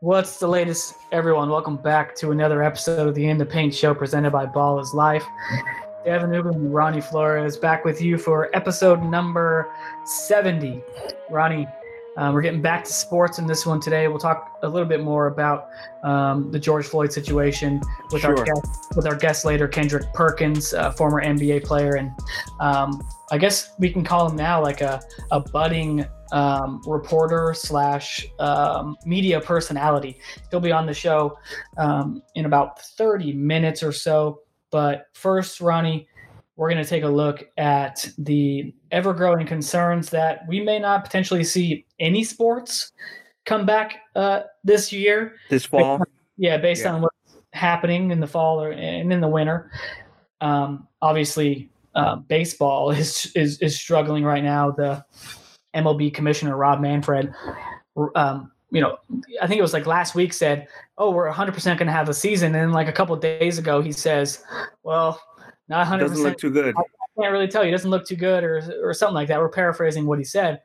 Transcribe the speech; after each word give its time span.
What's 0.00 0.38
the 0.38 0.46
latest, 0.46 0.94
everyone? 1.10 1.48
Welcome 1.48 1.76
back 1.78 2.14
to 2.16 2.30
another 2.30 2.62
episode 2.62 3.08
of 3.08 3.14
the 3.14 3.28
In 3.28 3.38
the 3.38 3.46
Paint 3.46 3.74
Show 3.74 3.94
presented 3.94 4.30
by 4.30 4.44
Ball 4.44 4.78
is 4.78 4.92
Life. 4.92 5.24
Devin 6.04 6.30
Newman 6.30 6.54
and 6.54 6.74
Ronnie 6.74 7.00
Flores 7.00 7.56
back 7.56 7.84
with 7.84 8.02
you 8.02 8.18
for 8.18 8.54
episode 8.54 9.02
number 9.02 9.72
70. 10.04 10.82
Ronnie, 11.30 11.66
um, 12.18 12.34
we're 12.34 12.42
getting 12.42 12.60
back 12.60 12.84
to 12.84 12.92
sports 12.92 13.38
in 13.38 13.46
this 13.46 13.64
one 13.64 13.80
today. 13.80 14.06
We'll 14.06 14.18
talk 14.18 14.58
a 14.62 14.68
little 14.68 14.86
bit 14.86 15.02
more 15.02 15.28
about 15.28 15.70
um, 16.04 16.50
the 16.52 16.58
George 16.58 16.86
Floyd 16.86 17.10
situation 17.10 17.80
with 18.12 18.20
Sure. 18.20 18.38
our 18.38 18.44
guest, 18.44 18.68
with 18.96 19.06
our 19.06 19.16
guest 19.16 19.46
later, 19.46 19.66
Kendrick 19.66 20.12
Perkins, 20.12 20.74
uh, 20.74 20.92
former 20.92 21.22
NBA 21.22 21.64
player, 21.64 21.94
and 21.96 22.10
um, 22.60 23.02
I 23.32 23.38
guess 23.38 23.72
we 23.78 23.90
can 23.90 24.04
call 24.04 24.28
him 24.28 24.36
now 24.36 24.62
like 24.62 24.82
a 24.82 25.02
a 25.30 25.40
budding 25.40 26.06
um, 26.32 26.80
reporter 26.86 27.54
slash 27.54 28.26
um, 28.38 28.96
media 29.04 29.40
personality. 29.40 30.18
He'll 30.50 30.60
be 30.60 30.72
on 30.72 30.86
the 30.86 30.94
show 30.94 31.38
um, 31.78 32.22
in 32.34 32.46
about 32.46 32.80
30 32.80 33.32
minutes 33.32 33.82
or 33.82 33.92
so. 33.92 34.40
But 34.70 35.06
first, 35.14 35.60
Ronnie, 35.60 36.08
we're 36.56 36.70
going 36.70 36.82
to 36.82 36.88
take 36.88 37.02
a 37.04 37.08
look 37.08 37.48
at 37.56 38.08
the 38.18 38.74
ever 38.90 39.12
growing 39.12 39.46
concerns 39.46 40.10
that 40.10 40.40
we 40.48 40.60
may 40.60 40.78
not 40.78 41.04
potentially 41.04 41.44
see 41.44 41.84
any 42.00 42.24
sports 42.24 42.92
come 43.44 43.66
back 43.66 44.00
uh, 44.16 44.42
this 44.64 44.92
year. 44.92 45.36
this 45.50 45.64
fall. 45.64 46.02
Yeah, 46.36 46.56
based 46.58 46.84
Yeah. 46.84 46.94
on 46.94 47.02
what's 47.02 47.36
happening 47.52 48.10
in 48.10 48.20
the 48.20 48.26
fall 48.26 48.60
or 48.62 48.72
and 48.72 49.12
in 49.12 49.20
the 49.20 49.28
winter. 49.28 49.70
Um, 50.40 50.88
obviously, 51.00 51.70
uh, 51.94 52.16
baseball 52.16 52.90
is, 53.02 53.32
is 53.34 53.58
is 53.60 53.78
struggling 53.78 54.24
right 54.24 54.44
now. 54.44 54.70
The 54.70 55.04
MLB 55.76 56.12
commissioner 56.12 56.56
Rob 56.56 56.80
Manfred, 56.80 57.32
um, 58.14 58.50
you 58.70 58.80
know, 58.80 58.98
I 59.40 59.46
think 59.46 59.58
it 59.58 59.62
was 59.62 59.72
like 59.72 59.86
last 59.86 60.14
week 60.14 60.32
said, 60.32 60.68
"Oh, 60.98 61.10
we're 61.10 61.26
100 61.26 61.52
percent 61.52 61.78
going 61.78 61.86
to 61.86 61.92
have 61.92 62.08
a 62.08 62.14
season," 62.14 62.46
and 62.46 62.54
then 62.54 62.72
like 62.72 62.88
a 62.88 62.92
couple 62.92 63.14
of 63.14 63.20
days 63.20 63.58
ago 63.58 63.80
he 63.80 63.92
says, 63.92 64.42
"Well, 64.82 65.20
not 65.68 65.78
100 65.78 66.08
Doesn't 66.08 66.22
look 66.22 66.38
too 66.38 66.50
good. 66.50 66.74
I 66.76 67.20
can't 67.20 67.32
really 67.32 67.48
tell 67.48 67.62
you. 67.62 67.68
It 67.68 67.72
doesn't 67.72 67.90
look 67.90 68.06
too 68.06 68.16
good, 68.16 68.42
or 68.42 68.62
or 68.82 68.92
something 68.92 69.14
like 69.14 69.28
that." 69.28 69.38
We're 69.38 69.48
paraphrasing 69.48 70.06
what 70.06 70.18
he 70.18 70.24
said. 70.24 70.62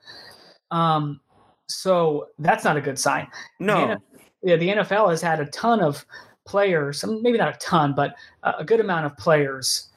Um, 0.71 1.21
so 1.67 2.27
that's 2.39 2.63
not 2.63 2.77
a 2.77 2.81
good 2.81 2.99
sign 2.99 3.27
No. 3.59 3.97
yeah, 4.43 4.55
the 4.57 4.69
NFL 4.69 5.09
has 5.09 5.21
had 5.21 5.39
a 5.39 5.45
ton 5.47 5.79
of 5.79 6.05
players, 6.45 7.03
maybe 7.05 7.37
not 7.37 7.55
a 7.55 7.57
ton, 7.59 7.93
but 7.95 8.15
a 8.43 8.63
good 8.63 8.79
amount 8.79 9.05
of 9.05 9.15
players 9.17 9.90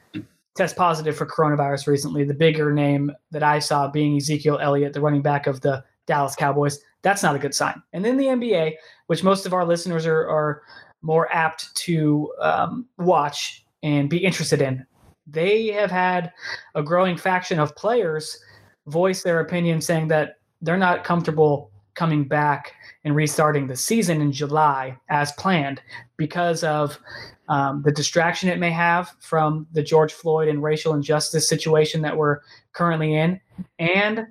test 0.55 0.75
positive 0.75 1.15
for 1.15 1.25
coronavirus 1.25 1.87
recently. 1.87 2.23
The 2.23 2.33
bigger 2.33 2.71
name 2.73 3.11
that 3.31 3.43
I 3.43 3.59
saw 3.59 3.89
being 3.89 4.17
Ezekiel 4.17 4.59
Elliott, 4.61 4.93
the 4.93 5.01
running 5.01 5.21
back 5.21 5.47
of 5.47 5.61
the 5.61 5.83
Dallas 6.05 6.35
Cowboys. 6.35 6.79
That's 7.01 7.23
not 7.23 7.35
a 7.35 7.39
good 7.39 7.53
sign. 7.53 7.81
And 7.93 8.03
then 8.03 8.17
the 8.17 8.25
NBA, 8.25 8.73
which 9.07 9.23
most 9.23 9.45
of 9.45 9.53
our 9.53 9.65
listeners 9.65 10.05
are, 10.05 10.27
are 10.29 10.61
more 11.01 11.31
apt 11.31 11.75
to 11.75 12.33
um, 12.39 12.87
watch 12.97 13.65
and 13.83 14.09
be 14.09 14.17
interested 14.17 14.61
in, 14.61 14.85
they 15.27 15.67
have 15.67 15.91
had 15.91 16.31
a 16.75 16.83
growing 16.83 17.17
faction 17.17 17.59
of 17.59 17.75
players 17.75 18.39
voice 18.87 19.23
their 19.23 19.39
opinion 19.39 19.81
saying 19.81 20.07
that 20.07 20.37
they're 20.61 20.77
not 20.77 21.03
comfortable 21.03 21.71
coming 21.95 22.23
back 22.27 22.73
and 23.03 23.15
restarting 23.15 23.67
the 23.67 23.75
season 23.75 24.21
in 24.21 24.31
July 24.31 24.97
as 25.09 25.31
planned 25.33 25.81
because 26.17 26.63
of 26.63 26.99
um, 27.47 27.81
the 27.83 27.91
distraction 27.91 28.49
it 28.49 28.59
may 28.59 28.71
have 28.71 29.13
from 29.19 29.67
the 29.71 29.83
George 29.83 30.13
Floyd 30.13 30.47
and 30.47 30.63
racial 30.63 30.93
injustice 30.93 31.47
situation 31.47 32.01
that 32.01 32.17
we're 32.17 32.39
currently 32.73 33.15
in, 33.15 33.39
and 33.79 34.27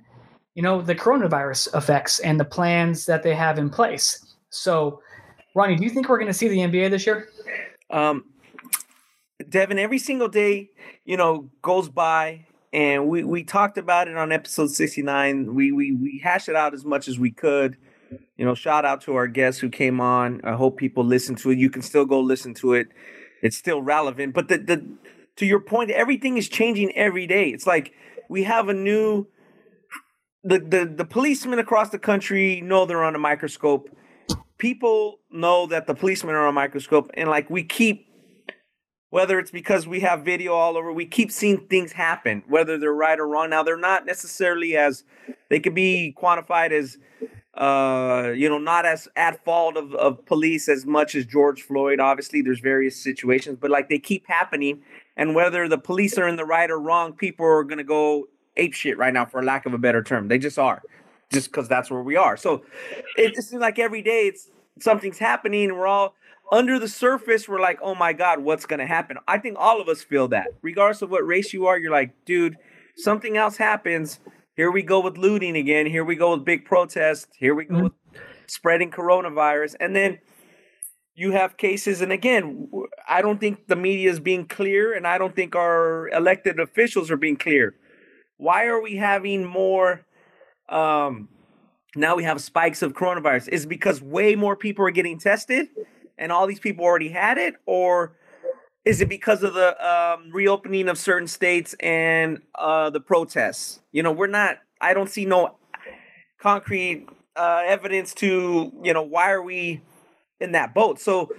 you 0.55 0.63
know 0.63 0.83
the 0.83 0.95
coronavirus 0.95 1.77
effects 1.77 2.19
and 2.21 2.39
the 2.39 2.45
plans 2.45 3.07
that 3.07 3.23
they 3.23 3.35
have 3.35 3.59
in 3.59 3.71
place. 3.71 4.35
So, 4.51 5.01
Ronnie, 5.55 5.77
do 5.77 5.85
you 5.85 5.91
think 5.91 6.09
we're 6.09 6.19
going 6.19 6.29
to 6.29 6.35
see 6.35 6.49
the 6.49 6.59
NBA 6.59 6.91
this 6.91 7.07
year? 7.07 7.29
Um, 7.91 8.25
Devin, 9.49 9.79
every 9.79 9.99
single 9.99 10.29
day, 10.29 10.71
you 11.05 11.17
know, 11.17 11.51
goes 11.63 11.89
by, 11.89 12.47
and 12.73 13.09
we 13.09 13.23
we 13.25 13.45
talked 13.45 13.79
about 13.79 14.09
it 14.09 14.17
on 14.17 14.33
episode 14.33 14.71
sixty 14.71 15.03
nine. 15.03 15.55
We 15.55 15.73
we 15.73 15.93
we 15.93 16.21
hashed 16.23 16.49
it 16.49 16.57
out 16.57 16.75
as 16.75 16.85
much 16.85 17.09
as 17.09 17.19
we 17.19 17.31
could. 17.31 17.77
You 18.37 18.45
know, 18.45 18.55
shout 18.55 18.85
out 18.85 19.03
to 19.03 19.15
our 19.15 19.27
guests 19.27 19.61
who 19.61 19.69
came 19.69 20.01
on. 20.01 20.41
I 20.45 20.53
hope 20.53 20.77
people 20.77 21.05
listen 21.05 21.35
to 21.37 21.51
it. 21.51 21.59
You 21.59 21.71
can 21.71 21.83
still 21.83 22.05
go 22.05 22.21
listen 22.21 22.55
to 22.55 22.75
it. 22.75 22.89
It's 23.43 23.57
still 23.57 23.83
relevant. 23.83 24.35
But 24.35 24.49
the 24.49 24.59
the 24.59 24.87
to 25.37 25.47
your 25.47 25.61
point, 25.61 25.91
everything 25.91 26.37
is 26.37 26.49
changing 26.49 26.93
every 26.97 27.27
day. 27.27 27.49
It's 27.49 27.67
like 27.67 27.93
we 28.29 28.45
have 28.45 28.69
a 28.69 28.75
new 28.75 29.27
the 30.43 30.59
the 30.59 30.93
the 30.97 31.05
policemen 31.05 31.59
across 31.59 31.91
the 31.91 31.99
country 31.99 32.61
know 32.61 32.87
they're 32.87 33.05
on 33.05 33.15
a 33.15 33.19
microscope. 33.19 33.89
People 34.59 35.19
know 35.31 35.67
that 35.67 35.87
the 35.87 35.95
policemen 35.95 36.35
are 36.35 36.43
on 36.43 36.51
a 36.51 36.53
microscope, 36.53 37.11
and 37.15 37.29
like 37.29 37.51
we 37.51 37.65
keep 37.65 38.07
whether 39.15 39.39
it's 39.39 39.53
because 39.53 39.87
we 39.87 40.01
have 40.01 40.25
video 40.25 40.55
all 40.55 40.77
over, 40.77 40.93
we 40.93 41.07
keep 41.07 41.31
seeing 41.31 41.69
things 41.69 41.93
happen, 41.93 42.43
whether 42.49 42.77
they're 42.77 42.93
right 42.93 43.21
or 43.21 43.29
wrong. 43.29 43.49
Now 43.49 43.63
they're 43.63 43.77
not 43.77 44.05
necessarily 44.05 44.77
as 44.77 45.05
they 45.51 45.61
could 45.61 45.73
be 45.73 46.13
quantified 46.21 46.73
as 46.73 46.99
uh 47.57 48.33
you 48.35 48.49
know 48.49 48.59
not 48.59 48.85
as 48.85 49.07
at 49.15 49.45
fault 49.45 49.77
of, 49.77 49.95
of 49.95 50.25
police 50.27 50.69
as 50.69 50.85
much 50.85 51.15
as 51.15 51.25
george 51.25 51.63
floyd. 51.63 52.01
Obviously 52.01 52.43
there's 52.43 52.61
various 52.61 53.01
situations 53.01 53.59
but 53.61 53.71
like 53.71 53.89
they 53.89 53.99
keep 53.99 54.27
happening 54.27 54.83
and 55.17 55.35
whether 55.35 55.69
the 55.69 55.79
police 55.79 56.19
are 56.19 56.27
in 56.27 56.37
the 56.37 56.45
right 56.45 56.71
or 56.71 56.81
wrong 56.81 57.13
people 57.13 57.47
are 57.47 57.63
going 57.63 57.79
to 57.79 57.85
go 57.85 58.27
ape 58.57 58.75
shit 58.75 58.99
right 58.99 59.13
now 59.13 59.25
for 59.25 59.43
lack 59.43 59.67
of 59.67 59.75
a 59.75 59.79
better 59.79 60.03
term. 60.03 60.29
They 60.29 60.39
just 60.39 60.59
are 60.59 60.83
just 61.33 61.51
because 61.51 61.69
that's 61.69 61.91
where 61.91 62.03
we 62.03 62.17
are. 62.17 62.37
So 62.37 62.65
it 63.17 63.35
just 63.35 63.51
seems 63.51 63.61
like 63.61 63.79
every 63.79 64.03
day 64.03 64.27
it's 64.27 64.51
something's 64.81 65.19
happening 65.19 65.73
we're 65.73 65.87
all 65.87 66.15
under 66.51 66.79
the 66.79 66.89
surface 66.89 67.49
we're 67.49 67.61
like 67.61 67.79
oh 67.81 67.95
my 67.95 68.13
god 68.13 68.41
what's 68.41 68.67
going 68.67 68.81
to 68.81 68.87
happen? 68.87 69.17
I 69.29 69.39
think 69.39 69.57
all 69.59 69.81
of 69.81 69.89
us 69.89 70.03
feel 70.03 70.29
that. 70.29 70.49
Regardless 70.63 71.03
of 71.03 71.11
what 71.11 71.27
race 71.27 71.53
you 71.53 71.67
are 71.67 71.79
you're 71.79 71.93
like 71.93 72.13
dude 72.25 72.57
something 72.97 73.37
else 73.37 73.57
happens 73.57 74.21
here 74.57 74.71
we 74.71 74.83
go 74.83 75.01
with 75.01 75.19
looting 75.19 75.57
again. 75.57 75.87
Here 75.87 76.05
we 76.05 76.17
go 76.17 76.35
with 76.35 76.45
big 76.45 76.65
protests 76.65 77.27
here 77.39 77.55
we 77.55 77.65
go 77.65 77.75
Mhm. 77.75 77.83
with 77.85 77.93
spreading 78.47 78.91
coronavirus. 78.91 79.75
And 79.81 79.95
then 79.97 80.19
you 81.15 81.33
have 81.33 81.57
cases 81.57 82.01
and 82.01 82.13
again 82.13 82.69
I 83.09 83.23
don't 83.23 83.39
think 83.39 83.69
the 83.69 83.77
media 83.77 84.11
is 84.11 84.19
being 84.19 84.47
clear 84.47 84.93
and 84.93 85.07
i 85.07 85.17
don't 85.17 85.37
think 85.37 85.55
our 85.55 86.09
elected 86.09 86.59
officials 86.59 87.11
are 87.11 87.17
being 87.17 87.37
clear. 87.37 87.77
Why 88.37 88.67
are 88.67 88.81
we 88.81 88.97
having 88.97 89.45
more 89.45 90.05
um 90.69 91.29
now 91.97 92.17
we 92.17 92.25
have 92.25 92.41
spikes 92.41 92.83
of 92.83 92.93
coronavirus? 92.95 93.49
Is 93.51 93.65
it 93.65 93.69
because 93.69 94.03
way 94.03 94.35
more 94.35 94.57
people 94.57 94.85
are 94.85 94.91
getting 94.91 95.19
tested 95.19 95.69
and 96.19 96.33
all 96.33 96.47
these 96.47 96.59
people 96.61 96.85
already 96.85 97.09
had 97.11 97.39
it 97.39 97.55
or 97.67 98.17
is 98.85 99.01
it 99.01 99.09
because 99.09 99.43
of 99.43 99.55
the 99.55 99.75
um, 99.87 100.31
reopening 100.33 100.89
of 100.89 100.99
certain 100.99 101.29
states 101.29 101.75
and 101.81 102.43
uh, 102.55 102.91
the 102.91 103.01
protests? 103.01 103.81
You 103.93 104.03
know 104.03 104.13
we're 104.13 104.27
not 104.27 104.59
i 104.81 104.93
don't 104.93 105.09
see 105.09 105.25
no 105.25 105.57
concrete 106.39 107.07
uh, 107.37 107.63
evidence 107.65 108.13
to 108.15 108.73
you 108.83 108.93
know 108.93 109.03
why 109.03 109.31
are 109.31 109.43
we 109.43 109.83
in 110.41 110.53
that 110.53 110.75
boat? 110.75 111.01
So 111.01 111.31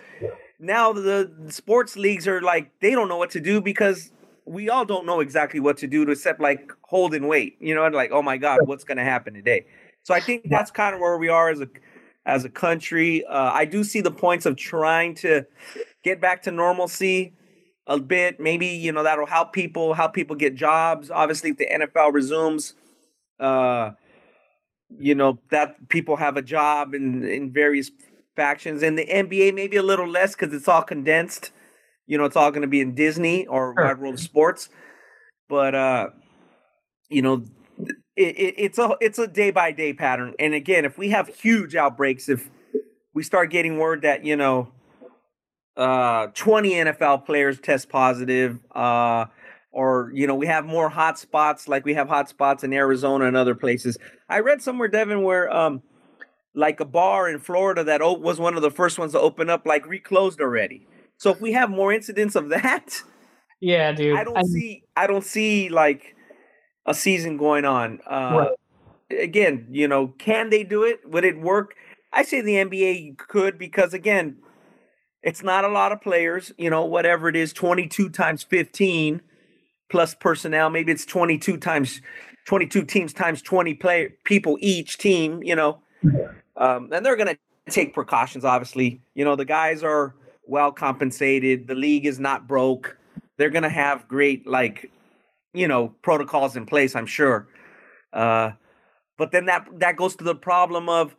now 0.59 0.93
the, 0.93 1.31
the 1.37 1.51
sports 1.51 1.95
leagues 1.95 2.27
are 2.27 2.41
like 2.41 2.71
they 2.81 2.91
don't 2.91 3.07
know 3.07 3.17
what 3.17 3.31
to 3.31 3.39
do 3.39 3.61
because 3.61 4.11
we 4.45 4.69
all 4.69 4.85
don't 4.85 5.05
know 5.05 5.19
exactly 5.19 5.59
what 5.59 5.77
to 5.77 5.87
do 5.87 6.05
to 6.05 6.11
except 6.11 6.39
like 6.39 6.71
hold 6.83 7.13
and 7.15 7.27
wait 7.27 7.57
you 7.59 7.73
know 7.73 7.83
and 7.85 7.95
like 7.95 8.11
oh 8.11 8.21
my 8.21 8.37
god 8.37 8.59
what's 8.65 8.83
going 8.83 8.97
to 8.97 9.03
happen 9.03 9.33
today? 9.33 9.65
So 10.03 10.13
i 10.13 10.19
think 10.19 10.47
that's 10.49 10.71
kind 10.71 10.95
of 10.95 11.01
where 11.01 11.17
we 11.17 11.29
are 11.29 11.49
as 11.49 11.61
a 11.61 11.69
as 12.25 12.43
a 12.45 12.49
country. 12.49 13.23
Uh, 13.25 13.51
i 13.53 13.65
do 13.65 13.83
see 13.83 14.01
the 14.01 14.11
points 14.11 14.45
of 14.45 14.55
trying 14.57 15.13
to 15.15 15.45
get 16.03 16.19
back 16.21 16.43
to 16.43 16.51
normalcy 16.51 17.33
a 17.87 17.99
bit. 17.99 18.39
Maybe 18.39 18.67
you 18.67 18.91
know 18.91 19.03
that'll 19.03 19.27
help 19.27 19.53
people 19.53 19.93
help 19.93 20.13
people 20.13 20.35
get 20.35 20.55
jobs. 20.55 21.11
Obviously 21.11 21.51
if 21.51 21.57
the 21.57 21.67
nfl 21.67 22.11
resumes 22.13 22.73
uh 23.39 23.91
you 24.97 25.15
know 25.15 25.39
that 25.51 25.89
people 25.89 26.15
have 26.15 26.37
a 26.37 26.41
job 26.41 26.93
in 26.93 27.23
in 27.23 27.51
various 27.51 27.91
factions. 28.35 28.83
And 28.83 28.97
the 28.97 29.05
nba 29.05 29.53
maybe 29.53 29.77
a 29.77 29.83
little 29.83 30.07
less 30.07 30.35
because 30.35 30.53
it's 30.53 30.67
all 30.67 30.83
condensed. 30.83 31.51
You 32.07 32.17
know 32.17 32.25
it's 32.25 32.35
all 32.35 32.51
going 32.51 32.61
to 32.61 32.67
be 32.67 32.81
in 32.81 32.95
disney 32.95 33.45
or 33.47 33.73
Sure. 33.75 33.85
wide 33.85 33.99
world 33.99 34.15
of 34.15 34.19
sports. 34.19 34.69
But 35.49 35.75
uh 35.75 36.09
you 37.09 37.21
know 37.21 37.43
it, 38.15 38.37
it, 38.37 38.55
it's 38.57 38.77
a 38.77 38.95
it's 39.01 39.19
a 39.19 39.27
day 39.27 39.51
by 39.51 39.71
day 39.71 39.93
pattern. 39.93 40.33
And 40.39 40.53
again 40.53 40.85
if 40.85 40.97
we 40.97 41.09
have 41.09 41.27
huge 41.27 41.75
outbreaks 41.75 42.29
if 42.29 42.49
we 43.13 43.23
start 43.23 43.49
getting 43.51 43.77
word 43.77 44.01
that 44.03 44.25
you 44.25 44.35
know 44.35 44.71
uh 45.77 46.27
20 46.27 46.71
nfl 46.71 47.25
players 47.25 47.59
test 47.59 47.89
positive 47.89 48.59
uh 48.73 49.25
or 49.71 50.09
you 50.13 50.25
know 50.25 50.35
we 50.35 50.47
have 50.47 50.65
more 50.65 50.87
hot 50.87 51.19
spots 51.19 51.67
like 51.67 51.83
we 51.83 51.93
have 51.93 52.07
hot 52.07 52.29
spots 52.29 52.63
in 52.63 52.71
arizona 52.71 53.25
and 53.25 53.35
other 53.35 53.55
places. 53.55 53.97
I 54.29 54.39
read 54.39 54.61
somewhere 54.61 54.87
devin 54.87 55.23
where 55.23 55.53
um 55.53 55.81
like 56.53 56.79
a 56.79 56.85
bar 56.85 57.29
in 57.29 57.39
florida 57.39 57.83
that 57.83 58.01
o- 58.01 58.13
was 58.13 58.39
one 58.39 58.55
of 58.55 58.61
the 58.61 58.71
first 58.71 58.97
ones 58.97 59.11
to 59.11 59.19
open 59.19 59.49
up 59.49 59.65
like 59.65 59.85
reclosed 59.85 60.39
already. 60.39 60.87
So 61.17 61.31
if 61.31 61.41
we 61.41 61.51
have 61.51 61.69
more 61.69 61.91
incidents 61.91 62.35
of 62.35 62.49
that 62.49 63.01
Yeah, 63.59 63.91
dude. 63.91 64.15
I 64.15 64.23
don't 64.23 64.45
see 64.45 64.83
I 64.95 65.07
don't 65.07 65.25
see 65.25 65.67
like 65.67 66.14
a 66.85 66.93
season 66.93 67.37
going 67.37 67.65
on. 67.65 67.99
Uh 68.07 68.47
Right. 69.09 69.19
again, 69.19 69.67
you 69.69 69.87
know, 69.87 70.07
can 70.17 70.49
they 70.49 70.63
do 70.63 70.83
it? 70.83 70.99
Would 71.09 71.23
it 71.25 71.39
work? 71.39 71.75
I 72.13 72.23
say 72.23 72.41
the 72.41 72.55
NBA 72.55 73.17
could 73.17 73.57
because 73.57 73.93
again, 73.93 74.37
it's 75.21 75.43
not 75.43 75.65
a 75.65 75.67
lot 75.67 75.91
of 75.91 76.01
players. 76.01 76.51
You 76.57 76.69
know, 76.69 76.85
whatever 76.85 77.27
it 77.29 77.35
is, 77.35 77.51
twenty 77.53 77.87
two 77.87 78.09
times 78.09 78.43
fifteen 78.43 79.21
plus 79.89 80.15
personnel. 80.15 80.69
Maybe 80.69 80.91
it's 80.91 81.05
twenty 81.05 81.37
two 81.37 81.57
times 81.57 82.01
twenty 82.45 82.67
two 82.67 82.83
teams 82.83 83.13
times 83.13 83.41
twenty 83.41 83.73
play 83.73 84.13
people 84.23 84.57
each 84.61 84.97
team. 84.97 85.41
You 85.43 85.55
know, 85.55 85.79
um, 86.57 86.89
and 86.93 87.05
they're 87.05 87.15
gonna 87.17 87.37
take 87.69 87.93
precautions. 87.93 88.45
Obviously, 88.45 89.01
you 89.13 89.25
know 89.25 89.35
the 89.35 89.45
guys 89.45 89.83
are 89.83 90.15
well 90.45 90.71
compensated. 90.71 91.67
The 91.67 91.75
league 91.75 92.05
is 92.05 92.19
not 92.19 92.47
broke. 92.47 92.97
They're 93.37 93.49
gonna 93.49 93.69
have 93.69 94.07
great 94.07 94.47
like 94.47 94.91
you 95.55 95.67
know 95.67 95.95
protocols 96.01 96.55
in 96.55 96.65
place. 96.65 96.95
I'm 96.95 97.05
sure. 97.05 97.47
Uh, 98.13 98.51
but 99.17 99.31
then 99.31 99.45
that 99.45 99.67
that 99.79 99.95
goes 99.95 100.15
to 100.17 100.23
the 100.23 100.35
problem 100.35 100.89
of 100.89 101.15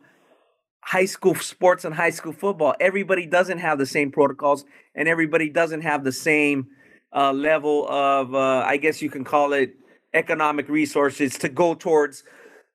high 0.81 1.05
school 1.05 1.35
sports 1.35 1.83
and 1.83 1.93
high 1.93 2.09
school 2.09 2.31
football. 2.31 2.73
Everybody 2.79 3.25
doesn't 3.25 3.57
have 3.57 3.77
the 3.77 3.85
same 3.85 4.11
protocols, 4.11 4.63
and 4.95 5.07
everybody 5.07 5.49
doesn't 5.49 5.81
have 5.81 6.03
the 6.03 6.11
same 6.11 6.67
uh, 7.13 7.33
level 7.33 7.87
of, 7.89 8.33
uh, 8.33 8.63
I 8.65 8.77
guess 8.77 9.01
you 9.01 9.09
can 9.09 9.23
call 9.23 9.53
it, 9.53 9.75
economic 10.13 10.69
resources 10.69 11.37
to 11.39 11.49
go 11.49 11.73
towards 11.73 12.23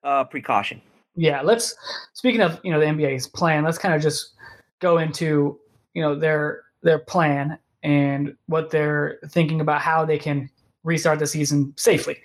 uh, 0.03 0.23
precaution. 0.25 0.81
Yeah, 1.15 1.41
let's. 1.41 1.75
Speaking 2.13 2.41
of 2.41 2.59
you 2.63 2.71
know 2.71 2.79
the 2.79 2.85
NBA's 2.85 3.27
plan, 3.27 3.63
let's 3.63 3.77
kind 3.77 3.93
of 3.93 4.01
just 4.01 4.33
go 4.79 4.97
into 4.97 5.59
you 5.93 6.01
know 6.01 6.15
their 6.15 6.63
their 6.81 6.99
plan 6.99 7.57
and 7.83 8.35
what 8.47 8.69
they're 8.69 9.19
thinking 9.29 9.61
about 9.61 9.81
how 9.81 10.05
they 10.05 10.17
can 10.17 10.49
restart 10.83 11.19
the 11.19 11.27
season 11.27 11.73
safely. 11.77 12.17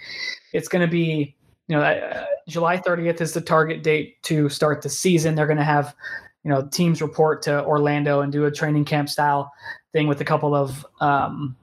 It's 0.52 0.68
going 0.68 0.82
to 0.82 0.90
be 0.90 1.36
you 1.68 1.76
know, 1.76 1.82
uh, 1.82 2.24
July 2.48 2.78
30th 2.78 3.20
is 3.20 3.34
the 3.34 3.40
target 3.40 3.82
date 3.82 4.22
to 4.24 4.48
start 4.48 4.82
the 4.82 4.88
season. 4.88 5.34
They're 5.34 5.46
going 5.46 5.58
to 5.58 5.64
have, 5.64 5.94
you 6.42 6.50
know, 6.50 6.66
teams 6.66 7.02
report 7.02 7.42
to 7.42 7.64
Orlando 7.64 8.22
and 8.22 8.32
do 8.32 8.46
a 8.46 8.50
training 8.50 8.86
camp 8.86 9.10
style 9.10 9.52
thing 9.92 10.08
with 10.08 10.20
a 10.22 10.24
couple 10.24 10.54
of 10.54 10.84
um, 11.00 11.56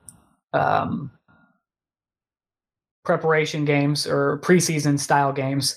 um, 0.54 1.12
preparation 3.04 3.66
games 3.66 4.06
or 4.06 4.40
preseason 4.44 5.00
style 5.00 5.34
games, 5.34 5.76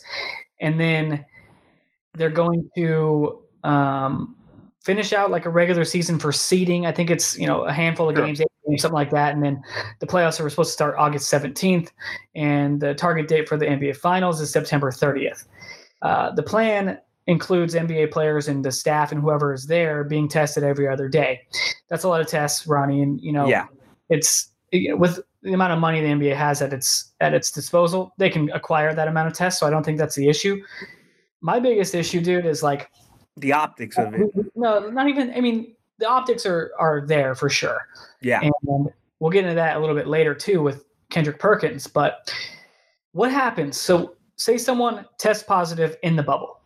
and 0.61 0.79
then 0.79 1.25
they're 2.15 2.29
going 2.29 2.69
to 2.77 3.43
um, 3.65 4.37
finish 4.85 5.15
out 5.15 5.31
like 5.31 5.47
a 5.47 5.51
regular 5.51 5.85
season 5.87 6.19
for 6.19 6.33
seeding. 6.33 6.85
I 6.85 6.93
think 6.93 7.09
it's 7.09 7.39
you 7.39 7.47
know 7.47 7.63
a 7.63 7.73
handful 7.73 8.11
of 8.11 8.17
sure. 8.17 8.27
games, 8.27 8.43
something 8.77 8.95
like 8.95 9.11
that. 9.11 9.35
And 9.35 9.43
then 9.43 9.63
the 10.01 10.07
playoffs 10.07 10.45
are 10.45 10.49
supposed 10.51 10.71
to 10.71 10.73
start 10.73 10.97
August 10.99 11.33
17th, 11.33 11.91
and 12.35 12.81
the 12.81 12.95
target 12.95 13.29
date 13.29 13.49
for 13.49 13.57
the 13.57 13.67
NBA 13.67 13.97
Finals 13.97 14.41
is 14.41 14.51
September 14.51 14.91
30th. 14.91 15.47
Uh, 16.03 16.31
the 16.33 16.43
plan 16.43 16.99
includes 17.27 17.75
NBA 17.75 18.11
players 18.11 18.49
and 18.49 18.65
the 18.65 18.73
staff 18.73 19.13
and 19.13 19.21
whoever 19.21 19.53
is 19.53 19.67
there 19.67 20.03
being 20.03 20.29
tested 20.29 20.65
every 20.65 20.89
other 20.89 21.09
day. 21.09 21.43
That's 21.89 22.05
a 22.05 22.09
lot 22.09 22.21
of 22.21 22.27
tests, 22.27 22.67
Ronnie, 22.67 23.03
and 23.03 23.21
you 23.21 23.33
know, 23.33 23.47
yeah, 23.47 23.67
it's 24.09 24.51
with 24.73 25.21
the 25.43 25.53
amount 25.53 25.73
of 25.73 25.79
money 25.79 26.01
the 26.01 26.09
NBA 26.09 26.37
has 26.37 26.61
at 26.63 26.73
its 26.73 27.13
at 27.21 27.35
its 27.35 27.51
disposal, 27.51 28.13
they 28.19 28.31
can 28.31 28.51
acquire 28.51 28.95
that 28.95 29.09
amount 29.09 29.29
of 29.29 29.35
tests. 29.35 29.61
So 29.61 29.67
I 29.67 29.71
don't 29.71 29.85
think 29.85 29.99
that's 29.99 30.17
the 30.17 30.29
issue. 30.29 30.61
My 31.41 31.61
biggest 31.61 31.95
issue, 31.95 32.21
dude, 32.21 32.47
is 32.47 32.63
like 32.63 32.91
the 33.37 33.53
optics 33.53 33.99
of 33.99 34.15
it. 34.15 34.31
No, 34.57 34.91
not 34.91 35.09
even. 35.09 35.33
I 35.35 35.41
mean, 35.41 35.75
the 35.99 36.09
optics 36.09 36.47
are 36.47 36.73
are 36.79 37.05
there 37.07 37.35
for 37.35 37.49
sure. 37.49 37.89
Yeah, 38.21 38.41
and 38.43 38.89
we'll 39.21 39.31
get 39.31 39.45
into 39.45 39.55
that 39.55 39.77
a 39.77 39.81
little 39.81 39.95
bit 39.95 40.07
later 40.07 40.35
too 40.35 40.63
with 40.63 40.85
Kendrick 41.11 41.39
Perkins. 41.39 41.87
But 41.87 42.33
what 43.13 43.31
happens? 43.31 43.77
So, 43.77 44.17
say 44.37 44.59
someone 44.59 45.05
tests 45.19 45.43
positive 45.43 45.97
in 46.03 46.17
the 46.17 46.23
bubble. 46.23 46.61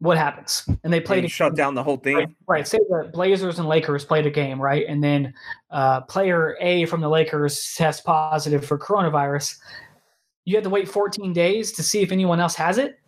What 0.00 0.18
happens? 0.18 0.68
And 0.82 0.92
they 0.92 1.00
played 1.00 1.30
shut 1.30 1.54
down 1.54 1.74
the 1.74 1.82
whole 1.82 1.96
thing. 1.96 2.16
Right, 2.16 2.28
right. 2.46 2.68
Say 2.68 2.78
the 2.88 3.10
Blazers 3.12 3.58
and 3.58 3.68
Lakers 3.68 4.04
played 4.04 4.26
a 4.26 4.30
game, 4.30 4.60
right? 4.60 4.84
And 4.86 5.02
then 5.02 5.32
uh, 5.70 6.02
player 6.02 6.56
A 6.60 6.84
from 6.86 7.00
the 7.00 7.08
Lakers 7.08 7.74
tests 7.74 8.02
positive 8.02 8.66
for 8.66 8.76
coronavirus. 8.76 9.56
You 10.44 10.56
have 10.56 10.64
to 10.64 10.70
wait 10.70 10.88
14 10.88 11.32
days 11.32 11.72
to 11.72 11.82
see 11.82 12.02
if 12.02 12.12
anyone 12.12 12.38
else 12.38 12.54
has 12.56 12.76
it. 12.76 12.98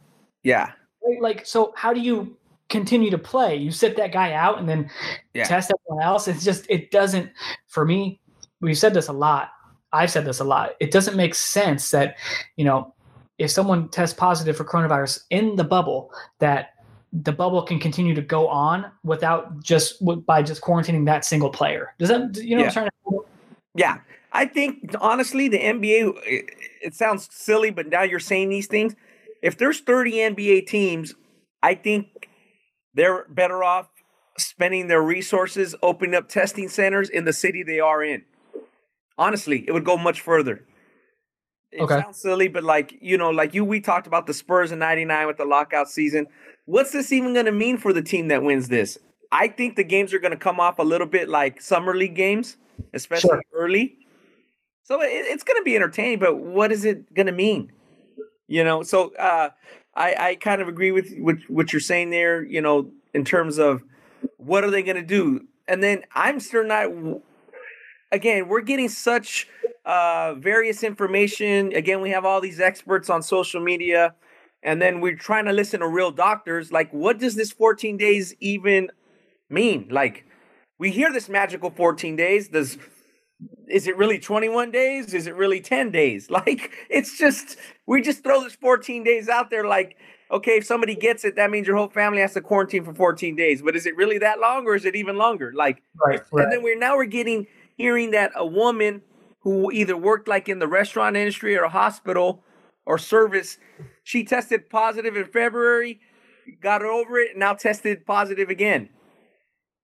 Yeah. 0.43 0.73
Like, 1.20 1.44
so 1.44 1.75
how 1.76 1.93
do 1.93 2.00
you 2.00 2.37
continue 2.68 3.10
to 3.10 3.18
play. 3.18 3.56
You 3.56 3.70
sit 3.70 3.96
that 3.96 4.12
guy 4.12 4.32
out 4.32 4.58
and 4.58 4.68
then 4.68 4.90
yeah. 5.34 5.44
test 5.44 5.72
everyone 5.72 6.04
else. 6.04 6.28
It's 6.28 6.44
just 6.44 6.66
it 6.68 6.90
doesn't 6.90 7.30
for 7.68 7.84
me. 7.84 8.20
We've 8.60 8.78
said 8.78 8.94
this 8.94 9.08
a 9.08 9.12
lot. 9.12 9.50
I've 9.92 10.10
said 10.10 10.24
this 10.24 10.40
a 10.40 10.44
lot. 10.44 10.72
It 10.80 10.90
doesn't 10.90 11.16
make 11.16 11.34
sense 11.34 11.90
that 11.90 12.16
you 12.56 12.64
know 12.64 12.94
if 13.38 13.50
someone 13.50 13.88
tests 13.88 14.18
positive 14.18 14.56
for 14.56 14.64
coronavirus 14.64 15.20
in 15.30 15.56
the 15.56 15.64
bubble 15.64 16.10
that 16.38 16.70
the 17.12 17.32
bubble 17.32 17.62
can 17.62 17.78
continue 17.78 18.14
to 18.14 18.22
go 18.22 18.48
on 18.48 18.90
without 19.04 19.62
just 19.62 20.04
by 20.26 20.42
just 20.42 20.60
quarantining 20.60 21.06
that 21.06 21.24
single 21.24 21.50
player. 21.50 21.94
Does 21.98 22.08
that 22.08 22.36
you 22.36 22.56
know 22.56 22.62
yeah. 22.62 22.66
I'm 22.68 22.72
trying 22.72 22.88
to? 23.08 23.24
Yeah, 23.74 23.98
I 24.32 24.46
think 24.46 24.94
honestly 25.00 25.48
the 25.48 25.58
NBA. 25.58 26.12
It, 26.24 26.50
it 26.82 26.94
sounds 26.94 27.28
silly, 27.32 27.70
but 27.70 27.88
now 27.88 28.02
you're 28.02 28.20
saying 28.20 28.48
these 28.48 28.66
things. 28.66 28.94
If 29.42 29.58
there's 29.58 29.80
30 29.80 30.12
NBA 30.12 30.66
teams, 30.66 31.14
I 31.62 31.74
think 31.74 32.28
they're 32.96 33.26
better 33.28 33.62
off 33.62 33.88
spending 34.38 34.88
their 34.88 35.02
resources 35.02 35.75
opening 35.82 36.14
up 36.14 36.28
testing 36.28 36.69
centers 36.69 37.08
in 37.08 37.25
the 37.25 37.32
city 37.32 37.62
they 37.62 37.78
are 37.78 38.02
in. 38.02 38.25
Honestly, 39.19 39.64
it 39.69 39.72
would 39.72 39.84
go 39.84 39.96
much 39.96 40.20
further. 40.20 40.64
It 41.70 41.82
okay. 41.82 42.00
sounds 42.00 42.20
silly, 42.20 42.48
but 42.48 42.64
like, 42.64 42.96
you 43.00 43.19
know, 43.19 43.31
like 43.31 43.54
you 43.54 43.64
we 43.64 43.81
talked 43.81 44.06
about 44.06 44.26
the 44.26 44.34
Spurs 44.34 44.72
in 44.72 44.78
99 44.78 45.26
with 45.26 45.37
the 45.37 45.44
lockout 45.44 45.88
season. 45.88 46.26
What's 46.64 46.90
this 46.90 47.12
even 47.12 47.34
going 47.34 47.46
to 47.46 47.52
mean 47.52 47.76
for 47.76 47.93
the 47.93 48.02
team 48.02 48.28
that 48.28 48.43
wins 48.43 48.69
this? 48.69 48.99
I 49.31 49.49
think 49.49 49.76
the 49.76 49.84
games 49.84 50.14
are 50.14 50.19
going 50.19 50.32
to 50.32 50.38
come 50.38 50.58
off 50.58 50.78
a 50.78 50.82
little 50.82 51.06
bit 51.06 51.28
like 51.28 51.60
summer 51.60 51.94
league 51.94 52.14
games, 52.14 52.56
especially 52.94 53.31
sure. 53.31 53.42
early. 53.52 53.96
So 54.84 55.02
it, 55.02 55.08
it's 55.08 55.44
going 55.44 55.60
to 55.60 55.64
be 55.64 55.76
entertaining, 55.76 56.19
but 56.19 56.37
what 56.38 56.72
is 56.72 56.84
it 56.84 57.12
going 57.12 57.26
to 57.26 57.32
mean? 57.32 57.72
You 58.49 58.64
know, 58.64 58.82
so 58.82 59.14
uh, 59.16 59.50
I, 59.96 60.14
I 60.19 60.34
kind 60.34 60.60
of 60.60 60.69
agree 60.69 60.93
with, 60.93 61.14
with 61.19 61.43
what 61.48 61.72
you're 61.72 61.81
saying 61.81 62.10
there, 62.10 62.44
you 62.44 62.60
know, 62.60 62.90
in 63.14 63.25
terms 63.25 63.58
of 63.58 63.82
what 64.37 64.62
are 64.62 64.70
they 64.70 64.82
going 64.82 64.96
to 64.96 65.02
do? 65.02 65.46
And 65.66 65.82
then 65.82 66.04
I'm 66.14 66.38
still 66.38 66.64
not, 66.64 66.90
again, 68.12 68.46
we're 68.46 68.60
getting 68.60 68.90
such 68.90 69.48
uh, 69.87 70.34
various 70.34 70.82
information. 70.82 71.72
Again, 71.72 72.02
we 72.02 72.10
have 72.10 72.25
all 72.25 72.40
these 72.40 72.60
experts 72.60 73.08
on 73.08 73.22
social 73.22 73.60
media, 73.60 74.14
and 74.62 74.82
then 74.82 75.00
we're 75.00 75.16
trying 75.16 75.46
to 75.46 75.52
listen 75.52 75.81
to 75.81 75.88
real 75.88 76.10
doctors. 76.10 76.70
Like, 76.70 76.92
what 76.92 77.19
does 77.19 77.34
this 77.34 77.50
14 77.52 77.96
days 77.96 78.34
even 78.38 78.90
mean? 79.49 79.88
Like, 79.90 80.26
we 80.78 80.90
hear 80.90 81.10
this 81.10 81.28
magical 81.28 81.70
14 81.70 82.16
days. 82.16 82.49
Does 82.49 82.76
is 83.68 83.87
it 83.87 83.96
really 83.96 84.18
21 84.18 84.70
days? 84.70 85.14
Is 85.14 85.26
it 85.26 85.35
really 85.35 85.61
10 85.61 85.90
days? 85.90 86.28
Like, 86.37 86.73
it's 86.90 87.18
just, 87.18 87.56
we 87.87 88.02
just 88.02 88.23
throw 88.23 88.42
this 88.42 88.54
14 88.56 89.02
days 89.02 89.28
out 89.28 89.50
there 89.50 89.66
like, 89.66 89.96
okay, 90.30 90.58
if 90.58 90.66
somebody 90.66 90.94
gets 90.94 91.25
it, 91.25 91.37
that 91.37 91.50
means 91.50 91.66
your 91.66 91.76
whole 91.76 91.88
family 91.88 92.20
has 92.20 92.35
to 92.35 92.40
quarantine 92.40 92.85
for 92.85 92.94
14 92.94 93.35
days. 93.37 93.62
But 93.62 93.75
is 93.75 93.87
it 93.87 93.96
really 93.96 94.18
that 94.18 94.38
long 94.38 94.66
or 94.66 94.75
is 94.75 94.85
it 94.85 94.94
even 94.94 95.16
longer? 95.16 95.52
Like, 95.54 95.82
right, 96.04 96.20
right. 96.30 96.44
and 96.44 96.52
then 96.52 96.62
we're 96.62 96.78
now 96.78 96.96
we're 96.96 97.06
getting 97.06 97.46
hearing 97.76 98.11
that 98.11 98.32
a 98.35 98.44
woman 98.44 99.02
who 99.40 99.70
either 99.70 99.96
worked 99.96 100.28
like 100.28 100.49
in 100.49 100.58
the 100.58 100.68
restaurant 100.68 101.16
industry 101.16 101.56
or 101.56 101.62
a 101.62 101.68
hospital 101.68 102.42
or 102.85 102.99
service, 102.99 103.58
she 104.04 104.25
tested 104.25 104.68
positive 104.68 105.16
in 105.16 105.25
February, 105.25 106.00
got 106.61 106.82
over 106.82 107.18
it, 107.18 107.30
and 107.30 107.40
now 107.40 107.54
tested 107.54 108.04
positive 108.04 108.50
again. 108.50 108.88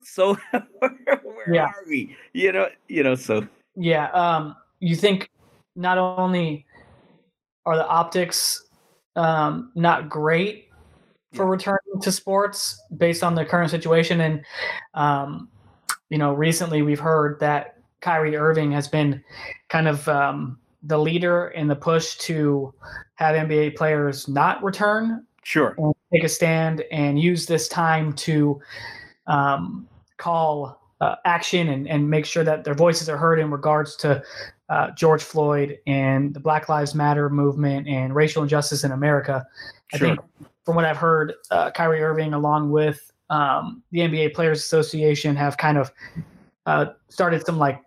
So 0.02 0.36
where 0.50 1.54
yeah. 1.54 1.66
are 1.66 1.84
we? 1.88 2.16
You 2.32 2.52
know, 2.52 2.68
you 2.88 3.02
know, 3.02 3.14
so 3.14 3.46
yeah. 3.76 4.10
Um, 4.10 4.56
you 4.80 4.96
think 4.96 5.30
not 5.76 5.98
only 5.98 6.66
are 7.64 7.76
the 7.76 7.86
optics 7.86 8.66
um, 9.16 9.70
not 9.74 10.08
great 10.08 10.68
for 11.32 11.46
returning 11.46 12.00
to 12.02 12.12
sports 12.12 12.82
based 12.96 13.22
on 13.22 13.34
the 13.34 13.44
current 13.44 13.70
situation, 13.70 14.20
and 14.20 14.44
um, 14.94 15.48
you 16.10 16.18
know, 16.18 16.32
recently 16.32 16.82
we've 16.82 17.00
heard 17.00 17.40
that 17.40 17.78
Kyrie 18.00 18.36
Irving 18.36 18.72
has 18.72 18.88
been 18.88 19.22
kind 19.68 19.88
of 19.88 20.06
um, 20.08 20.58
the 20.82 20.98
leader 20.98 21.48
in 21.48 21.68
the 21.68 21.76
push 21.76 22.16
to 22.16 22.74
have 23.14 23.36
NBA 23.36 23.76
players 23.76 24.28
not 24.28 24.62
return. 24.62 25.24
Sure. 25.44 25.74
And 25.78 25.94
take 26.12 26.24
a 26.24 26.28
stand 26.28 26.84
and 26.92 27.18
use 27.18 27.46
this 27.46 27.68
time 27.68 28.12
to 28.14 28.60
um, 29.26 29.88
call 30.18 30.81
uh, 31.02 31.16
action 31.24 31.68
and, 31.68 31.88
and 31.88 32.08
make 32.08 32.24
sure 32.24 32.44
that 32.44 32.62
their 32.62 32.74
voices 32.74 33.08
are 33.08 33.16
heard 33.16 33.40
in 33.40 33.50
regards 33.50 33.96
to 33.96 34.22
uh, 34.68 34.92
George 34.92 35.22
Floyd 35.22 35.76
and 35.88 36.32
the 36.32 36.38
Black 36.38 36.68
Lives 36.68 36.94
Matter 36.94 37.28
movement 37.28 37.88
and 37.88 38.14
racial 38.14 38.44
injustice 38.44 38.84
in 38.84 38.92
America. 38.92 39.44
I 39.92 39.96
sure. 39.96 40.06
think, 40.06 40.20
from 40.64 40.76
what 40.76 40.84
I've 40.84 40.96
heard, 40.96 41.34
uh, 41.50 41.72
Kyrie 41.72 42.00
Irving, 42.02 42.34
along 42.34 42.70
with 42.70 43.10
um, 43.30 43.82
the 43.90 43.98
NBA 43.98 44.32
Players 44.32 44.60
Association, 44.60 45.34
have 45.34 45.56
kind 45.56 45.76
of 45.76 45.90
uh, 46.66 46.86
started 47.08 47.44
some 47.44 47.58
like 47.58 47.82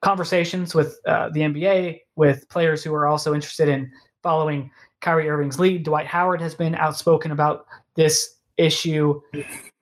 conversations 0.00 0.74
with 0.74 0.98
uh, 1.06 1.28
the 1.28 1.40
NBA 1.42 2.00
with 2.16 2.48
players 2.48 2.82
who 2.82 2.92
are 2.92 3.06
also 3.06 3.34
interested 3.34 3.68
in 3.68 3.88
following 4.24 4.68
Kyrie 5.00 5.28
Irving's 5.28 5.60
lead. 5.60 5.84
Dwight 5.84 6.06
Howard 6.06 6.40
has 6.40 6.56
been 6.56 6.74
outspoken 6.74 7.30
about 7.30 7.66
this 7.94 8.34
issue. 8.56 9.20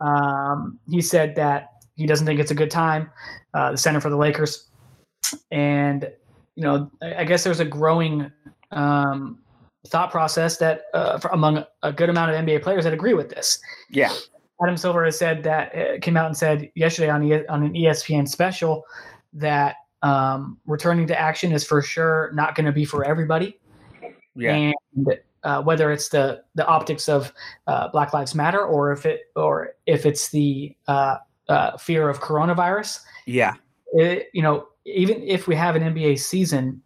Um, 0.00 0.78
he 0.90 1.00
said 1.00 1.34
that 1.36 1.75
he 1.96 2.06
doesn't 2.06 2.26
think 2.26 2.40
it's 2.40 2.50
a 2.50 2.54
good 2.54 2.70
time. 2.70 3.10
Uh, 3.54 3.72
the 3.72 3.78
center 3.78 4.00
for 4.00 4.10
the 4.10 4.16
Lakers, 4.16 4.68
and 5.50 6.10
you 6.54 6.62
know, 6.62 6.90
I, 7.02 7.16
I 7.16 7.24
guess 7.24 7.44
there's 7.44 7.60
a 7.60 7.64
growing 7.64 8.30
um, 8.70 9.38
thought 9.86 10.10
process 10.10 10.56
that 10.58 10.82
uh, 10.94 11.18
for, 11.18 11.28
among 11.28 11.64
a 11.82 11.92
good 11.92 12.10
amount 12.10 12.32
of 12.32 12.44
NBA 12.44 12.62
players 12.62 12.84
that 12.84 12.92
agree 12.92 13.14
with 13.14 13.28
this. 13.28 13.58
Yeah. 13.90 14.12
Adam 14.62 14.76
Silver 14.76 15.04
has 15.04 15.18
said 15.18 15.42
that 15.42 15.74
uh, 15.76 15.98
came 16.00 16.16
out 16.16 16.26
and 16.26 16.36
said 16.36 16.70
yesterday 16.74 17.10
on 17.10 17.22
on 17.48 17.62
an 17.62 17.74
ESPN 17.74 18.26
special 18.26 18.84
that 19.32 19.76
um, 20.02 20.58
returning 20.66 21.06
to 21.06 21.18
action 21.18 21.52
is 21.52 21.64
for 21.64 21.82
sure 21.82 22.30
not 22.34 22.54
going 22.54 22.66
to 22.66 22.72
be 22.72 22.84
for 22.84 23.04
everybody. 23.04 23.58
Yeah. 24.34 24.72
And 24.96 25.18
uh, 25.42 25.62
whether 25.62 25.92
it's 25.92 26.08
the 26.08 26.42
the 26.54 26.66
optics 26.66 27.08
of 27.08 27.32
uh, 27.66 27.88
Black 27.88 28.12
Lives 28.14 28.34
Matter 28.34 28.64
or 28.64 28.92
if 28.92 29.04
it 29.04 29.22
or 29.36 29.74
if 29.86 30.06
it's 30.06 30.30
the 30.30 30.74
uh, 31.48 31.76
fear 31.76 32.08
of 32.08 32.20
coronavirus. 32.20 33.00
Yeah. 33.26 33.54
It, 33.92 34.28
you 34.32 34.42
know, 34.42 34.68
even 34.84 35.22
if 35.22 35.46
we 35.46 35.56
have 35.56 35.76
an 35.76 35.82
NBA 35.82 36.18
season, 36.18 36.82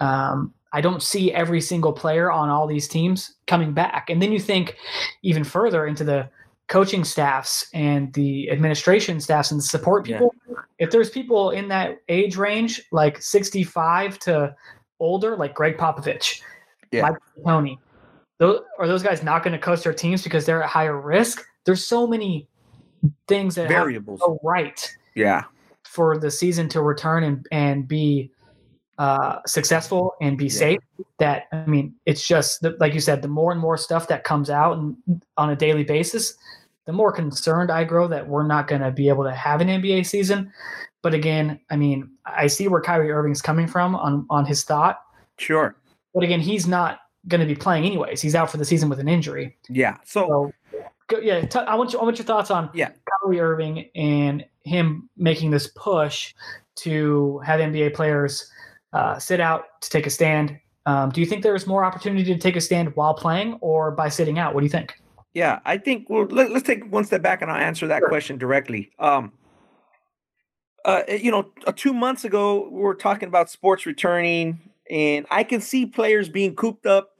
um, 0.00 0.52
I 0.72 0.80
don't 0.80 1.02
see 1.02 1.32
every 1.32 1.60
single 1.60 1.92
player 1.92 2.30
on 2.30 2.48
all 2.48 2.66
these 2.66 2.88
teams 2.88 3.34
coming 3.46 3.72
back. 3.72 4.10
And 4.10 4.20
then 4.20 4.32
you 4.32 4.40
think 4.40 4.76
even 5.22 5.44
further 5.44 5.86
into 5.86 6.02
the 6.02 6.28
coaching 6.68 7.04
staffs 7.04 7.68
and 7.74 8.12
the 8.14 8.50
administration 8.50 9.20
staffs 9.20 9.50
and 9.50 9.60
the 9.60 9.64
support 9.64 10.04
people. 10.04 10.34
Yeah. 10.48 10.56
If 10.78 10.90
there's 10.90 11.10
people 11.10 11.50
in 11.50 11.68
that 11.68 11.98
age 12.08 12.36
range, 12.36 12.82
like 12.90 13.22
65 13.22 14.18
to 14.20 14.54
older, 14.98 15.36
like 15.36 15.54
Gregg 15.54 15.76
Popovich, 15.76 16.40
yeah. 16.90 17.02
Mike 17.02 17.16
D'Antoni, 17.36 17.78
those 18.38 18.60
are 18.78 18.88
those 18.88 19.02
guys 19.02 19.22
not 19.22 19.42
going 19.44 19.52
to 19.52 19.58
coach 19.58 19.84
their 19.84 19.92
teams 19.92 20.22
because 20.22 20.44
they're 20.44 20.62
at 20.62 20.68
higher 20.68 21.00
risk? 21.00 21.44
There's 21.64 21.86
so 21.86 22.06
many 22.06 22.48
things 23.28 23.54
that 23.56 23.68
variables 23.68 24.20
go 24.20 24.38
right. 24.42 24.96
Yeah. 25.14 25.44
For 25.84 26.18
the 26.18 26.30
season 26.30 26.68
to 26.70 26.82
return 26.82 27.24
and 27.24 27.46
and 27.52 27.86
be 27.86 28.30
uh, 28.98 29.38
successful 29.46 30.14
and 30.20 30.38
be 30.38 30.46
yeah. 30.46 30.50
safe. 30.50 30.80
That 31.18 31.44
I 31.52 31.66
mean, 31.66 31.94
it's 32.06 32.26
just 32.26 32.64
like 32.78 32.94
you 32.94 33.00
said, 33.00 33.22
the 33.22 33.28
more 33.28 33.52
and 33.52 33.60
more 33.60 33.76
stuff 33.76 34.08
that 34.08 34.24
comes 34.24 34.50
out 34.50 34.78
and 34.78 34.96
on 35.36 35.50
a 35.50 35.56
daily 35.56 35.84
basis, 35.84 36.34
the 36.86 36.92
more 36.92 37.12
concerned 37.12 37.70
I 37.70 37.84
grow 37.84 38.08
that 38.08 38.28
we're 38.28 38.46
not 38.46 38.68
going 38.68 38.82
to 38.82 38.90
be 38.90 39.08
able 39.08 39.24
to 39.24 39.32
have 39.32 39.60
an 39.60 39.68
NBA 39.68 40.06
season. 40.06 40.52
But 41.02 41.14
again, 41.14 41.60
I 41.70 41.76
mean, 41.76 42.10
I 42.24 42.46
see 42.46 42.66
where 42.68 42.80
Kyrie 42.80 43.10
Irving's 43.10 43.42
coming 43.42 43.66
from 43.66 43.94
on 43.94 44.26
on 44.30 44.46
his 44.46 44.64
thought. 44.64 45.00
Sure. 45.38 45.76
But 46.12 46.22
again, 46.22 46.40
he's 46.40 46.66
not 46.66 47.00
going 47.28 47.40
to 47.40 47.46
be 47.46 47.54
playing 47.54 47.84
anyways. 47.84 48.20
He's 48.20 48.34
out 48.34 48.50
for 48.50 48.56
the 48.56 48.64
season 48.64 48.88
with 48.88 49.00
an 49.00 49.08
injury. 49.08 49.56
Yeah. 49.68 49.96
So, 50.04 50.26
so 50.26 50.52
yeah, 51.22 51.44
t- 51.46 51.58
I 51.58 51.74
want 51.74 51.92
you, 51.92 51.98
I 51.98 52.04
want 52.04 52.18
your 52.18 52.24
thoughts 52.24 52.50
on 52.50 52.70
yeah 52.74 52.90
Kyrie 53.22 53.40
Irving 53.40 53.88
and 53.94 54.44
him 54.64 55.08
making 55.16 55.50
this 55.50 55.68
push 55.76 56.34
to 56.76 57.38
have 57.40 57.60
NBA 57.60 57.94
players 57.94 58.50
uh, 58.92 59.18
sit 59.18 59.40
out 59.40 59.80
to 59.82 59.90
take 59.90 60.06
a 60.06 60.10
stand. 60.10 60.58
Um, 60.86 61.10
do 61.10 61.20
you 61.20 61.26
think 61.26 61.42
there's 61.42 61.66
more 61.66 61.84
opportunity 61.84 62.24
to 62.24 62.38
take 62.38 62.56
a 62.56 62.60
stand 62.60 62.94
while 62.96 63.14
playing 63.14 63.54
or 63.60 63.90
by 63.90 64.08
sitting 64.08 64.38
out? 64.38 64.54
What 64.54 64.60
do 64.60 64.66
you 64.66 64.70
think? 64.70 64.94
Yeah, 65.32 65.60
I 65.64 65.78
think 65.78 66.08
well, 66.08 66.26
let, 66.26 66.50
us 66.52 66.62
take 66.62 66.90
one 66.90 67.04
step 67.04 67.22
back 67.22 67.42
and 67.42 67.50
I'll 67.50 67.60
answer 67.60 67.86
that 67.88 68.00
sure. 68.00 68.08
question 68.08 68.38
directly. 68.38 68.92
Um, 68.98 69.32
uh, 70.84 71.02
you 71.08 71.30
know, 71.30 71.50
uh, 71.66 71.72
two 71.74 71.92
months 71.92 72.24
ago 72.24 72.68
we 72.70 72.80
were 72.80 72.94
talking 72.94 73.28
about 73.28 73.50
sports 73.50 73.86
returning, 73.86 74.60
and 74.90 75.26
I 75.30 75.42
can 75.42 75.60
see 75.60 75.86
players 75.86 76.28
being 76.28 76.54
cooped 76.54 76.86
up. 76.86 77.13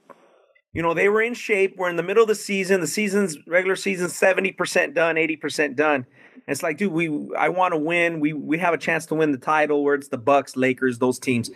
You 0.75 0.83
know, 0.83 0.93
they 0.93 1.09
were 1.09 1.23
in 1.23 1.35
shape. 1.35 1.77
We're 1.77 1.89
in 1.89 1.97
the 1.97 2.03
middle 2.03 2.23
of 2.23 2.29
the 2.29 2.35
season. 2.35 2.81
The 2.81 2.87
season's 2.89 3.39
regular 3.47 3.77
season 3.77 4.09
seventy 4.09 4.51
percent 4.51 4.93
done, 4.93 5.17
eighty 5.17 5.37
percent 5.37 5.77
done. 5.77 6.05
And 6.35 6.43
it's 6.49 6.63
like, 6.63 6.79
dude, 6.79 6.93
we 6.93 7.31
I 7.39 7.49
want 7.49 7.73
to 7.73 7.79
win. 7.79 8.19
We 8.19 8.33
we 8.33 8.59
have 8.59 8.75
a 8.75 8.79
chance 8.79 9.07
to 9.07 9.15
win 9.15 9.31
the 9.31 9.39
title. 9.39 9.85
Where 9.85 9.95
it's 9.95 10.09
the 10.09 10.19
Bucks, 10.19 10.57
Lakers, 10.57 10.99
those 10.99 11.21
teams, 11.21 11.51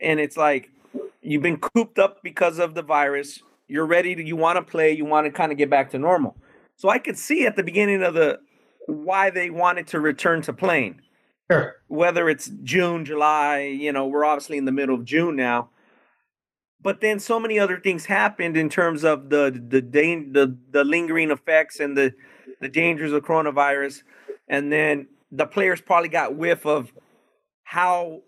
and 0.00 0.20
it's 0.20 0.36
like 0.36 0.70
you've 1.20 1.42
been 1.42 1.58
cooped 1.58 1.98
up 1.98 2.22
because 2.22 2.58
of 2.60 2.74
the 2.74 2.82
virus. 2.82 3.42
You're 3.66 3.86
ready 3.86 4.14
to 4.14 4.22
you 4.24 4.36
want 4.36 4.56
to 4.56 4.62
play, 4.62 4.92
you 4.92 5.04
want 5.04 5.26
to 5.26 5.32
kind 5.32 5.50
of 5.50 5.58
get 5.58 5.68
back 5.68 5.90
to 5.90 5.98
normal. 5.98 6.36
So 6.76 6.88
I 6.88 6.98
could 6.98 7.18
see 7.18 7.46
at 7.46 7.56
the 7.56 7.64
beginning 7.64 8.04
of 8.04 8.14
the 8.14 8.38
why 8.86 9.30
they 9.30 9.50
wanted 9.50 9.88
to 9.88 9.98
return 9.98 10.42
to 10.42 10.52
playing. 10.52 11.00
Sure. 11.50 11.74
Whether 11.88 12.28
it's 12.28 12.48
June, 12.62 13.04
July, 13.04 13.62
you 13.62 13.92
know, 13.92 14.06
we're 14.06 14.24
obviously 14.24 14.56
in 14.56 14.66
the 14.66 14.72
middle 14.72 14.94
of 14.94 15.04
June 15.04 15.34
now. 15.34 15.70
But 16.86 17.00
then 17.00 17.18
so 17.18 17.40
many 17.40 17.58
other 17.58 17.80
things 17.80 18.06
happened 18.06 18.56
in 18.56 18.68
terms 18.68 19.02
of 19.02 19.28
the 19.28 19.50
the 19.50 19.80
the 19.80 20.24
the, 20.30 20.56
the 20.70 20.84
lingering 20.84 21.32
effects 21.32 21.80
and 21.80 21.98
the 21.98 22.14
the 22.60 22.68
dangers 22.68 23.10
of 23.12 23.24
coronavirus. 23.24 24.04
And 24.48 24.72
then 24.72 25.08
the 25.32 25.46
players 25.46 25.80
probably 25.80 26.10
got 26.10 26.36
whiff 26.36 26.64
of 26.64 26.92
how 27.64 28.22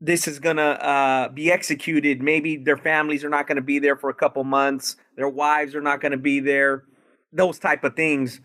this 0.00 0.28
is 0.28 0.38
going 0.38 0.58
to 0.58 0.62
uh, 0.62 1.28
be 1.30 1.50
executed. 1.50 2.22
Maybe 2.22 2.56
their 2.56 2.76
families 2.76 3.24
are 3.24 3.28
not 3.28 3.48
going 3.48 3.56
to 3.56 3.62
be 3.62 3.80
there 3.80 3.96
for 3.96 4.10
a 4.10 4.14
couple 4.14 4.44
months. 4.44 4.94
Their 5.16 5.28
wives 5.28 5.74
are 5.74 5.82
not 5.82 6.00
going 6.00 6.12
to 6.12 6.18
be 6.18 6.38
there. 6.38 6.84
Those 7.32 7.58
type 7.58 7.82
of 7.82 7.96
things, 7.96 8.40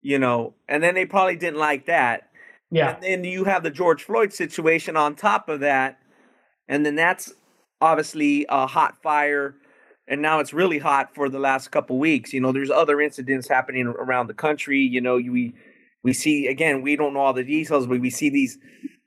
you 0.00 0.18
know. 0.18 0.54
And 0.70 0.82
then 0.82 0.94
they 0.94 1.04
probably 1.04 1.36
didn't 1.36 1.60
like 1.60 1.84
that. 1.84 2.30
Yeah. 2.70 2.94
And 2.94 3.02
then 3.02 3.24
you 3.24 3.44
have 3.44 3.62
the 3.62 3.70
George 3.70 4.04
Floyd 4.04 4.32
situation 4.32 4.96
on 4.96 5.16
top 5.16 5.50
of 5.50 5.60
that. 5.60 5.98
And 6.66 6.86
then 6.86 6.94
that's 6.94 7.34
obviously 7.80 8.46
a 8.48 8.66
hot 8.66 9.02
fire. 9.02 9.54
And 10.08 10.20
now 10.20 10.40
it's 10.40 10.52
really 10.52 10.78
hot 10.78 11.14
for 11.14 11.28
the 11.28 11.38
last 11.38 11.70
couple 11.70 11.98
weeks. 11.98 12.32
You 12.32 12.40
know, 12.40 12.50
there's 12.50 12.70
other 12.70 13.00
incidents 13.00 13.48
happening 13.48 13.86
around 13.86 14.26
the 14.26 14.34
country. 14.34 14.80
You 14.80 15.00
know, 15.00 15.16
we 15.16 15.54
we 16.02 16.12
see 16.12 16.46
again, 16.48 16.82
we 16.82 16.96
don't 16.96 17.14
know 17.14 17.20
all 17.20 17.32
the 17.32 17.44
details, 17.44 17.86
but 17.86 18.00
we 18.00 18.10
see 18.10 18.28
these 18.28 18.58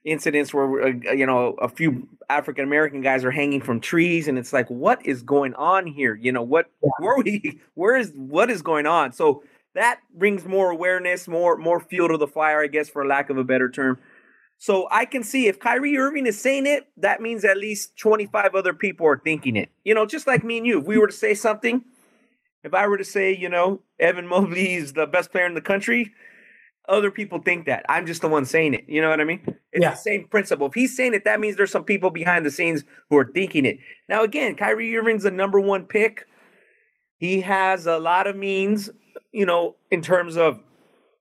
incidents 0.06 0.53
where 0.53 0.88
uh, 0.88 1.13
you 1.13 1.25
know 1.25 1.56
a 1.62 1.68
few 1.68 2.08
African 2.30 2.63
American 2.63 3.01
guys 3.01 3.24
are 3.24 3.32
hanging 3.32 3.62
from 3.62 3.80
trees, 3.80 4.27
and 4.27 4.38
it's 4.38 4.53
like, 4.53 4.70
what 4.70 5.06
is 5.06 5.22
going 5.22 5.53
on 5.56 5.88
here? 5.88 6.15
You 6.15 6.32
know 6.32 6.44
what? 6.44 6.68
Where 7.00 7.18
we? 7.18 7.60
Where 7.74 7.98
is 7.98 8.13
what 8.15 8.50
is 8.50 8.62
going 8.62 8.86
on? 8.86 9.12
So 9.12 9.44
that 9.75 10.00
brings 10.15 10.46
more 10.46 10.70
awareness, 10.70 11.27
more 11.27 11.58
more 11.58 11.80
fuel 11.80 12.10
to 12.10 12.18
the 12.18 12.27
fire, 12.27 12.62
I 12.62 12.68
guess, 12.68 12.89
for 12.89 13.06
lack 13.06 13.30
of 13.30 13.38
a 13.38 13.44
better 13.44 13.70
term. 13.70 14.00
So 14.57 14.88
I 14.91 15.05
can 15.05 15.24
see 15.24 15.48
if 15.48 15.60
Kyrie 15.60 15.98
Irving 15.98 16.25
is 16.25 16.39
saying 16.39 16.67
it, 16.67 16.88
that 16.98 17.22
means 17.22 17.43
at 17.43 17.57
least 17.57 17.98
25 17.98 18.55
other 18.55 18.74
people 18.74 19.05
are 19.07 19.19
thinking 19.22 19.57
it. 19.57 19.69
You 19.83 19.93
know, 19.93 20.05
just 20.05 20.25
like 20.25 20.43
me 20.43 20.57
and 20.57 20.65
you. 20.65 20.79
If 20.79 20.86
we 20.86 20.98
were 20.98 21.07
to 21.07 21.13
say 21.13 21.33
something, 21.33 21.83
if 22.63 22.74
I 22.74 22.88
were 22.88 22.98
to 22.98 23.03
say, 23.03 23.36
you 23.36 23.50
know, 23.50 23.81
Evan 24.00 24.27
Mobley 24.27 24.75
is 24.75 24.93
the 24.93 25.05
best 25.05 25.31
player 25.31 25.45
in 25.45 25.53
the 25.53 25.62
country, 25.62 26.13
other 26.88 27.12
people 27.12 27.39
think 27.39 27.65
that. 27.65 27.86
I'm 27.89 28.05
just 28.05 28.22
the 28.22 28.27
one 28.27 28.45
saying 28.45 28.74
it. 28.74 28.86
You 28.88 29.01
know 29.01 29.10
what 29.10 29.22
I 29.22 29.25
mean? 29.25 29.41
It's 29.72 29.81
yeah. 29.81 29.91
the 29.91 29.95
same 29.95 30.27
principle. 30.27 30.67
If 30.67 30.74
he's 30.74 30.95
saying 30.95 31.13
it, 31.13 31.25
that 31.25 31.39
means 31.39 31.55
there's 31.55 31.72
some 31.72 31.86
people 31.86 32.10
behind 32.10 32.45
the 32.45 32.51
scenes 32.51 32.83
who 33.10 33.17
are 33.17 33.31
thinking 33.33 33.65
it. 33.65 33.79
Now, 34.10 34.24
again, 34.24 34.55
Kyrie 34.55 34.95
Irving's 34.95 35.24
the 35.24 35.31
number 35.31 35.60
one 35.60 35.86
pick. 35.86 36.25
He 37.17 37.41
has 37.41 37.86
a 37.86 38.00
lot 38.00 38.27
of 38.27 38.36
means, 38.36 38.89
you 39.31 39.45
know, 39.45 39.75
in 39.91 40.01
terms 40.01 40.36
of 40.36 40.60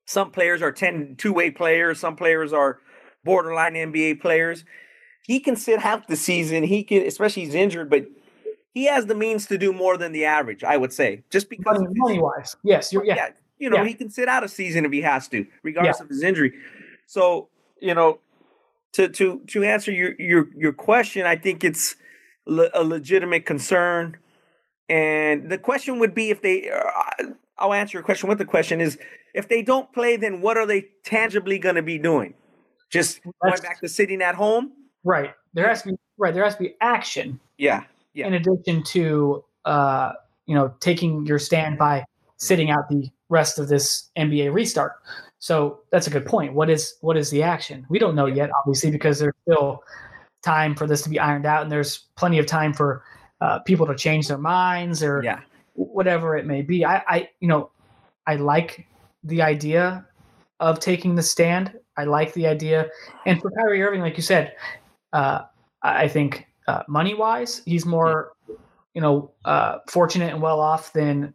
some 0.05 0.33
players 0.33 0.63
are 0.63 0.73
10 0.73 1.15
two-way 1.17 1.51
players, 1.51 2.01
some 2.01 2.17
players 2.17 2.53
are 2.53 2.81
borderline 3.25 3.75
NBA 3.75 4.21
players. 4.21 4.65
He 5.23 5.41
can 5.41 5.57
sit 5.57 5.81
half 5.81 6.07
the 6.07 6.17
season. 6.17 6.65
He 6.65 6.83
can, 6.83 7.07
especially 7.07 7.45
he's 7.45 7.55
injured, 7.55 7.89
but 7.89 8.07
he 8.75 8.85
has 8.87 9.07
the 9.07 9.15
means 9.15 9.47
to 9.47 9.59
do 9.59 9.73
more 9.73 9.97
than 9.97 10.13
the 10.13 10.25
average, 10.25 10.65
I 10.65 10.77
would 10.77 10.93
say, 10.93 11.23
just 11.31 11.49
because 11.49 11.79
money 11.95 12.19
wise. 12.19 12.57
Yes, 12.65 12.93
yeah. 12.93 13.01
yeah 13.05 13.29
you 13.63 13.71
know, 13.71 13.77
yeah. 13.77 13.85
he 13.85 13.95
can 13.95 14.11
sit 14.11 14.29
out 14.29 14.43
a 14.43 14.49
season 14.49 14.85
if 14.85 14.91
he 14.91 15.03
has 15.03 15.29
to, 15.29 15.47
regardless 15.63 15.99
yeah. 16.01 16.03
of 16.03 16.09
his 16.09 16.25
injury. 16.25 16.53
So, 17.07 17.49
you 17.81 17.95
know, 17.95 18.19
to 18.95 19.09
to 19.09 19.41
to 19.47 19.63
answer 19.63 19.93
your 19.93 20.21
your 20.21 20.49
your 20.57 20.73
question, 20.73 21.27
I 21.27 21.37
think 21.37 21.63
it's 21.63 21.95
le- 22.45 22.71
a 22.75 22.83
legitimate 22.83 23.47
concern. 23.47 24.19
And 24.89 25.49
the 25.49 25.59
question 25.59 26.01
would 26.01 26.13
be 26.13 26.31
if 26.31 26.43
they 26.43 26.71
uh, 26.71 27.27
I'll 27.57 27.73
answer 27.73 27.99
your 27.99 28.03
question 28.03 28.29
with 28.29 28.39
the 28.39 28.45
question 28.45 28.81
is 28.81 28.99
if 29.33 29.49
they 29.49 29.63
don't 29.63 29.93
play 29.93 30.17
then 30.17 30.41
what 30.41 30.57
are 30.57 30.67
they 30.67 30.89
tangibly 31.05 31.61
going 31.61 31.77
to 31.77 31.83
be 31.83 31.99
doing? 31.99 32.35
Just 32.93 33.21
That's, 33.25 33.61
going 33.61 33.63
back 33.63 33.81
to 33.81 33.89
sitting 33.89 34.23
at 34.23 34.35
home? 34.35 34.73
Right. 35.03 35.35
There 35.55 35.67
has 35.67 35.83
to 35.83 35.91
be 35.91 35.97
right, 36.19 36.33
there 36.33 36.45
has 36.45 36.55
to 36.57 36.63
be 36.63 36.75
action. 36.81 37.41
Yeah. 37.59 37.85
Yeah. 38.15 38.27
In 38.27 38.35
addition 38.35 38.83
to 38.85 39.45
uh, 39.65 40.13
you 40.47 40.55
know, 40.55 40.75
taking 40.81 41.25
your 41.27 41.39
stand 41.39 41.79
by 41.79 42.05
sitting 42.37 42.71
out 42.71 42.89
the 42.89 43.09
rest 43.29 43.59
of 43.59 43.69
this 43.69 44.11
NBA 44.19 44.53
restart. 44.53 44.95
So 45.39 45.81
that's 45.91 46.07
a 46.07 46.11
good 46.11 46.27
point. 46.27 46.55
What 46.55 46.71
is 46.71 46.95
what 47.01 47.17
is 47.17 47.31
the 47.31 47.43
action? 47.43 47.87
We 47.89 47.99
don't 47.99 48.15
know 48.15 48.27
yet, 48.27 48.51
obviously, 48.61 48.91
because 48.91 49.19
there's 49.19 49.35
still 49.43 49.83
time 50.43 50.75
for 50.75 50.87
this 50.87 51.03
to 51.03 51.09
be 51.09 51.19
ironed 51.19 51.47
out, 51.47 51.63
and 51.63 51.73
there's 51.73 52.07
plenty 52.17 52.39
of 52.39 52.47
time 52.47 52.73
for 52.73 53.03
uh, 53.41 53.61
people 53.61 53.87
to 53.87 53.95
change 53.95 54.29
their 54.29 54.39
minds 54.39 55.03
or 55.03 55.23
yeah. 55.25 55.41
whatever 55.75 56.37
it 56.37 56.47
may 56.47 56.63
be. 56.63 56.85
I, 56.85 57.03
I, 57.09 57.31
you 57.41 57.49
know, 57.49 57.71
I 58.27 58.37
like 58.37 58.87
the 59.25 59.43
idea 59.43 60.07
of 60.61 60.79
taking 60.79 61.17
the 61.17 61.23
stand. 61.23 61.73
I 61.97 62.05
like 62.05 62.33
the 62.35 62.47
idea, 62.47 62.89
and 63.27 63.41
for 63.41 63.51
Kyrie 63.51 63.83
Irving, 63.83 64.01
like 64.01 64.17
you 64.17 64.23
said, 64.23 64.55
uh, 65.13 65.43
I 65.83 66.09
think 66.09 66.47
uh, 66.67 66.83
money 66.89 67.15
wise, 67.15 67.63
he's 67.65 67.85
more, 67.85 68.33
you 68.95 69.01
know, 69.01 69.31
uh, 69.45 69.79
fortunate 69.89 70.33
and 70.33 70.41
well 70.41 70.61
off 70.61 70.93
than 70.93 71.35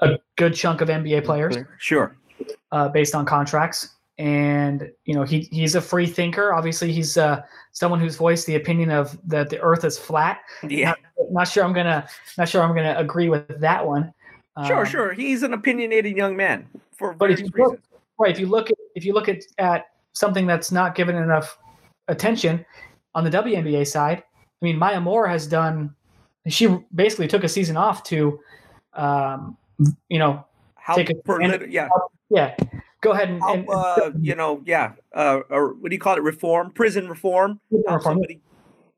a 0.00 0.18
good 0.36 0.54
chunk 0.54 0.80
of 0.80 0.88
NBA 0.88 1.24
players. 1.24 1.56
Sure. 1.78 2.16
Uh, 2.72 2.88
based 2.88 3.14
on 3.14 3.24
contracts, 3.24 3.94
and 4.18 4.90
you 5.04 5.14
know 5.14 5.22
he 5.22 5.48
he's 5.52 5.76
a 5.76 5.80
free 5.80 6.06
thinker. 6.06 6.52
Obviously, 6.52 6.92
he's 6.92 7.16
uh, 7.16 7.40
someone 7.72 8.00
who's 8.00 8.16
voiced 8.16 8.46
the 8.46 8.56
opinion 8.56 8.90
of 8.90 9.16
that 9.26 9.48
the 9.50 9.60
Earth 9.60 9.84
is 9.84 9.96
flat. 9.96 10.40
Yeah. 10.68 10.94
Not, 11.16 11.32
not 11.32 11.48
sure 11.48 11.64
I'm 11.64 11.72
gonna 11.72 12.06
not 12.36 12.48
sure 12.48 12.62
I'm 12.62 12.74
gonna 12.74 12.94
agree 12.98 13.28
with 13.28 13.60
that 13.60 13.86
one. 13.86 14.12
Sure, 14.66 14.80
Um, 14.80 14.86
sure. 14.86 15.12
He's 15.12 15.42
an 15.42 15.52
opinionated 15.54 16.16
young 16.16 16.36
man 16.36 16.66
for 16.92 17.12
But 17.12 17.30
if 17.30 17.40
you 17.40 17.46
look, 17.56 17.72
reasons. 17.72 17.86
right, 18.18 18.30
if 18.30 18.38
you 18.38 18.46
look 18.46 18.70
at 18.70 18.76
if 18.94 19.04
you 19.04 19.12
look 19.14 19.28
at, 19.28 19.42
at 19.58 19.86
something 20.14 20.46
that's 20.46 20.72
not 20.72 20.94
given 20.94 21.16
enough 21.16 21.58
attention 22.08 22.64
on 23.14 23.24
the 23.24 23.30
WNBA 23.30 23.86
side, 23.86 24.18
I 24.18 24.64
mean 24.64 24.78
Maya 24.78 25.00
Moore 25.00 25.28
has 25.28 25.46
done. 25.46 25.94
She 26.48 26.68
basically 26.94 27.28
took 27.28 27.44
a 27.44 27.48
season 27.48 27.76
off 27.76 28.02
to, 28.04 28.38
um, 28.94 29.56
you 30.08 30.18
know, 30.18 30.44
How 30.76 30.94
take 30.94 31.10
a 31.10 31.14
stand- 31.24 31.72
yeah, 31.72 31.88
yeah, 32.30 32.54
go 33.00 33.12
ahead 33.12 33.30
and, 33.30 33.42
and, 33.42 33.68
uh, 33.70 34.10
you 34.20 34.34
know, 34.34 34.62
yeah, 34.66 34.92
uh, 35.14 35.40
or 35.50 35.74
what 35.74 35.90
do 35.90 35.94
you 35.94 36.00
call 36.00 36.16
it? 36.16 36.22
Reform, 36.22 36.70
prison 36.70 37.08
reform. 37.08 37.60
and 37.70 37.82
Help 37.88 38.02
somebody, 38.02 38.40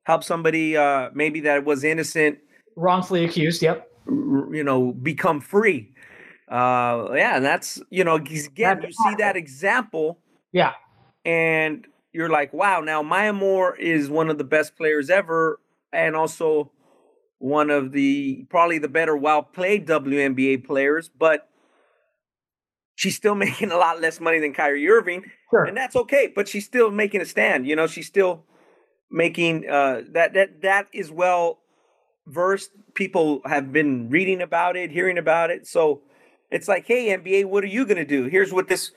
help 0.04 0.24
somebody, 0.24 0.76
uh, 0.76 1.10
maybe 1.14 1.40
that 1.40 1.64
was 1.64 1.84
innocent, 1.84 2.38
wrongfully 2.74 3.24
accused. 3.24 3.62
Yep. 3.62 3.88
you 4.06 4.62
know, 4.64 4.92
become 4.92 5.40
free. 5.40 5.92
Uh, 6.48 7.10
yeah, 7.14 7.36
and 7.36 7.44
that's 7.44 7.80
you 7.90 8.04
know, 8.04 8.16
again, 8.16 8.80
you 8.82 8.92
see 8.92 9.14
that 9.18 9.36
example, 9.36 10.18
Yeah. 10.52 10.72
And 11.26 11.86
you're 12.12 12.30
like, 12.30 12.52
wow. 12.54 12.80
Now 12.80 13.02
Maya 13.02 13.32
Moore 13.34 13.76
is 13.76 14.08
one 14.08 14.30
of 14.30 14.38
the 14.38 14.44
best 14.44 14.76
players 14.76 15.10
ever, 15.10 15.60
and 15.92 16.16
also 16.16 16.70
one 17.38 17.68
of 17.68 17.92
the 17.92 18.46
probably 18.48 18.78
the 18.78 18.88
better 18.88 19.14
well 19.16 19.42
played 19.42 19.86
WNBA 19.86 20.64
players, 20.64 21.10
but 21.10 21.50
she's 22.94 23.16
still 23.16 23.34
making 23.46 23.70
a 23.72 23.76
lot 23.76 24.00
less 24.00 24.20
money 24.20 24.38
than 24.38 24.54
Kyrie 24.54 24.88
Irving, 24.88 25.24
Sure. 25.50 25.64
and 25.64 25.76
that's 25.76 25.96
okay. 25.96 26.32
But 26.34 26.48
she's 26.48 26.64
still 26.64 26.90
making 26.90 27.20
a 27.20 27.26
stand. 27.26 27.66
You 27.66 27.76
know, 27.76 27.86
she's 27.86 28.06
still 28.06 28.44
making 29.10 29.68
uh, 29.68 30.02
that 30.12 30.32
that 30.34 30.62
that 30.62 30.86
is 30.92 31.10
well 31.10 31.58
versed. 32.26 32.70
People 32.94 33.42
have 33.44 33.72
been 33.72 34.08
reading 34.08 34.40
about 34.40 34.76
it, 34.76 34.90
hearing 34.90 35.18
about 35.18 35.50
it. 35.50 35.66
So 35.66 36.00
it's 36.50 36.68
like, 36.68 36.86
hey, 36.86 37.08
NBA, 37.16 37.44
what 37.46 37.62
are 37.64 37.68
you 37.68 37.84
gonna 37.84 38.06
do? 38.06 38.24
Here's 38.24 38.52
what 38.52 38.68
this 38.68 38.92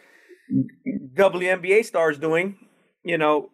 WNBA 1.15 1.85
stars 1.85 2.17
doing. 2.17 2.57
You 3.03 3.17
know, 3.17 3.51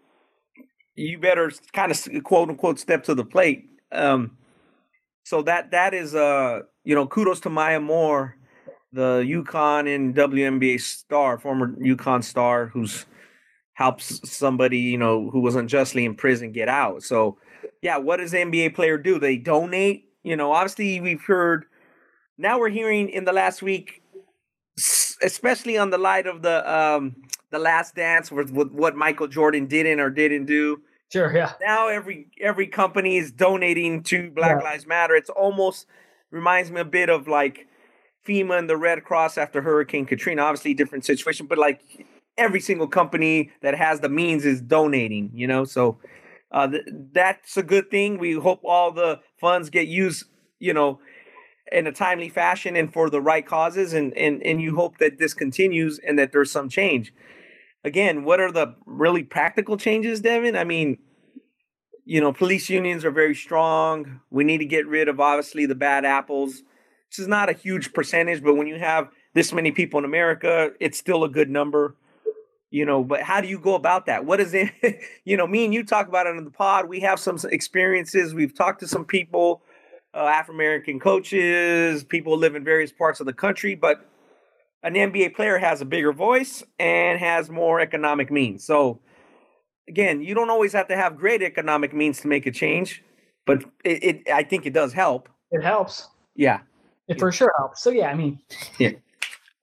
you 0.96 1.20
better 1.20 1.52
kind 1.74 1.92
of 1.92 2.24
quote 2.24 2.50
unquote 2.50 2.80
step 2.80 3.04
to 3.06 3.16
the 3.16 3.26
plate. 3.26 3.70
Um, 3.92 4.38
so 5.24 5.42
that 5.44 5.72
that 5.72 5.94
is 5.94 6.16
uh 6.16 6.62
you 6.84 6.96
know 6.96 7.08
kudos 7.08 7.40
to 7.42 7.50
Maya 7.50 7.80
Moore, 7.80 8.38
the 8.94 9.24
UConn 9.26 9.94
and 9.94 10.16
WNBA 10.16 10.80
star, 10.80 11.38
former 11.38 11.76
UConn 11.78 12.24
star, 12.24 12.68
who's 12.68 13.06
helps 13.74 14.22
somebody 14.30 14.80
you 14.80 14.98
know 14.98 15.30
who 15.30 15.42
was 15.42 15.56
unjustly 15.56 16.06
in 16.06 16.16
prison 16.16 16.52
get 16.52 16.70
out. 16.70 17.04
So 17.04 17.38
yeah, 17.82 17.98
what 17.98 18.18
does 18.18 18.34
NBA 18.34 18.76
player 18.76 18.98
do? 18.98 19.20
They 19.20 19.38
donate. 19.38 20.06
You 20.24 20.36
know, 20.36 20.52
obviously 20.52 21.00
we've 21.02 21.24
heard. 21.24 21.66
Now 22.38 22.60
we're 22.60 22.70
hearing 22.70 23.10
in 23.10 23.24
the 23.24 23.32
last 23.32 23.62
week, 23.62 24.02
especially 25.22 25.78
on 25.78 25.90
the 25.90 25.98
light 25.98 26.28
of 26.28 26.42
the 26.42 26.58
um 26.72 27.16
the 27.52 27.60
Last 27.60 27.96
Dance 27.96 28.32
with, 28.32 28.50
with 28.52 28.72
what 28.72 28.96
Michael 28.96 29.28
Jordan 29.28 29.66
didn't 29.68 30.00
or 30.00 30.10
didn't 30.10 30.46
do 30.46 30.82
Sure. 31.12 31.32
Yeah. 31.34 31.54
now 31.62 31.88
every 31.88 32.28
every 32.42 32.68
company 32.68 33.18
is 33.18 33.32
donating 33.32 34.04
to 34.04 34.32
Black 34.32 34.58
Yeah. 34.60 34.70
Lives 34.70 34.86
Matter. 34.88 35.16
It's 35.16 35.30
almost 35.30 35.86
reminds 36.32 36.72
me 36.72 36.82
a 36.82 36.86
bit 36.86 37.10
of 37.10 37.28
like 37.28 37.68
FEMA 38.28 38.58
and 38.58 38.70
the 38.70 38.76
Red 38.76 39.04
Cross 39.04 39.38
after 39.38 39.62
Hurricane 39.62 40.06
Katrina. 40.06 40.42
Obviously, 40.42 40.74
different 40.74 41.06
situation, 41.06 41.46
but 41.46 41.58
like 41.60 42.06
every 42.38 42.60
single 42.60 42.88
company 42.88 43.52
that 43.62 43.76
has 43.76 44.00
the 44.00 44.10
means 44.10 44.46
is 44.46 44.60
donating. 44.62 45.30
You 45.34 45.46
know, 45.48 45.64
so 45.64 46.00
uh, 46.52 46.68
th- 46.68 46.84
that's 47.14 47.56
a 47.56 47.64
good 47.64 47.92
thing. 47.92 48.18
We 48.18 48.34
hope 48.34 48.62
all 48.64 48.92
the 48.92 49.20
funds 49.40 49.70
get 49.70 49.88
used. 49.88 50.26
You 50.60 50.74
know. 50.74 51.00
In 51.76 51.88
a 51.88 51.92
timely 51.92 52.30
fashion 52.30 52.76
and 52.76 52.92
for 52.92 53.10
the 53.10 53.20
right 53.22 53.46
causes, 53.46 53.94
and, 53.94 54.18
and 54.18 54.42
and 54.44 54.62
you 54.62 54.76
hope 54.76 54.98
that 55.00 55.20
this 55.20 55.34
continues 55.34 56.00
and 56.00 56.18
that 56.18 56.32
there's 56.32 56.50
some 56.50 56.70
change. 56.70 57.14
Again, 57.84 58.24
what 58.24 58.40
are 58.40 58.52
the 58.52 58.76
really 58.86 59.24
practical 59.24 59.76
changes, 59.76 60.22
Devin? 60.22 60.56
I 60.56 60.64
mean, 60.64 60.98
you 62.06 62.22
know, 62.22 62.32
police 62.32 62.70
unions 62.70 63.04
are 63.04 63.12
very 63.12 63.36
strong. 63.36 64.22
We 64.30 64.44
need 64.44 64.60
to 64.60 64.66
get 64.66 64.88
rid 64.88 65.10
of 65.10 65.20
obviously 65.20 65.66
the 65.66 65.76
bad 65.76 66.06
apples. 66.06 66.64
This 67.12 67.20
is 67.20 67.28
not 67.28 67.50
a 67.50 67.54
huge 67.54 67.94
percentage, 67.94 68.44
but 68.44 68.56
when 68.56 68.68
you 68.68 68.80
have 68.80 69.10
this 69.34 69.52
many 69.52 69.72
people 69.72 70.00
in 70.00 70.06
America, 70.06 70.72
it's 70.80 70.98
still 70.98 71.24
a 71.24 71.30
good 71.30 71.50
number. 71.50 71.96
You 72.70 72.86
know, 72.86 73.04
but 73.04 73.22
how 73.22 73.42
do 73.42 73.48
you 73.48 73.60
go 73.60 73.76
about 73.76 74.06
that? 74.06 74.26
What 74.26 74.40
is 74.40 74.54
it? 74.54 74.72
you 75.26 75.38
know, 75.38 75.48
me 75.48 75.66
and 75.66 75.74
you 75.74 75.84
talk 75.84 76.08
about 76.08 76.28
it 76.28 76.36
on 76.36 76.44
the 76.44 76.52
pod. 76.52 76.88
We 76.88 77.02
have 77.02 77.20
some 77.20 77.38
experiences. 77.52 78.34
We've 78.34 78.56
talked 78.56 78.80
to 78.82 78.88
some 78.88 79.06
people, 79.06 79.62
uh, 80.16 80.26
Afro 80.26 80.56
American 80.56 81.00
coaches, 81.00 82.04
people 82.04 82.38
live 82.38 82.56
in 82.56 82.64
various 82.64 82.92
parts 82.92 83.20
of 83.20 83.26
the 83.26 83.34
country, 83.34 83.76
but 83.76 84.10
an 84.84 84.94
NBA 84.94 85.36
player 85.36 85.58
has 85.58 85.82
a 85.82 85.86
bigger 85.86 86.14
voice 86.14 86.64
and 86.80 87.20
has 87.20 87.50
more 87.50 87.80
economic 87.80 88.32
means. 88.32 88.64
So, 88.64 89.00
again, 89.90 90.22
you 90.22 90.34
don't 90.34 90.50
always 90.50 90.74
have 90.74 90.88
to 90.88 90.96
have 90.96 91.18
great 91.18 91.42
economic 91.42 91.94
means 91.94 92.22
to 92.22 92.28
make 92.28 92.46
a 92.46 92.52
change, 92.52 93.04
but 93.46 93.64
it, 93.84 94.04
it 94.04 94.30
I 94.32 94.44
think 94.44 94.66
it 94.66 94.74
does 94.74 94.94
help. 94.94 95.28
It 95.52 95.64
helps. 95.64 96.08
Yeah. 96.36 96.60
It 97.08 97.20
for 97.20 97.32
sure 97.32 97.54
helps. 97.58 97.84
So 97.84 97.90
yeah, 97.90 98.10
I 98.10 98.16
mean, 98.16 98.40
Yeah. 98.80 98.92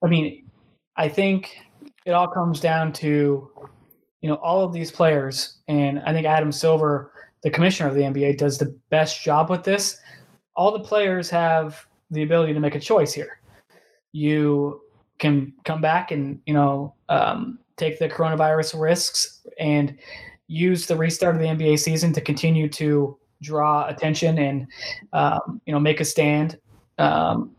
I 0.03 0.07
mean, 0.07 0.49
I 0.97 1.07
think 1.07 1.57
it 2.05 2.11
all 2.11 2.27
comes 2.27 2.59
down 2.59 2.93
to, 2.93 3.49
you 4.21 4.29
know, 4.29 4.35
all 4.35 4.63
of 4.63 4.73
these 4.73 4.91
players, 4.91 5.59
and 5.67 5.99
I 6.05 6.13
think 6.13 6.27
Adam 6.27 6.51
Silver, 6.51 7.11
the 7.41 7.49
commissioner 7.49 7.89
of 7.89 7.95
the 7.95 8.01
NBA, 8.01 8.37
does 8.37 8.57
the 8.57 8.77
best 8.89 9.23
job 9.23 9.49
with 9.49 9.63
this. 9.63 9.99
All 10.55 10.71
the 10.71 10.79
players 10.79 11.29
have 11.29 11.85
the 12.11 12.23
ability 12.23 12.53
to 12.53 12.59
make 12.59 12.75
a 12.75 12.79
choice 12.79 13.13
here. 13.13 13.39
You 14.11 14.81
can 15.19 15.53
come 15.63 15.81
back 15.81 16.11
and 16.11 16.39
you 16.45 16.53
know 16.53 16.93
um, 17.09 17.59
take 17.77 17.99
the 17.99 18.09
coronavirus 18.09 18.79
risks 18.79 19.45
and 19.59 19.97
use 20.47 20.85
the 20.85 20.95
restart 20.95 21.35
of 21.35 21.41
the 21.41 21.47
NBA 21.47 21.79
season 21.79 22.13
to 22.13 22.21
continue 22.21 22.69
to 22.69 23.17
draw 23.41 23.87
attention 23.87 24.37
and 24.37 24.67
um, 25.13 25.61
you 25.65 25.73
know 25.73 25.79
make 25.79 25.99
a 25.99 26.05
stand 26.05 26.59
um, 26.97 27.51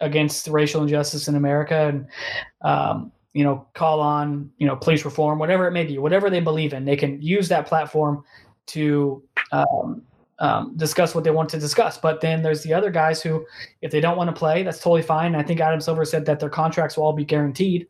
against 0.00 0.48
racial 0.48 0.82
injustice 0.82 1.28
in 1.28 1.36
America 1.36 1.88
and 1.88 2.06
um, 2.62 3.12
you 3.32 3.44
know 3.44 3.66
call 3.74 4.00
on 4.00 4.50
you 4.58 4.66
know 4.66 4.76
police 4.76 5.04
reform, 5.04 5.38
whatever 5.38 5.66
it 5.66 5.72
may 5.72 5.84
be, 5.84 5.98
whatever 5.98 6.30
they 6.30 6.40
believe 6.40 6.72
in, 6.72 6.84
they 6.84 6.96
can 6.96 7.20
use 7.22 7.48
that 7.48 7.66
platform 7.66 8.24
to 8.66 9.22
um, 9.52 10.02
um, 10.40 10.76
discuss 10.76 11.14
what 11.14 11.22
they 11.24 11.30
want 11.30 11.48
to 11.50 11.58
discuss. 11.58 11.98
But 11.98 12.20
then 12.20 12.42
there's 12.42 12.62
the 12.62 12.72
other 12.74 12.90
guys 12.90 13.22
who, 13.22 13.46
if 13.82 13.90
they 13.92 14.00
don't 14.00 14.16
want 14.16 14.28
to 14.28 14.36
play, 14.38 14.62
that's 14.62 14.78
totally 14.78 15.02
fine. 15.02 15.34
I 15.34 15.42
think 15.42 15.60
Adam 15.60 15.80
Silver 15.80 16.04
said 16.04 16.24
that 16.26 16.40
their 16.40 16.48
contracts 16.50 16.96
will 16.96 17.04
all 17.04 17.12
be 17.12 17.24
guaranteed, 17.24 17.86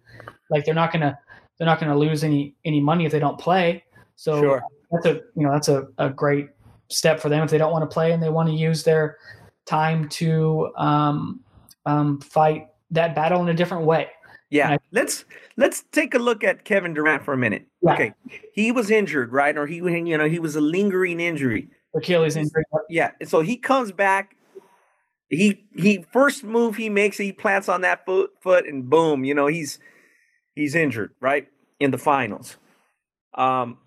like 0.51 0.65
they're 0.65 0.75
not 0.75 0.93
gonna 0.93 1.19
they're 1.59 1.67
not 1.67 1.79
gonna 1.81 1.97
lose 1.97 2.25
any 2.25 2.55
any 2.65 2.81
money 2.81 3.07
if 3.07 3.13
they 3.13 3.19
don't 3.21 3.39
play. 3.39 3.85
So 4.17 4.41
Sure. 4.41 4.63
that's 4.91 5.07
a 5.07 5.15
you 5.37 5.47
know 5.47 5.53
that's 5.53 5.69
a, 5.69 5.87
a 5.99 6.11
great 6.11 6.49
step 6.89 7.21
for 7.21 7.29
them 7.29 7.43
if 7.45 7.51
they 7.51 7.59
don't 7.59 7.73
want 7.73 7.89
to 7.89 7.93
play 7.93 8.13
and 8.13 8.23
they 8.23 8.29
want 8.31 8.49
to 8.49 8.55
use 8.55 8.83
their 8.83 9.17
time 9.65 10.09
to 10.09 10.73
um, 10.77 11.41
um, 11.87 12.21
fight 12.21 12.67
that 12.91 13.15
battle 13.15 13.41
in 13.43 13.49
a 13.49 13.55
different 13.55 13.85
way. 13.85 14.09
Yeah. 14.51 14.71
I- 14.73 14.79
let's 14.91 15.25
let's 15.57 15.85
take 15.93 16.15
a 16.15 16.19
look 16.19 16.43
at 16.43 16.65
Kevin 16.65 16.93
Durant 16.95 17.25
for 17.25 17.33
a 17.33 17.37
minute. 17.39 17.67
Yeah. 17.83 17.95
Okay. 17.95 18.13
He 18.53 18.73
was 18.73 18.91
injured, 18.91 19.33
right? 19.33 19.57
Or 19.57 19.67
he 19.67 19.77
you 19.77 20.19
know, 20.19 20.29
he 20.29 20.41
was 20.41 20.57
a 20.57 20.61
lingering 20.61 21.21
injury. 21.21 21.69
Achilles 21.95 22.37
injury. 22.37 22.65
Yeah. 22.89 23.13
So 23.25 23.41
he 23.41 23.57
comes 23.57 23.93
back. 23.93 24.37
He 25.29 25.65
he 25.77 26.05
first 26.13 26.43
move 26.43 26.77
he 26.77 26.89
makes, 26.89 27.17
he 27.17 27.33
plants 27.33 27.69
on 27.69 27.83
that 27.83 28.05
foot 28.05 28.31
foot 28.41 28.67
and 28.67 28.89
boom, 28.91 29.25
you 29.25 29.35
know, 29.35 29.47
he's 29.47 29.79
he's 30.55 30.75
injured, 30.75 31.13
right? 31.21 31.47
In 31.79 31.91
the 31.91 31.99
finals. 31.99 32.57
Um 33.35 33.79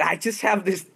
I 0.00 0.16
just 0.16 0.42
have 0.42 0.64
this 0.64 0.86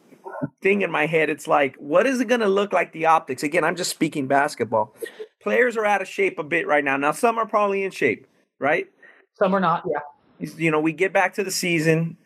thing 0.62 0.82
in 0.82 0.90
my 0.90 1.06
head. 1.06 1.28
It's 1.28 1.48
like, 1.48 1.76
what 1.76 2.06
is 2.06 2.20
it 2.20 2.28
gonna 2.28 2.48
look 2.48 2.72
like 2.72 2.92
the 2.92 3.06
optics? 3.06 3.42
Again, 3.42 3.64
I'm 3.64 3.76
just 3.76 3.90
speaking 3.90 4.28
basketball. 4.28 4.94
Players 5.42 5.76
are 5.76 5.86
out 5.86 6.02
of 6.02 6.08
shape 6.08 6.38
a 6.38 6.44
bit 6.44 6.66
right 6.66 6.84
now. 6.84 6.96
Now 6.96 7.12
some 7.12 7.38
are 7.38 7.46
probably 7.46 7.82
in 7.82 7.90
shape, 7.90 8.26
right? 8.60 8.86
Some 9.34 9.54
are 9.54 9.60
not. 9.60 9.84
Yeah. 9.90 10.50
you 10.56 10.70
know, 10.70 10.80
we 10.80 10.92
get 10.92 11.12
back 11.12 11.34
to 11.34 11.44
the 11.44 11.50
season. 11.50 12.16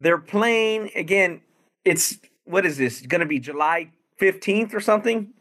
They're 0.00 0.18
playing 0.18 0.90
again. 0.94 1.42
It's 1.84 2.18
what 2.44 2.66
is 2.66 2.78
this 2.78 3.00
going 3.02 3.20
to 3.20 3.26
be 3.26 3.38
July 3.38 3.90
15th 4.20 4.74
or 4.74 4.80
something? 4.80 5.32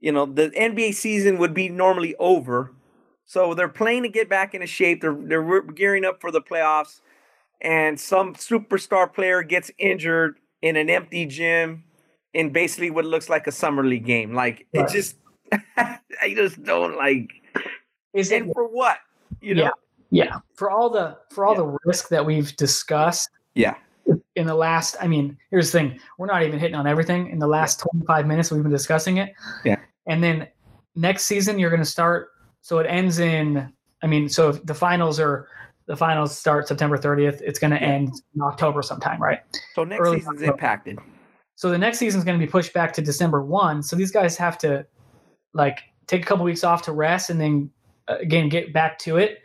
You 0.00 0.12
know, 0.12 0.26
the 0.26 0.50
NBA 0.50 0.94
season 0.94 1.38
would 1.38 1.54
be 1.54 1.68
normally 1.68 2.14
over. 2.16 2.72
So 3.24 3.54
they're 3.54 3.68
playing 3.68 4.02
to 4.02 4.08
get 4.08 4.28
back 4.28 4.52
into 4.54 4.66
shape. 4.66 5.00
They're 5.00 5.16
they're 5.16 5.62
gearing 5.62 6.04
up 6.04 6.20
for 6.20 6.30
the 6.30 6.42
playoffs 6.42 7.00
and 7.62 7.98
some 7.98 8.34
superstar 8.34 9.12
player 9.12 9.42
gets 9.42 9.70
injured 9.78 10.36
in 10.60 10.76
an 10.76 10.90
empty 10.90 11.24
gym 11.26 11.84
in 12.34 12.50
basically 12.50 12.90
what 12.90 13.04
looks 13.04 13.28
like 13.28 13.46
a 13.46 13.52
summer 13.52 13.84
league 13.84 14.04
game. 14.04 14.34
Like 14.34 14.66
Right. 14.74 14.84
it 14.84 14.92
just 14.92 15.16
I 15.76 16.34
just 16.34 16.62
don't 16.62 16.96
like 16.96 17.30
Is 18.12 18.30
it 18.32 18.42
and 18.42 18.52
for 18.52 18.66
what? 18.66 18.98
You 19.40 19.54
know? 19.54 19.70
Yeah. 20.10 20.24
yeah. 20.24 20.38
For 20.54 20.70
all 20.70 20.90
the 20.90 21.16
for 21.30 21.46
all 21.46 21.54
the 21.54 21.78
risk 21.84 22.08
that 22.08 22.26
we've 22.26 22.54
discussed 22.56 23.30
Yeah. 23.54 23.74
In 24.36 24.46
the 24.46 24.54
last 24.54 24.96
I 25.00 25.06
mean, 25.06 25.36
here's 25.50 25.70
the 25.70 25.78
thing. 25.78 26.00
We're 26.18 26.26
not 26.26 26.42
even 26.42 26.58
hitting 26.58 26.74
on 26.74 26.86
everything. 26.86 27.28
In 27.28 27.38
the 27.38 27.46
last 27.46 27.80
25 27.80 28.26
minutes 28.26 28.50
we've 28.50 28.62
been 28.62 28.72
discussing 28.72 29.18
it. 29.18 29.32
Yeah. 29.64 29.76
And 30.06 30.22
then 30.22 30.48
next 30.96 31.24
season 31.24 31.58
you're 31.58 31.70
gonna 31.70 31.84
start 31.84 32.28
so 32.60 32.78
it 32.78 32.86
ends 32.88 33.18
in 33.18 33.72
I 34.02 34.06
mean, 34.06 34.28
so 34.28 34.48
if 34.50 34.64
the 34.64 34.74
finals 34.74 35.20
are 35.20 35.48
the 35.86 35.96
finals 35.96 36.36
start 36.36 36.66
September 36.68 36.96
30th, 36.96 37.40
it's 37.42 37.58
gonna 37.58 37.76
Yeah. 37.76 37.86
end 37.88 38.12
in 38.34 38.40
October 38.42 38.82
sometime, 38.82 39.20
right? 39.20 39.40
So 39.74 39.84
next 39.84 40.00
Early 40.00 40.18
season's 40.18 40.36
October. 40.40 40.52
impacted. 40.52 40.98
So 41.54 41.70
the 41.70 41.78
next 41.78 41.98
season's 41.98 42.24
going 42.24 42.38
to 42.40 42.44
be 42.44 42.50
pushed 42.50 42.72
back 42.72 42.92
to 42.94 43.02
December 43.02 43.42
one. 43.44 43.82
So 43.84 43.94
these 43.94 44.10
guys 44.10 44.36
have 44.38 44.58
to 44.58 44.84
like 45.54 45.78
take 46.08 46.22
a 46.22 46.24
couple 46.26 46.44
weeks 46.44 46.64
off 46.64 46.82
to 46.82 46.92
rest 46.92 47.30
and 47.30 47.40
then 47.40 47.70
uh, 48.08 48.16
again 48.18 48.48
get 48.48 48.72
back 48.72 48.98
to 49.00 49.18
it, 49.18 49.38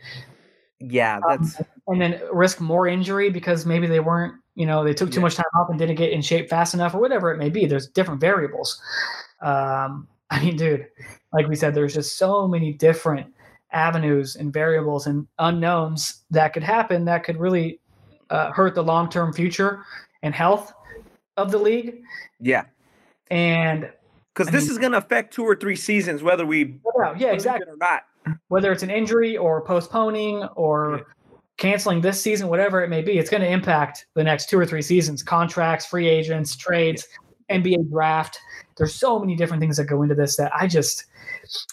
Yeah, 0.80 1.18
Um, 1.18 1.22
that's 1.44 1.62
and 1.88 2.02
then 2.02 2.20
risk 2.32 2.60
more 2.62 2.88
injury 2.88 3.30
because 3.30 3.66
maybe 3.68 3.86
they 3.88 4.00
weren't, 4.00 4.34
you 4.58 4.66
know, 4.66 4.84
they 4.84 4.94
took 4.94 5.12
too 5.12 5.20
Yeah. 5.20 5.24
much 5.24 5.36
time 5.36 5.46
off 5.56 5.70
and 5.70 5.78
didn't 5.78 5.96
get 5.98 6.12
in 6.12 6.22
shape 6.22 6.50
fast 6.50 6.74
enough 6.74 6.96
or 6.96 7.00
whatever 7.00 7.32
it 7.32 7.38
may 7.38 7.50
be. 7.50 7.66
There's 7.68 7.88
different 7.88 8.20
variables. 8.20 8.82
Um, 9.42 10.08
I 10.32 10.44
mean, 10.44 10.58
dude, 10.58 10.88
like 11.32 11.48
we 11.48 11.56
said, 11.56 11.74
there's 11.76 11.94
just 11.94 12.18
so 12.18 12.48
many 12.48 12.74
different 12.74 13.28
avenues 13.72 14.36
and 14.36 14.52
variables 14.52 15.06
and 15.08 15.28
unknowns 15.40 16.24
that 16.32 16.54
could 16.54 16.64
happen 16.64 17.06
that 17.06 17.24
could 17.24 17.38
really 17.38 17.80
uh, 18.32 18.52
hurt 18.52 18.74
the 18.76 18.84
long-term 18.84 19.32
future 19.32 19.84
and 20.24 20.34
health 20.34 20.74
of 21.38 21.52
the 21.52 21.58
league. 21.60 22.02
yeah. 22.42 22.64
And 23.30 23.90
Because 24.34 24.52
this 24.52 24.64
mean- 24.64 24.72
is 24.72 24.78
gonna 24.80 24.98
affect 24.98 25.34
two 25.34 25.44
or 25.44 25.56
three 25.56 25.76
seasons, 25.76 26.24
whether 26.24 26.46
we 26.46 26.80
Yeah, 26.98 27.14
yeah, 27.18 27.28
exactly. 27.32 27.68
or 27.72 27.78
not. 27.78 28.04
Whether 28.50 28.72
it's 28.72 28.84
an 28.84 28.90
injury 28.90 29.38
or 29.38 29.62
postponing 29.62 30.44
or. 30.56 31.06
Canceling 31.58 32.02
this 32.02 32.22
season, 32.22 32.48
whatever 32.48 32.84
it 32.84 32.90
may 32.90 33.02
be, 33.02 33.18
it's 33.18 33.30
going 33.30 33.42
to 33.42 33.50
impact 33.50 34.06
the 34.14 34.24
next 34.24 34.50
two 34.50 34.60
or 34.60 34.66
three 34.66 34.82
seasons. 34.82 35.24
Contracts, 35.24 35.86
free 35.86 36.08
agents, 36.08 36.56
trades, 36.56 37.08
NBA 37.50 37.90
draft. 37.90 38.40
There's 38.78 38.94
so 38.94 39.20
many 39.20 39.36
different 39.36 39.60
things 39.60 39.78
that 39.78 39.86
go 39.86 40.04
into 40.04 40.16
this 40.16 40.38
that 40.38 40.52
I 40.56 40.68
just, 40.68 41.06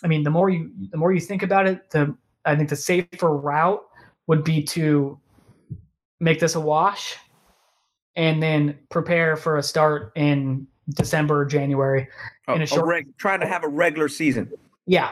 I 0.03 0.09
mean, 0.09 0.23
the 0.23 0.31
more 0.31 0.49
you 0.49 0.71
the 0.91 0.97
more 0.97 1.13
you 1.13 1.21
think 1.21 1.43
about 1.43 1.67
it, 1.67 1.91
the 1.91 2.17
I 2.45 2.57
think 2.57 2.69
the 2.71 2.77
safer 2.77 3.37
route 3.37 3.83
would 4.27 4.43
be 4.43 4.63
to 4.63 5.19
make 6.21 6.41
this 6.41 6.55
a 6.55 6.61
wash, 6.61 7.17
and 8.17 8.43
then 8.43 8.79
prepare 8.91 9.37
for 9.37 9.59
a 9.59 9.63
start 9.63 10.13
in 10.17 10.67
December 10.91 11.45
January. 11.45 12.09
In 12.49 12.61
a 12.61 12.65
a 12.65 12.67
short- 12.67 12.87
reg- 12.87 13.17
trying 13.19 13.41
to 13.41 13.47
have 13.47 13.65
a 13.65 13.69
regular 13.69 14.09
season. 14.09 14.51
Yeah, 14.87 15.11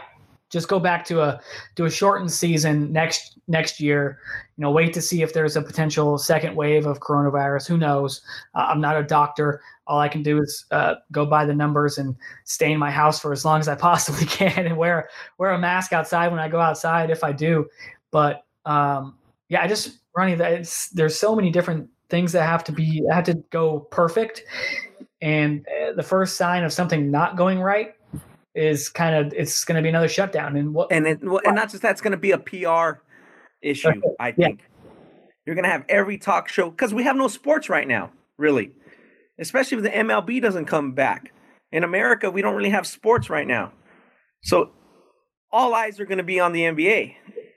just 0.52 0.68
go 0.68 0.78
back 0.78 1.04
to 1.06 1.22
a 1.22 1.40
to 1.76 1.86
a 1.86 1.90
shortened 1.90 2.30
season 2.30 2.92
next 2.92 3.38
next 3.48 3.80
year. 3.80 4.18
You 4.56 4.62
know, 4.62 4.70
wait 4.70 4.92
to 4.92 5.00
see 5.00 5.22
if 5.22 5.32
there's 5.32 5.56
a 5.56 5.62
potential 5.62 6.18
second 6.18 6.54
wave 6.54 6.86
of 6.86 7.00
coronavirus. 7.00 7.66
Who 7.66 7.78
knows? 7.78 8.20
Uh, 8.54 8.66
I'm 8.68 8.80
not 8.80 8.96
a 8.96 9.02
doctor. 9.02 9.62
All 9.86 9.98
I 9.98 10.08
can 10.08 10.22
do 10.22 10.40
is 10.40 10.66
uh, 10.70 10.96
go 11.10 11.24
by 11.24 11.46
the 11.46 11.54
numbers 11.54 11.98
and 11.98 12.14
stay 12.44 12.70
in 12.70 12.78
my 12.78 12.90
house 12.90 13.18
for 13.18 13.32
as 13.32 13.44
long 13.44 13.60
as 13.60 13.66
I 13.66 13.74
possibly 13.74 14.26
can 14.26 14.66
and 14.66 14.76
wear 14.76 15.08
wear 15.38 15.52
a 15.52 15.58
mask 15.58 15.94
outside 15.94 16.30
when 16.30 16.38
I 16.38 16.48
go 16.48 16.60
outside 16.60 17.10
if 17.10 17.24
I 17.24 17.32
do. 17.32 17.66
But 18.10 18.44
um, 18.66 19.16
yeah, 19.48 19.62
I 19.62 19.66
just 19.66 19.98
Ronnie, 20.14 20.34
that 20.34 20.52
it's 20.52 20.90
there's 20.90 21.18
so 21.18 21.34
many 21.34 21.50
different 21.50 21.88
things 22.10 22.32
that 22.32 22.44
have 22.44 22.62
to 22.64 22.72
be 22.72 23.02
have 23.10 23.24
to 23.24 23.34
go 23.48 23.80
perfect, 23.80 24.44
and 25.22 25.66
uh, 25.66 25.94
the 25.94 26.02
first 26.02 26.36
sign 26.36 26.62
of 26.62 26.74
something 26.74 27.10
not 27.10 27.36
going 27.36 27.58
right 27.58 27.94
is 28.54 28.88
kind 28.88 29.14
of 29.14 29.32
it's 29.32 29.64
going 29.64 29.76
to 29.76 29.82
be 29.82 29.88
another 29.88 30.08
shutdown. 30.08 30.56
And 30.56 30.74
what 30.74 30.92
And 30.92 31.06
it, 31.06 31.22
well, 31.22 31.40
and 31.44 31.54
not 31.54 31.70
just 31.70 31.82
that's 31.82 32.00
going 32.00 32.12
to 32.12 32.16
be 32.16 32.32
a 32.32 32.38
PR 32.38 33.00
issue. 33.62 34.00
I 34.20 34.28
Yeah. 34.36 34.48
think 34.48 34.60
you're 35.46 35.54
going 35.54 35.64
to 35.64 35.70
have 35.70 35.84
every 35.88 36.18
talk 36.18 36.48
show 36.48 36.70
because 36.70 36.92
we 36.92 37.04
have 37.04 37.16
no 37.16 37.28
sports 37.28 37.68
right 37.68 37.88
now, 37.88 38.12
really. 38.36 38.72
Especially 39.38 39.78
if 39.78 39.84
the 39.84 39.90
MLB 39.90 40.40
doesn't 40.40 40.66
come 40.66 40.92
back. 40.92 41.32
In 41.72 41.84
America, 41.84 42.30
we 42.30 42.42
don't 42.42 42.54
really 42.54 42.68
have 42.70 42.86
sports 42.86 43.30
right 43.30 43.46
now, 43.46 43.72
so 44.42 44.72
all 45.50 45.74
eyes 45.74 45.98
are 46.00 46.04
going 46.04 46.18
to 46.18 46.24
be 46.24 46.38
on 46.38 46.52
the 46.52 46.60
NBA. 46.60 47.14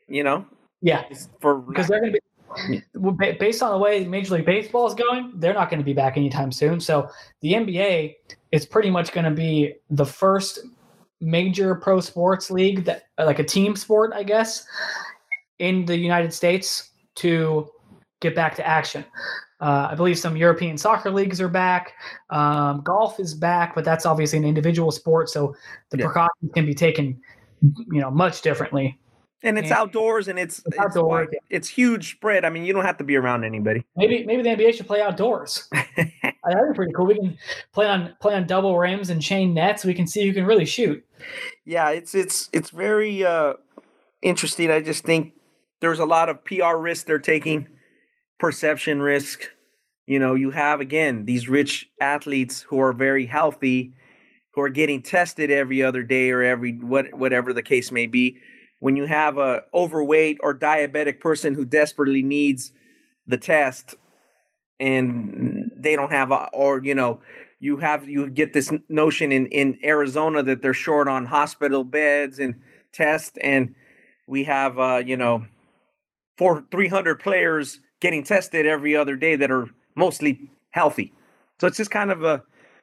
You 0.08 0.24
know, 0.24 0.46
yeah, 0.82 1.04
for 1.42 1.58
because 1.58 1.90
they're 1.90 2.00
going 2.00 2.14
to 2.14 2.20
be 2.20 3.32
based 3.34 3.62
on 3.62 3.72
the 3.72 3.78
way 3.78 4.06
Major 4.06 4.36
League 4.36 4.46
Baseball 4.46 4.88
is 4.88 4.94
going, 4.94 5.34
they're 5.36 5.54
not 5.54 5.70
going 5.70 5.80
to 5.80 5.84
be 5.86 5.94
back 5.94 6.16
anytime 6.16 6.52
soon. 6.52 6.80
So 6.80 7.10
the 7.42 7.54
NBA 7.54 8.16
is 8.52 8.66
pretty 8.66 8.90
much 8.90 9.12
going 9.12 9.26
to 9.26 9.32
be 9.32 9.74
the 9.90 10.06
first 10.06 10.60
major 11.26 11.76
pro 11.76 12.00
sports 12.00 12.50
league 12.52 12.86
that 12.86 13.04
like 13.18 13.40
a 13.40 13.44
team 13.44 13.76
sport, 13.76 14.12
I 14.14 14.24
guess, 14.24 14.66
in 15.60 15.86
the 15.86 15.98
United 15.98 16.34
States 16.34 16.92
to 17.16 17.70
get 18.22 18.36
back 18.36 18.56
to 18.56 18.66
action. 18.68 19.04
Uh, 19.62 19.88
I 19.92 19.96
believe 19.96 20.20
some 20.20 20.36
European 20.38 20.78
soccer 20.78 21.10
leagues 21.12 21.40
are 21.42 21.48
back. 21.48 21.94
Um, 22.30 22.82
golf 22.82 23.20
is 23.20 23.34
back, 23.34 23.74
but 23.74 23.86
that's 23.86 24.06
obviously 24.06 24.38
an 24.38 24.46
individual 24.46 24.92
sport, 24.92 25.30
so 25.30 25.56
the 25.92 25.98
Yeah. 25.98 26.06
precautions 26.06 26.52
can 26.54 26.66
be 26.66 26.74
taken, 26.74 27.20
you 27.62 28.02
know, 28.02 28.12
much 28.12 28.42
differently. 28.42 29.00
and 29.44 29.60
it's 29.60 29.70
Yeah. 29.70 29.80
outdoors 29.82 30.28
and 30.28 30.40
it's 30.40 30.60
it's, 30.66 30.78
outdoors, 30.80 31.28
yeah. 31.32 31.40
it's 31.52 31.68
huge 31.68 32.14
spread. 32.16 32.46
I 32.46 32.50
mean, 32.50 32.66
you 32.66 32.74
don't 32.74 32.86
have 32.86 32.98
to 32.98 33.04
be 33.04 33.16
around 33.16 33.44
anybody. 33.44 33.86
Maybe 33.96 34.26
maybe 34.26 34.42
the 34.42 34.50
NBA 34.50 34.74
should 34.74 34.88
play 34.88 35.02
outdoors. 35.02 35.70
That'd 36.48 36.74
be 36.74 36.76
pretty 36.76 36.94
cool. 36.94 37.08
We 37.08 37.16
can 37.16 37.38
play 37.74 37.88
on 37.88 38.16
play 38.20 38.36
on 38.36 38.46
double 38.48 38.78
rims 38.78 39.10
and 39.10 39.22
chain 39.22 39.54
nets. 39.54 39.84
We 39.84 39.94
can 39.94 40.08
see 40.08 40.28
who 40.28 40.34
can 40.34 40.46
really 40.46 40.66
shoot. 40.66 41.04
yeah, 41.66 41.90
it's 41.90 42.14
it's 42.14 42.50
it's 42.54 42.70
very 42.70 43.26
uh 43.26 43.54
interesting. 44.22 44.72
I 44.72 44.82
just 44.82 45.04
think 45.04 45.34
there's 45.82 46.00
a 46.00 46.06
lot 46.06 46.30
of 46.30 46.44
PR 46.46 46.76
risk 46.78 47.06
they're 47.06 47.20
taking, 47.20 47.68
perception 48.40 49.02
risk. 49.02 49.52
You 50.08 50.20
know, 50.20 50.36
you 50.36 50.52
have 50.52 50.82
again 50.82 51.26
these 51.26 51.50
rich 51.50 51.90
athletes 52.00 52.62
who 52.62 52.80
are 52.80 52.94
very 52.94 53.26
healthy, 53.26 53.94
who 54.54 54.62
are 54.62 54.70
getting 54.70 55.02
tested 55.02 55.50
every 55.50 55.82
other 55.82 56.04
day 56.04 56.30
or 56.32 56.44
every 56.44 56.74
what 56.74 57.14
whatever 57.14 57.54
the 57.54 57.64
case 57.64 57.92
may 57.92 58.06
be. 58.06 58.38
When 58.80 58.96
you 58.96 59.06
have 59.06 59.38
a 59.38 59.64
overweight 59.74 60.38
or 60.42 60.54
diabetic 60.54 61.20
person 61.20 61.56
who 61.56 61.66
desperately 61.66 62.22
needs 62.22 62.72
the 63.26 63.38
test 63.38 63.96
and 64.80 65.65
they 65.76 65.96
don't 65.96 66.12
have 66.12 66.32
or 66.54 66.84
you 66.84 66.96
know 66.96 67.20
you 67.60 67.78
have 67.78 68.08
you 68.08 68.30
get 68.30 68.54
this 68.54 68.72
notion 68.90 69.32
in 69.32 69.48
in 69.48 69.78
Arizona 69.84 70.44
that 70.44 70.62
they're 70.62 70.74
short 70.74 71.08
on 71.08 71.26
hospital 71.26 71.84
beds 71.84 72.40
and 72.40 72.56
tests 72.92 73.38
and 73.42 73.74
we 74.28 74.44
have 74.44 74.80
uh 74.80 75.02
you 75.06 75.18
know 75.18 75.46
four 76.38 76.66
300 76.72 77.20
players 77.20 77.80
getting 78.00 78.24
tested 78.24 78.66
every 78.66 78.96
other 78.96 79.16
day 79.16 79.36
that 79.36 79.52
are 79.52 79.70
mostly 79.96 80.50
healthy 80.72 81.14
so 81.60 81.68
it's 81.68 81.78
just 81.78 81.92
kind 81.92 82.12
of 82.12 82.24
a 82.24 82.42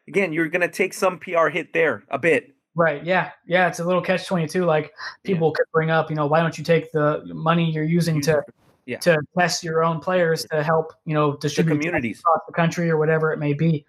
again 0.08 0.32
you're 0.32 0.48
going 0.48 0.60
to 0.60 0.68
take 0.68 0.92
some 0.92 1.18
PR 1.18 1.48
hit 1.48 1.72
there 1.72 2.04
a 2.10 2.18
bit 2.18 2.54
Right. 2.74 3.04
Yeah. 3.04 3.32
Yeah. 3.46 3.68
It's 3.68 3.80
a 3.80 3.84
little 3.84 4.00
catch 4.00 4.26
twenty 4.26 4.46
two. 4.48 4.64
Like 4.64 4.94
people 5.24 5.52
could 5.52 5.66
bring 5.72 5.90
up, 5.90 6.08
you 6.08 6.16
know, 6.16 6.26
why 6.26 6.40
don't 6.40 6.56
you 6.56 6.64
take 6.64 6.90
the 6.92 7.22
money 7.26 7.70
you're 7.70 7.84
using 7.84 8.20
to 8.22 8.42
Yeah. 8.84 8.98
to 8.98 9.18
test 9.38 9.62
your 9.62 9.84
own 9.84 10.00
players 10.00 10.44
to 10.50 10.62
help, 10.62 10.92
you 11.04 11.14
know, 11.14 11.32
the 11.32 11.38
distribute 11.38 11.74
tests 11.74 11.86
communities 11.86 12.18
across 12.20 12.40
the 12.48 12.52
country 12.52 12.90
or 12.90 12.96
whatever 12.96 13.32
it 13.32 13.38
may 13.38 13.52
be. 13.52 13.86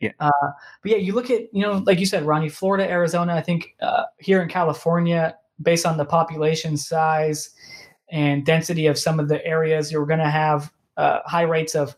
Yeah. 0.00 0.12
Uh, 0.20 0.30
but 0.82 0.92
yeah, 0.92 0.98
you 0.98 1.14
look 1.14 1.30
at, 1.30 1.52
you 1.52 1.62
know, 1.62 1.82
like 1.86 1.98
you 1.98 2.06
said, 2.06 2.24
Ronnie, 2.24 2.48
Florida, 2.48 2.88
Arizona, 2.88 3.34
I 3.34 3.40
think 3.40 3.74
uh, 3.80 4.04
here 4.18 4.42
in 4.42 4.48
California, 4.48 5.36
based 5.62 5.86
on 5.86 5.96
the 5.96 6.04
population 6.04 6.76
size 6.76 7.50
and 8.10 8.44
density 8.44 8.86
of 8.86 8.98
some 8.98 9.18
of 9.18 9.28
the 9.28 9.44
areas, 9.44 9.90
you're 9.90 10.06
going 10.06 10.20
to 10.20 10.30
have 10.30 10.72
uh, 10.96 11.20
high 11.24 11.42
rates 11.42 11.74
of, 11.74 11.96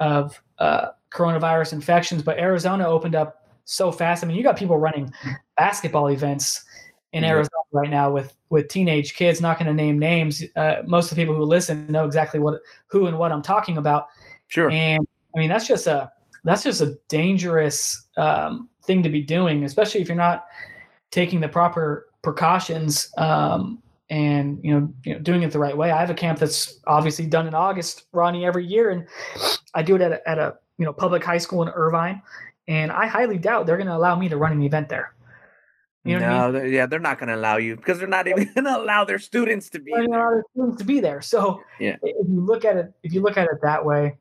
of 0.00 0.40
uh, 0.58 0.88
coronavirus 1.10 1.74
infections. 1.74 2.22
But 2.22 2.38
Arizona 2.38 2.88
opened 2.88 3.14
up 3.14 3.48
so 3.64 3.92
fast. 3.92 4.24
I 4.24 4.26
mean, 4.26 4.36
you 4.36 4.42
got 4.42 4.56
people 4.56 4.78
running 4.78 5.12
basketball 5.56 6.08
events 6.08 6.64
in 7.12 7.22
Yeah. 7.22 7.30
Arizona 7.30 7.62
right 7.72 7.90
now 7.90 8.10
with 8.10 8.34
with 8.50 8.68
teenage 8.68 9.14
kids. 9.14 9.40
Not 9.40 9.58
going 9.58 9.66
to 9.66 9.74
name 9.74 9.98
names. 9.98 10.42
Uh, 10.56 10.76
most 10.86 11.10
of 11.10 11.16
the 11.16 11.22
people 11.22 11.34
who 11.34 11.44
listen 11.44 11.86
know 11.90 12.04
exactly 12.04 12.40
what 12.40 12.60
who 12.86 13.06
and 13.06 13.18
what 13.18 13.32
I'm 13.32 13.42
talking 13.42 13.78
about. 13.78 14.08
sure 14.48 14.70
And 14.70 15.06
I 15.34 15.38
mean, 15.38 15.48
that's 15.48 15.66
just 15.66 15.86
a 15.86 16.10
that's 16.44 16.62
just 16.64 16.80
a 16.80 16.98
dangerous 17.08 18.08
um, 18.16 18.68
thing 18.84 19.02
to 19.02 19.08
be 19.08 19.22
doing, 19.22 19.64
especially 19.64 20.00
if 20.00 20.08
you're 20.08 20.16
not 20.16 20.46
taking 21.10 21.40
the 21.40 21.48
proper 21.48 22.08
precautions 22.22 23.12
um, 23.18 23.82
and 24.10 24.58
you 24.62 24.78
know, 24.78 24.94
you 25.04 25.14
know 25.14 25.20
doing 25.20 25.42
it 25.42 25.52
the 25.52 25.58
right 25.58 25.76
way. 25.76 25.90
I 25.90 26.00
have 26.00 26.10
a 26.10 26.14
camp 26.14 26.38
that's 26.38 26.80
obviously 26.86 27.26
done 27.26 27.46
in 27.46 27.54
August, 27.54 28.06
Ronnie, 28.12 28.44
every 28.44 28.66
year, 28.66 28.90
and 28.90 29.06
I 29.74 29.82
do 29.82 29.94
it 29.94 30.00
at 30.00 30.12
a, 30.12 30.28
at 30.28 30.38
a 30.38 30.56
you 30.78 30.84
know 30.84 30.92
public 30.92 31.22
high 31.22 31.38
school 31.38 31.62
in 31.62 31.68
Irvine, 31.68 32.20
and 32.68 32.90
I 32.90 33.06
highly 33.06 33.38
doubt 33.38 33.66
they're 33.66 33.76
going 33.76 33.86
to 33.86 33.96
allow 33.96 34.16
me 34.16 34.28
to 34.28 34.36
run 34.36 34.52
an 34.52 34.62
event 34.62 34.88
there. 34.88 35.14
You 36.04 36.18
know 36.18 36.26
what 36.26 36.28
I 36.28 36.32
mean? 36.32 36.40
no 36.40 36.52
they're- 36.52 36.66
yeah 36.66 36.86
they're 36.86 36.98
not 36.98 37.18
going 37.18 37.28
to 37.28 37.36
allow 37.36 37.56
you 37.58 37.76
because 37.76 37.98
they're 37.98 38.08
not 38.08 38.26
even 38.26 38.44
going 38.54 38.64
to 38.64 38.76
allow 38.76 39.04
their 39.04 39.18
students 39.18 39.70
to 39.70 39.78
be 39.78 39.92
there. 39.92 40.42
students 40.52 40.78
to 40.78 40.84
be 40.84 41.00
there. 41.00 41.20
So 41.22 41.62
Yeah. 41.78 41.96
if 42.02 42.28
you 42.28 42.40
look 42.40 42.64
at 42.64 42.76
it, 42.76 42.92
if 43.02 43.12
you 43.12 43.20
look 43.22 43.36
at 43.36 43.44
it 43.44 43.58
that 43.62 43.84
way, 43.84 44.16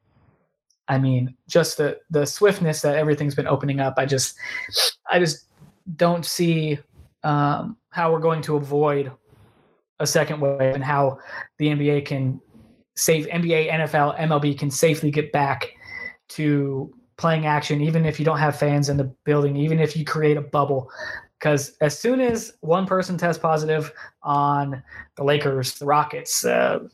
I 0.87 0.97
mean, 0.99 1.35
just 1.47 1.77
the 1.77 1.99
the 2.09 2.25
swiftness 2.25 2.81
that 2.81 2.95
everything's 2.95 3.35
been 3.35 3.47
opening 3.47 3.79
up, 3.79 3.95
I 3.97 4.05
just, 4.05 4.35
I 5.09 5.19
just 5.19 5.45
don't 5.95 6.25
see 6.25 6.79
um, 7.23 7.77
how 7.89 8.11
we're 8.11 8.19
going 8.19 8.41
to 8.43 8.55
avoid 8.57 9.11
a 9.99 10.07
second 10.07 10.39
wave 10.41 10.75
and 10.75 10.83
how 10.83 11.17
the 11.59 11.67
NBA 11.67 12.05
can 12.05 12.41
save 12.95 13.25
NBA, 13.27 13.71
NFL, 13.71 14.19
MLB 14.19 14.57
can 14.59 14.69
safely 14.69 15.11
get 15.11 15.31
back 15.31 15.69
to 16.29 16.93
playing 17.17 17.45
action, 17.45 17.79
even 17.81 18.05
if 18.05 18.19
you 18.19 18.25
don't 18.25 18.39
have 18.39 18.57
fans 18.57 18.89
in 18.89 18.97
the 18.97 19.05
building, 19.23 19.55
even 19.55 19.79
if 19.79 19.95
you 19.95 20.03
create 20.03 20.37
a 20.37 20.41
bubble. 20.41 20.89
Because 21.41 21.75
as 21.81 21.97
soon 21.97 22.21
as 22.21 22.53
one 22.61 22.85
person 22.85 23.17
tests 23.17 23.41
positive 23.41 23.91
on 24.21 24.83
the 25.15 25.23
Lakers, 25.23 25.73
the 25.79 25.85
Rockets, 25.85 26.45
uh, 26.45 26.87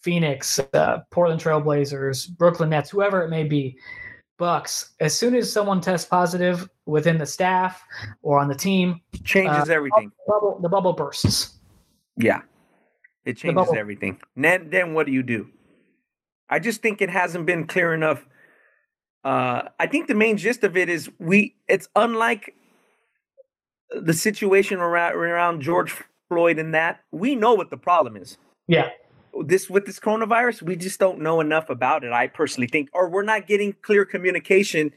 Phoenix, 0.00 0.58
uh, 0.74 1.02
Portland 1.10 1.40
Trailblazers, 1.40 2.28
Brooklyn 2.36 2.70
Nets, 2.70 2.90
whoever 2.90 3.22
it 3.22 3.30
may 3.30 3.44
be, 3.44 3.78
Bucks, 4.38 4.94
as 4.98 5.16
soon 5.16 5.36
as 5.36 5.52
someone 5.52 5.80
tests 5.80 6.08
positive 6.08 6.68
within 6.84 7.16
the 7.16 7.26
staff 7.26 7.80
or 8.22 8.40
on 8.40 8.48
the 8.48 8.56
team, 8.56 9.00
changes 9.22 9.70
uh, 9.70 9.72
everything. 9.72 10.10
The 10.26 10.32
bubble, 10.32 10.58
the 10.60 10.68
bubble 10.68 10.92
bursts. 10.94 11.58
Yeah, 12.16 12.40
it 13.24 13.36
changes 13.36 13.68
everything. 13.76 14.20
Then, 14.36 14.68
then 14.70 14.94
what 14.94 15.06
do 15.06 15.12
you 15.12 15.22
do? 15.22 15.48
I 16.50 16.58
just 16.58 16.82
think 16.82 17.00
it 17.00 17.08
hasn't 17.08 17.46
been 17.46 17.68
clear 17.68 17.94
enough. 17.94 18.26
Uh, 19.22 19.68
I 19.78 19.86
think 19.86 20.08
the 20.08 20.16
main 20.16 20.38
gist 20.38 20.64
of 20.64 20.76
it 20.76 20.88
is 20.88 21.08
we. 21.20 21.54
It's 21.68 21.88
unlike 21.94 22.56
the 24.00 24.14
situation 24.14 24.78
around 24.78 25.14
around 25.14 25.60
George 25.60 25.94
Floyd 26.28 26.58
and 26.58 26.74
that 26.74 27.00
we 27.10 27.34
know 27.34 27.54
what 27.54 27.70
the 27.70 27.76
problem 27.76 28.16
is. 28.16 28.38
Yeah. 28.66 28.90
This 29.44 29.70
with 29.70 29.86
this 29.86 29.98
coronavirus, 29.98 30.62
we 30.62 30.76
just 30.76 31.00
don't 31.00 31.20
know 31.20 31.40
enough 31.40 31.70
about 31.70 32.04
it. 32.04 32.12
I 32.12 32.26
personally 32.26 32.68
think, 32.68 32.90
or 32.92 33.08
we're 33.08 33.22
not 33.22 33.46
getting 33.46 33.74
clear 33.82 34.04
communication 34.04 34.92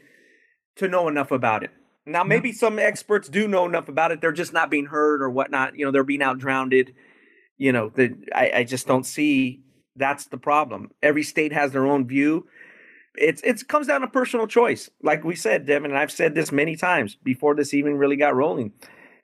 to 0.75 0.88
know 0.88 1.08
enough 1.08 1.31
about 1.31 1.63
it. 1.63 1.71
Now, 2.05 2.23
maybe 2.23 2.51
some 2.51 2.77
experts 2.77 3.29
do 3.29 3.47
know 3.47 3.65
enough 3.65 3.89
about 3.89 4.12
it. 4.12 4.21
They're 4.21 4.31
just 4.31 4.53
not 4.53 4.69
being 4.69 4.86
heard 4.86 5.21
or 5.21 5.29
whatnot. 5.29 5.77
You 5.77 5.86
know, 5.86 5.91
they're 5.91 6.03
being 6.03 6.21
out 6.21 6.38
drowned. 6.38 6.73
You 7.58 7.71
know, 7.71 7.89
the, 7.89 8.15
I, 8.34 8.51
I 8.58 8.63
just 8.63 8.86
don't 8.86 9.05
see 9.05 9.63
that's 9.95 10.25
the 10.25 10.38
problem. 10.38 10.91
Every 11.01 11.23
state 11.23 11.53
has 11.53 11.71
their 11.71 11.86
own 11.86 12.05
view. 12.05 12.47
It's 13.17 13.41
it 13.43 13.67
comes 13.67 13.88
down 13.88 14.01
to 14.01 14.08
personal 14.08 14.47
choice. 14.47 14.89
Like 15.01 15.23
we 15.23 15.36
said, 15.36 15.65
Devin, 15.65 15.91
and 15.91 15.99
I've 15.99 16.12
said 16.12 16.36
this 16.36 16.51
many 16.51 16.75
times 16.75 17.15
before 17.15 17.56
this 17.56 17.73
even 17.73 17.97
really 17.97 18.15
got 18.15 18.36
rolling. 18.36 18.73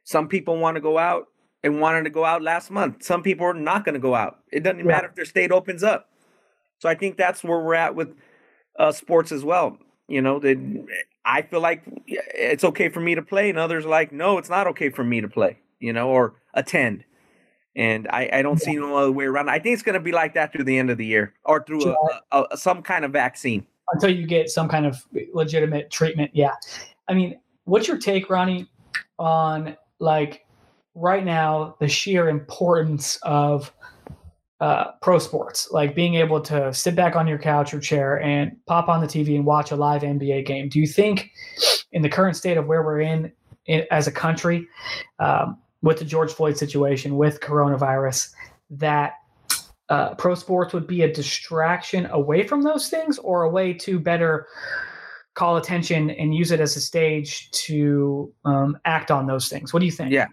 Some 0.04 0.28
people 0.28 0.58
want 0.58 0.76
to 0.76 0.82
go 0.82 0.98
out 0.98 1.28
and 1.64 1.80
wanted 1.80 2.04
to 2.04 2.10
go 2.10 2.26
out 2.26 2.42
last 2.42 2.72
month. 2.72 3.04
Some 3.04 3.22
people 3.22 3.46
are 3.46 3.54
not 3.54 3.86
going 3.86 3.94
to 3.94 4.00
go 4.00 4.16
out. 4.16 4.40
It 4.52 4.64
doesn't 4.64 4.80
yeah. 4.80 4.86
matter 4.86 5.08
if 5.08 5.16
their 5.16 5.26
state 5.26 5.52
opens 5.52 5.84
up. 5.84 6.10
So 6.80 6.90
I 6.90 6.96
think 6.96 7.18
that's 7.18 7.44
where 7.44 7.60
we're 7.60 7.76
at 7.76 7.96
with 7.96 8.16
uh, 8.80 8.92
sports 8.92 9.32
as 9.32 9.44
well. 9.44 9.78
You 10.08 10.22
know, 10.22 10.40
that 10.40 10.88
I 11.24 11.44
feel 11.44 11.62
like 11.62 11.84
it's 12.08 12.64
okay 12.64 12.90
for 12.90 13.00
me 13.00 13.16
to 13.16 13.22
play, 13.22 13.50
and 13.50 13.60
others 13.60 13.86
like, 13.86 14.12
no, 14.12 14.38
it's 14.38 14.50
not 14.50 14.68
okay 14.68 14.90
for 14.90 15.04
me 15.04 15.22
to 15.22 15.28
play. 15.28 15.60
You 15.80 15.94
know, 15.94 16.10
or 16.10 16.36
attend. 16.54 17.06
And 17.76 18.08
I, 18.10 18.30
I 18.34 18.42
don't 18.42 18.60
yeah. 18.60 18.66
see 18.66 18.76
no 18.76 18.98
other 18.98 19.12
way 19.12 19.26
around. 19.26 19.50
I 19.50 19.60
think 19.60 19.74
it's 19.74 19.84
going 19.84 19.94
to 19.94 20.02
be 20.02 20.12
like 20.12 20.34
that 20.34 20.52
through 20.52 20.66
the 20.66 20.78
end 20.78 20.90
of 20.90 20.98
the 20.98 21.06
year, 21.06 21.34
or 21.46 21.64
through 21.64 21.86
a, 21.86 22.22
a, 22.32 22.44
a, 22.52 22.58
some 22.58 22.82
kind 22.82 23.06
of 23.06 23.12
vaccine 23.12 23.66
until 23.94 24.10
you 24.10 24.26
get 24.26 24.50
some 24.50 24.68
kind 24.68 24.86
of 24.86 25.06
legitimate 25.34 25.92
treatment. 25.92 26.32
Yeah, 26.34 26.54
I 27.08 27.14
mean, 27.14 27.40
what's 27.66 27.88
your 27.88 27.98
take, 27.98 28.30
Ronnie, 28.30 28.68
on 29.20 29.76
like 30.00 30.46
right 30.96 31.24
now 31.24 31.76
the 31.80 31.88
sheer 31.88 32.30
importance 32.30 33.18
of 33.24 33.72
uh, 34.62 34.92
pro 35.02 35.18
sports, 35.18 35.70
like 35.72 35.96
being 35.96 36.16
able 36.16 36.40
to 36.40 36.72
sit 36.74 36.96
back 36.96 37.16
on 37.16 37.28
your 37.28 37.40
couch 37.40 37.74
or 37.74 37.80
chair 37.80 38.22
and 38.22 38.56
pop 38.68 38.90
on 38.90 39.02
the 39.02 39.08
TV 39.08 39.36
and 39.36 39.46
watch 39.46 39.72
a 39.72 39.76
live 39.76 40.04
NBA 40.04 40.46
game. 40.46 40.70
Do 40.70 40.80
you 40.80 40.88
think, 40.88 41.32
in 41.92 42.04
the 42.04 42.10
current 42.10 42.38
state 42.38 42.58
of 42.58 42.68
where 42.68 42.84
we're 42.84 43.02
in, 43.02 43.32
in 43.66 43.86
as 43.90 44.06
a 44.08 44.12
country, 44.12 44.68
um, 45.18 45.58
with 45.82 45.98
the 45.98 46.06
George 46.06 46.32
Floyd 46.32 46.58
situation, 46.58 47.18
with 47.18 47.40
coronavirus, 47.40 48.32
that 48.70 49.14
uh, 49.92 50.16
pro 50.16 50.34
sports 50.34 50.74
would 50.74 50.88
be 50.88 51.02
a 51.02 51.14
distraction 51.14 52.08
away 52.12 52.48
from 52.48 52.64
those 52.64 52.88
things 52.88 53.18
or 53.20 53.44
a 53.44 53.50
way 53.50 53.74
to 53.74 54.00
better 54.00 54.48
call 55.34 55.58
attention 55.58 56.10
and 56.12 56.34
use 56.34 56.52
it 56.52 56.62
as 56.62 56.78
a 56.78 56.82
stage 56.82 57.52
to 57.52 58.34
um, 58.46 58.78
act 58.86 59.12
on 59.12 59.28
those 59.28 59.50
things? 59.50 59.74
What 59.74 59.82
do 59.82 59.86
you 59.86 59.92
think? 59.92 60.12
Yeah. 60.12 60.28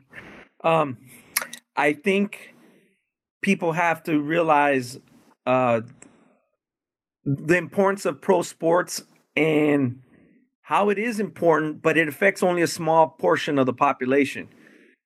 Um, 0.63 0.97
I 1.77 1.93
think 1.93 2.55
people 3.43 3.73
have 3.73 4.05
to 4.05 4.21
realize 4.21 4.99
uh, 5.45 5.81
the 7.25 7.57
importance 7.57 8.07
of 8.07 8.21
pro 8.21 8.43
sports 8.43 9.03
and 9.35 10.01
how 10.63 10.89
it 10.91 10.99
is 10.99 11.19
important, 11.19 11.83
but 11.83 11.99
it 11.99 12.07
affects 12.07 12.45
only 12.45 12.63
a 12.63 12.69
small 12.69 13.09
portion 13.09 13.59
of 13.59 13.67
the 13.67 13.73
population. 13.73 14.49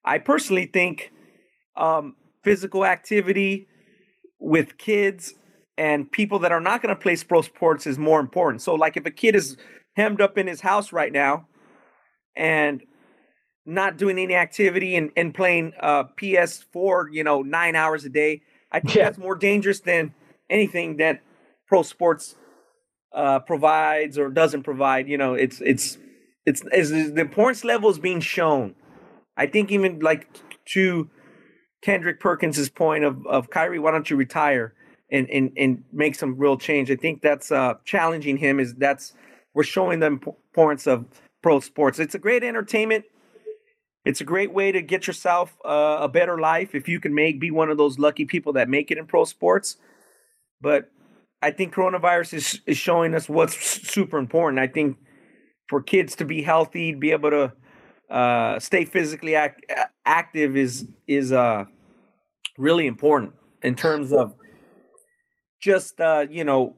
I 0.04 0.18
personally 0.18 0.66
think 0.66 1.10
um, 1.74 2.16
physical 2.44 2.84
activity 2.84 3.68
with 4.42 4.76
kids 4.76 5.34
and 5.78 6.10
people 6.10 6.40
that 6.40 6.52
are 6.52 6.60
not 6.60 6.82
going 6.82 6.94
to 6.94 7.00
play 7.00 7.16
pro 7.16 7.40
sports 7.40 7.86
is 7.86 7.96
more 7.96 8.20
important. 8.20 8.60
So, 8.60 8.74
like 8.74 8.96
if 8.96 9.06
a 9.06 9.10
kid 9.10 9.34
is 9.34 9.56
hemmed 9.94 10.20
up 10.20 10.36
in 10.36 10.46
his 10.46 10.60
house 10.60 10.92
right 10.92 11.12
now 11.12 11.46
and 12.36 12.82
not 13.64 13.96
doing 13.96 14.18
any 14.18 14.34
activity 14.34 14.96
and, 14.96 15.10
and 15.16 15.32
playing 15.32 15.72
uh, 15.80 16.04
PS4, 16.20 17.06
you 17.12 17.22
know, 17.22 17.42
nine 17.42 17.76
hours 17.76 18.04
a 18.04 18.08
day. 18.08 18.42
I 18.70 18.80
think 18.80 18.96
yeah. 18.96 19.04
that's 19.04 19.18
more 19.18 19.36
dangerous 19.36 19.80
than 19.80 20.14
anything 20.50 20.96
that 20.96 21.22
pro 21.68 21.82
sports 21.82 22.34
uh, 23.14 23.38
provides 23.40 24.18
or 24.18 24.30
doesn't 24.30 24.64
provide. 24.64 25.08
You 25.08 25.18
know, 25.18 25.34
it's 25.34 25.60
it's 25.60 25.98
it's, 26.44 26.62
it's 26.72 26.90
the 26.90 27.20
importance 27.20 27.64
level 27.64 27.90
is 27.90 27.98
being 27.98 28.20
shown. 28.20 28.74
I 29.36 29.46
think 29.46 29.70
even 29.70 30.00
like 30.00 30.26
to 30.72 31.08
Kendrick 31.82 32.20
Perkins's 32.20 32.68
point 32.68 33.04
of 33.04 33.26
of 33.26 33.50
Kyrie, 33.50 33.78
why 33.78 33.90
don't 33.90 34.08
you 34.08 34.16
retire 34.16 34.74
and 35.10 35.28
and 35.30 35.52
and 35.56 35.84
make 35.92 36.14
some 36.14 36.36
real 36.36 36.56
change? 36.56 36.90
I 36.90 36.96
think 36.96 37.22
that's 37.22 37.52
uh, 37.52 37.74
challenging 37.84 38.36
him. 38.36 38.60
Is 38.60 38.74
that's 38.74 39.12
we're 39.54 39.64
showing 39.64 40.00
the 40.00 40.06
importance 40.06 40.86
of 40.86 41.06
pro 41.42 41.60
sports. 41.60 41.98
It's 41.98 42.14
a 42.14 42.18
great 42.18 42.42
entertainment 42.42 43.04
it's 44.04 44.20
a 44.20 44.24
great 44.24 44.52
way 44.52 44.72
to 44.72 44.82
get 44.82 45.06
yourself 45.06 45.56
uh, 45.64 45.98
a 46.00 46.08
better 46.08 46.38
life 46.38 46.74
if 46.74 46.88
you 46.88 46.98
can 46.98 47.14
make 47.14 47.40
be 47.40 47.50
one 47.50 47.70
of 47.70 47.78
those 47.78 47.98
lucky 47.98 48.24
people 48.24 48.54
that 48.54 48.68
make 48.68 48.90
it 48.90 48.98
in 48.98 49.06
pro 49.06 49.24
sports. 49.24 49.76
But 50.60 50.90
I 51.40 51.50
think 51.52 51.74
coronavirus 51.74 52.34
is 52.34 52.60
is 52.66 52.76
showing 52.76 53.14
us 53.14 53.28
what's 53.28 53.56
super 53.88 54.18
important. 54.18 54.58
I 54.58 54.66
think 54.66 54.98
for 55.68 55.80
kids 55.80 56.16
to 56.16 56.24
be 56.24 56.42
healthy, 56.42 56.94
be 56.94 57.12
able 57.12 57.30
to 57.30 57.52
uh, 58.12 58.60
stay 58.60 58.84
physically 58.84 59.34
act, 59.34 59.64
active 60.04 60.54
is 60.54 60.86
is 61.06 61.32
uh, 61.32 61.64
really 62.58 62.86
important 62.86 63.32
in 63.62 63.74
terms 63.74 64.12
of 64.12 64.34
just 65.60 65.98
uh, 65.98 66.26
you 66.30 66.44
know 66.44 66.76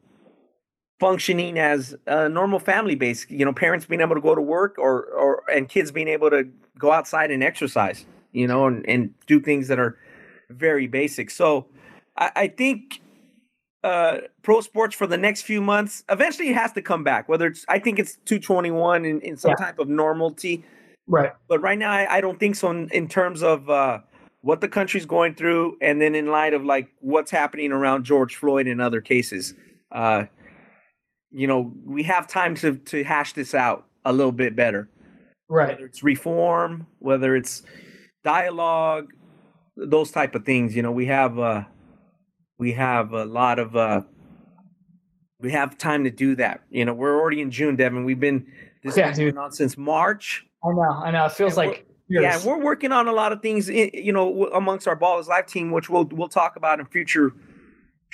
functioning 1.01 1.59
as 1.59 1.97
a 2.07 2.29
normal 2.29 2.61
family 2.61 2.95
base 2.95 3.27
you 3.29 3.45
know 3.45 3.53
parents 3.53 3.85
being 3.85 4.01
able 4.01 4.15
to 4.15 4.21
go 4.21 4.35
to 4.35 4.41
work 4.41 4.77
or 4.79 5.07
or 5.07 5.43
and 5.53 5.69
kids 5.69 5.91
being 5.91 6.07
able 6.07 6.31
to 6.31 6.49
go 6.79 6.93
outside 6.93 7.33
and 7.33 7.43
exercise 7.43 8.07
you 8.31 8.47
know 8.47 8.69
and, 8.69 8.89
and 8.89 9.13
do 9.27 9.41
things 9.41 9.67
that 9.67 9.81
are 9.81 9.99
very 10.51 10.87
basic 10.87 11.31
so 11.31 11.67
i, 12.17 12.31
I 12.37 12.49
think 12.49 13.01
uh, 13.83 14.21
pro 14.41 14.63
sports 14.63 14.95
for 14.95 15.07
the 15.07 15.19
next 15.19 15.43
few 15.43 15.61
months 15.61 16.05
eventually 16.09 16.49
it 16.49 16.55
has 16.55 16.73
to 16.73 16.81
come 16.81 17.03
back 17.03 17.29
whether 17.29 17.49
it's 17.49 17.65
i 17.69 17.81
think 17.81 17.99
it's 17.99 18.17
221 18.25 19.05
in, 19.05 19.21
in 19.21 19.37
some 19.37 19.51
yeah. 19.51 19.67
type 19.67 19.79
of 19.81 19.89
normalcy 19.89 20.65
right 21.07 21.33
but 21.49 21.61
right 21.61 21.79
now 21.79 21.91
i, 21.91 22.17
I 22.17 22.21
don't 22.21 22.39
think 22.39 22.57
so 22.57 22.71
in, 22.71 22.89
in 22.91 23.09
terms 23.09 23.43
of 23.43 23.69
uh, 23.69 24.01
what 24.41 24.61
the 24.61 24.69
country's 24.69 25.07
going 25.07 25.35
through 25.35 25.77
and 25.81 26.01
then 26.01 26.15
in 26.15 26.27
light 26.27 26.55
of 26.55 26.65
like 26.65 26.89
what's 27.01 27.31
happening 27.31 27.73
around 27.73 28.05
george 28.05 28.37
floyd 28.37 28.67
and 28.67 28.81
other 28.81 29.01
cases 29.01 29.55
uh, 29.93 30.25
you 31.35 31.49
know, 31.49 31.73
we 31.85 32.05
have 32.05 32.29
time 32.29 32.55
to 32.57 32.77
to 32.77 33.03
hash 33.03 33.33
this 33.33 33.55
out 33.55 33.87
a 34.05 34.13
little 34.13 34.33
bit 34.33 34.55
better. 34.55 34.89
Right. 35.49 35.69
Whether 35.69 35.87
it's 35.87 36.03
reform, 36.03 36.87
whether 37.01 37.35
it's 37.35 37.63
dialogue, 38.23 39.13
those 39.77 40.13
type 40.13 40.35
of 40.37 40.47
things. 40.47 40.77
You 40.77 40.83
know, 40.83 40.93
we 40.93 41.07
have 41.07 41.39
uh 41.39 41.65
we 42.59 42.73
have 42.75 43.13
a 43.13 43.25
lot 43.25 43.59
of 43.59 43.75
uh 43.75 44.03
we 45.41 45.51
have 45.51 45.77
time 45.77 46.05
to 46.05 46.11
do 46.11 46.37
that. 46.37 46.63
You 46.71 46.85
know, 46.85 46.95
we're 46.95 47.21
already 47.21 47.41
in 47.41 47.51
June, 47.51 47.75
Devin. 47.75 48.05
We've 48.05 48.21
been 48.21 48.47
this 48.85 48.97
yeah, 48.97 49.15
going 49.15 49.37
on 49.37 49.51
since 49.51 49.77
March. 49.77 50.47
I 50.65 50.73
know, 50.73 50.83
I 50.83 51.11
know. 51.11 51.27
It 51.27 51.33
feels 51.33 51.57
like 51.57 51.87
years. 52.09 52.23
yeah, 52.23 52.45
we're 52.45 52.63
working 52.63 52.93
on 52.93 53.07
a 53.07 53.13
lot 53.13 53.33
of 53.33 53.43
things. 53.43 53.69
You 53.69 54.13
know, 54.13 54.47
amongst 54.47 54.89
our 54.89 54.97
Ball 54.97 55.19
is 55.19 55.29
Life 55.29 55.47
team, 55.47 55.71
which 55.71 55.91
we'll 55.91 56.07
we'll 56.07 56.29
talk 56.29 56.57
about 56.57 56.81
in 56.81 56.87
future 56.87 57.35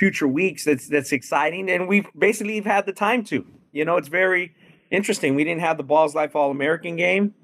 future 0.00 0.26
weeks 0.26 0.64
that's 0.64 0.88
that's 0.88 1.12
exciting 1.12 1.68
and 1.68 1.86
we've 1.86 2.06
basically 2.18 2.58
had 2.62 2.86
the 2.86 2.92
time 2.92 3.22
to 3.22 3.44
you 3.70 3.84
know 3.84 3.98
it's 3.98 4.08
very 4.08 4.54
interesting 4.90 5.34
we 5.34 5.44
didn't 5.44 5.60
have 5.60 5.76
the 5.76 5.82
balls 5.82 6.14
life 6.14 6.34
all 6.34 6.50
american 6.50 6.96
game 6.96 7.34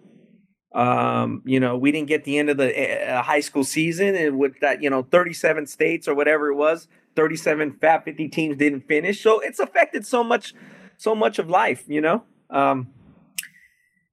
um 0.74 1.42
you 1.44 1.60
know 1.60 1.76
we 1.76 1.92
didn't 1.92 2.08
get 2.08 2.24
the 2.24 2.38
end 2.38 2.48
of 2.48 2.56
the 2.56 3.12
uh, 3.12 3.22
high 3.22 3.40
school 3.40 3.62
season 3.62 4.14
and 4.14 4.38
with 4.38 4.58
that 4.60 4.82
you 4.82 4.88
know 4.88 5.02
37 5.02 5.66
states 5.66 6.08
or 6.08 6.14
whatever 6.14 6.48
it 6.48 6.54
was 6.54 6.88
37 7.14 7.76
fat 7.78 8.06
50 8.06 8.26
teams 8.28 8.56
didn't 8.56 8.88
finish 8.88 9.22
so 9.22 9.38
it's 9.40 9.58
affected 9.58 10.06
so 10.06 10.24
much 10.24 10.54
so 10.96 11.14
much 11.14 11.38
of 11.38 11.50
life 11.50 11.84
you 11.86 12.00
know 12.00 12.24
um 12.48 12.88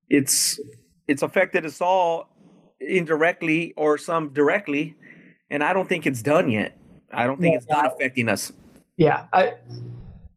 it's 0.10 0.60
it's 1.08 1.22
affected 1.22 1.66
us 1.66 1.82
all 1.82 2.30
indirectly 2.80 3.74
or 3.78 3.98
some 3.98 4.30
directly 4.30 4.96
and 5.54 5.63
I 5.63 5.72
don't 5.72 5.88
think 5.88 6.08
it's 6.08 6.24
done 6.24 6.50
yet. 6.50 6.78
I 7.12 7.28
don't 7.28 7.39
think 7.39 7.54
yeah, 7.54 7.58
it's 7.58 7.66
done 7.68 7.86
affecting 7.86 8.28
us. 8.28 8.52
Yeah, 8.98 9.28
I, 9.34 9.54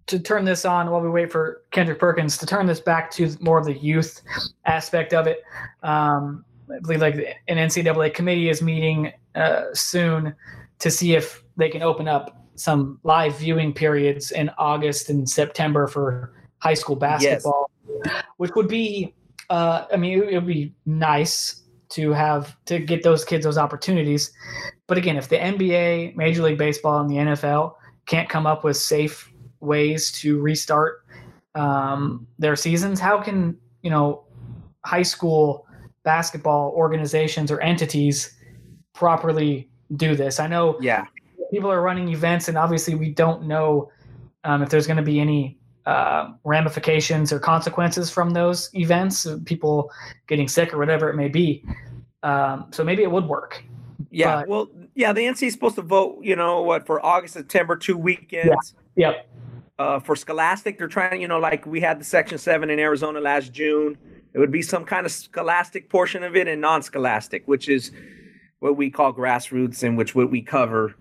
to 0.06 0.18
turn 0.20 0.44
this 0.44 0.66
on 0.66 0.90
while 0.90 1.00
we 1.00 1.08
wait 1.08 1.32
for 1.32 1.62
Kendrick 1.70 1.98
Perkins 1.98 2.36
to 2.38 2.46
turn 2.46 2.66
this 2.66 2.80
back 2.80 3.10
to 3.12 3.34
more 3.40 3.58
of 3.58 3.64
the 3.64 3.72
youth 3.72 4.20
aspect 4.66 5.14
of 5.14 5.26
it. 5.26 5.42
Um, 5.82 6.44
I 6.70 6.78
believe 6.80 7.00
like 7.00 7.14
an 7.48 7.56
NCAA 7.56 8.12
committee 8.12 8.50
is 8.50 8.60
meeting 8.60 9.12
uh, 9.34 9.64
soon 9.72 10.34
to 10.80 10.90
see 10.90 11.14
if 11.14 11.42
they 11.56 11.70
can 11.70 11.82
open 11.82 12.08
up 12.08 12.46
some 12.54 13.00
live 13.02 13.38
viewing 13.38 13.72
periods 13.72 14.32
in 14.32 14.50
August 14.58 15.08
and 15.08 15.28
September 15.28 15.86
for 15.86 16.34
high 16.58 16.74
school 16.74 16.96
basketball, 16.96 17.70
yes. 18.04 18.24
which 18.36 18.54
would 18.54 18.68
be, 18.68 19.14
uh, 19.50 19.86
I 19.92 19.96
mean, 19.96 20.22
it 20.22 20.34
would 20.34 20.46
be 20.46 20.74
nice 20.84 21.62
to 21.90 22.12
have 22.12 22.56
to 22.66 22.78
get 22.78 23.02
those 23.02 23.24
kids 23.24 23.44
those 23.44 23.58
opportunities. 23.58 24.32
But 24.86 24.98
again, 24.98 25.16
if 25.16 25.28
the 25.28 25.36
NBA, 25.36 26.16
Major 26.16 26.42
League 26.42 26.58
Baseball, 26.58 27.00
and 27.00 27.10
the 27.10 27.16
NFL 27.16 27.74
can't 28.06 28.28
come 28.28 28.46
up 28.46 28.64
with 28.64 28.76
safe 28.76 29.30
ways 29.60 30.12
to 30.12 30.40
restart 30.40 31.04
um, 31.54 32.26
their 32.38 32.56
seasons, 32.56 33.00
how 33.00 33.20
can 33.20 33.56
you 33.82 33.90
know 33.90 34.24
high 34.84 35.02
school 35.02 35.66
basketball 36.02 36.72
organizations 36.76 37.50
or 37.50 37.60
entities 37.60 38.34
properly 38.92 39.68
do 39.96 40.14
this? 40.14 40.40
I 40.40 40.46
know, 40.46 40.76
yeah, 40.80 41.06
people 41.50 41.70
are 41.70 41.82
running 41.82 42.08
events, 42.08 42.48
and 42.48 42.58
obviously 42.58 42.94
we 42.94 43.10
don't 43.10 43.44
know 43.44 43.90
um, 44.44 44.62
if 44.62 44.70
there's 44.70 44.86
going 44.86 44.98
to 44.98 45.02
be 45.02 45.20
any 45.20 45.58
uh, 45.86 46.32
ramifications 46.44 47.32
or 47.32 47.38
consequences 47.38 48.10
from 48.10 48.30
those 48.30 48.70
events, 48.74 49.26
people 49.44 49.90
getting 50.26 50.48
sick 50.48 50.74
or 50.74 50.78
whatever 50.78 51.08
it 51.08 51.14
may 51.14 51.28
be. 51.28 51.64
Um, 52.22 52.66
so 52.72 52.82
maybe 52.82 53.02
it 53.02 53.10
would 53.10 53.26
work. 53.26 53.62
Yeah. 54.10 54.40
But, 54.40 54.48
well, 54.48 54.68
yeah, 54.94 55.12
the 55.12 55.20
NC 55.22 55.46
is 55.46 55.52
supposed 55.52 55.76
to 55.76 55.82
vote, 55.82 56.18
you 56.22 56.34
know, 56.36 56.62
what 56.62 56.86
for 56.86 57.04
August, 57.04 57.34
September, 57.34 57.76
two 57.76 57.96
weekends. 57.96 58.74
Yeah. 58.96 59.10
Yep. 59.10 59.28
Uh, 59.78 60.00
for 60.00 60.16
Scholastic, 60.16 60.78
they're 60.78 60.88
trying, 60.88 61.20
you 61.20 61.28
know, 61.28 61.38
like 61.38 61.66
we 61.66 61.80
had 61.80 62.00
the 62.00 62.04
Section 62.04 62.38
7 62.38 62.70
in 62.70 62.78
Arizona 62.78 63.20
last 63.20 63.52
June. 63.52 63.96
It 64.32 64.38
would 64.38 64.50
be 64.50 64.62
some 64.62 64.84
kind 64.84 65.06
of 65.06 65.12
scholastic 65.12 65.88
portion 65.90 66.22
of 66.22 66.34
it 66.34 66.48
and 66.48 66.60
non 66.60 66.82
scholastic, 66.82 67.46
which 67.46 67.68
is 67.68 67.90
what 68.60 68.76
we 68.76 68.90
call 68.90 69.12
grassroots 69.12 69.82
and 69.82 69.96
which 69.96 70.14
what 70.14 70.30
we 70.30 70.40
cover, 70.42 70.94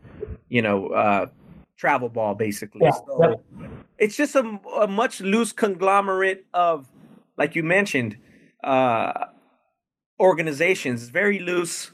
you 0.49 0.61
know, 0.61 0.87
uh, 0.89 1.27
travel 1.77 2.09
ball 2.09 2.35
basically. 2.35 2.81
Yeah. 2.83 2.91
So 2.91 3.41
it's 3.97 4.15
just 4.15 4.35
a, 4.35 4.59
a, 4.79 4.87
much 4.87 5.21
loose 5.21 5.51
conglomerate 5.51 6.45
of, 6.53 6.87
like 7.37 7.55
you 7.55 7.63
mentioned, 7.63 8.17
uh, 8.63 9.25
organizations. 10.19 11.03
It's 11.03 11.11
very 11.11 11.39
loose 11.39 11.91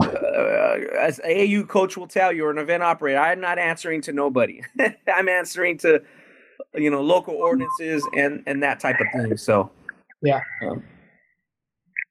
uh, 0.00 0.78
as 0.98 1.18
AAU 1.20 1.66
coach 1.66 1.96
will 1.96 2.06
tell 2.06 2.32
you, 2.32 2.44
or 2.44 2.50
an 2.50 2.58
event 2.58 2.82
operator, 2.82 3.18
I'm 3.18 3.40
not 3.40 3.58
answering 3.58 4.02
to 4.02 4.12
nobody. 4.12 4.62
I'm 5.08 5.28
answering 5.28 5.78
to, 5.78 6.02
you 6.74 6.90
know, 6.90 7.02
local 7.02 7.34
ordinances 7.34 8.06
and 8.16 8.42
and 8.46 8.62
that 8.62 8.80
type 8.80 8.96
of 9.00 9.06
thing. 9.12 9.36
So, 9.36 9.70
yeah. 10.22 10.40
Um, 10.62 10.82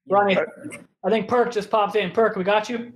Ronnie, 0.10 0.38
I 1.06 1.10
think 1.10 1.28
Perk 1.28 1.52
just 1.52 1.70
popped 1.70 1.96
in. 1.96 2.12
Perk, 2.12 2.36
we 2.36 2.44
got 2.44 2.70
you. 2.70 2.94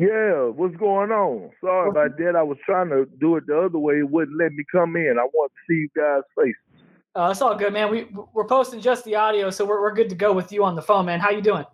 Yeah, 0.00 0.46
what's 0.46 0.74
going 0.76 1.10
on? 1.10 1.50
Sorry 1.60 1.90
about 1.90 2.16
that. 2.16 2.34
I 2.34 2.42
was 2.42 2.56
trying 2.64 2.88
to 2.88 3.06
do 3.20 3.36
it 3.36 3.46
the 3.46 3.60
other 3.60 3.78
way. 3.78 3.96
It 3.96 4.08
wouldn't 4.08 4.38
let 4.38 4.50
me 4.54 4.64
come 4.72 4.96
in. 4.96 5.16
I 5.20 5.24
want 5.34 5.52
to 5.52 5.58
see 5.68 5.80
you 5.80 5.88
guys' 5.94 6.22
faces. 6.34 6.54
Uh, 7.14 7.28
it's 7.30 7.42
all 7.42 7.54
good, 7.54 7.74
man. 7.74 7.90
We 7.90 8.06
we're 8.32 8.46
posting 8.46 8.80
just 8.80 9.04
the 9.04 9.16
audio, 9.16 9.50
so 9.50 9.66
we're 9.66 9.82
we're 9.82 9.92
good 9.92 10.08
to 10.08 10.14
go 10.14 10.32
with 10.32 10.52
you 10.52 10.64
on 10.64 10.74
the 10.74 10.80
phone, 10.80 11.04
man. 11.04 11.20
How 11.20 11.28
you 11.28 11.42
doing? 11.42 11.66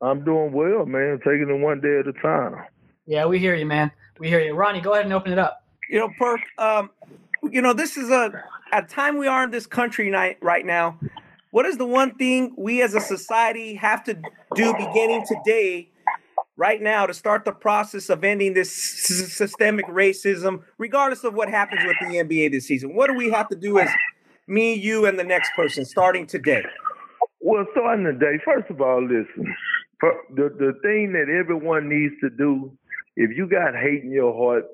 I'm 0.00 0.24
doing 0.24 0.52
well, 0.52 0.86
man. 0.86 1.18
Taking 1.24 1.48
it 1.50 1.60
one 1.60 1.80
day 1.80 1.98
at 1.98 2.06
a 2.06 2.12
time. 2.12 2.66
Yeah, 3.04 3.26
we 3.26 3.40
hear 3.40 3.56
you, 3.56 3.66
man. 3.66 3.90
We 4.20 4.28
hear 4.28 4.38
you. 4.38 4.54
Ronnie, 4.54 4.80
go 4.80 4.92
ahead 4.92 5.04
and 5.04 5.12
open 5.12 5.32
it 5.32 5.38
up. 5.40 5.64
You 5.90 5.98
know, 5.98 6.10
Perk, 6.16 6.42
um, 6.58 6.90
you 7.50 7.62
know, 7.62 7.72
this 7.72 7.96
is 7.96 8.10
a 8.10 8.44
at 8.70 8.88
time 8.88 9.18
we 9.18 9.26
are 9.26 9.42
in 9.42 9.50
this 9.50 9.66
country 9.66 10.08
night 10.08 10.38
right 10.40 10.64
now. 10.64 11.00
What 11.50 11.66
is 11.66 11.78
the 11.78 11.86
one 11.86 12.14
thing 12.14 12.54
we 12.56 12.80
as 12.82 12.94
a 12.94 13.00
society 13.00 13.74
have 13.74 14.04
to 14.04 14.14
do 14.54 14.72
beginning 14.74 15.24
today, 15.26 15.90
right 16.56 16.80
now, 16.80 17.06
to 17.06 17.14
start 17.14 17.44
the 17.44 17.52
process 17.52 18.08
of 18.08 18.24
ending 18.24 18.54
this 18.54 18.72
systemic 18.72 19.86
racism, 19.86 20.62
regardless 20.78 21.24
of 21.24 21.34
what 21.34 21.48
happens 21.48 21.82
with 21.84 21.96
the 22.00 22.16
NBA 22.16 22.52
this 22.52 22.66
season? 22.66 22.94
What 22.94 23.08
do 23.08 23.14
we 23.14 23.30
have 23.30 23.48
to 23.48 23.56
do 23.56 23.78
as 23.78 23.90
me, 24.46 24.74
you, 24.74 25.06
and 25.06 25.18
the 25.18 25.24
next 25.24 25.52
person 25.54 25.84
starting 25.84 26.26
today? 26.26 26.64
Well, 27.40 27.66
starting 27.72 28.04
today, 28.04 28.40
first 28.44 28.70
of 28.70 28.80
all, 28.80 29.02
listen 29.06 29.54
the 30.00 30.50
the 30.58 30.72
thing 30.82 31.12
that 31.12 31.32
everyone 31.32 31.88
needs 31.88 32.14
to 32.20 32.30
do, 32.30 32.76
if 33.16 33.36
you 33.36 33.46
got 33.46 33.74
hate 33.74 34.02
in 34.02 34.10
your 34.10 34.34
heart 34.34 34.64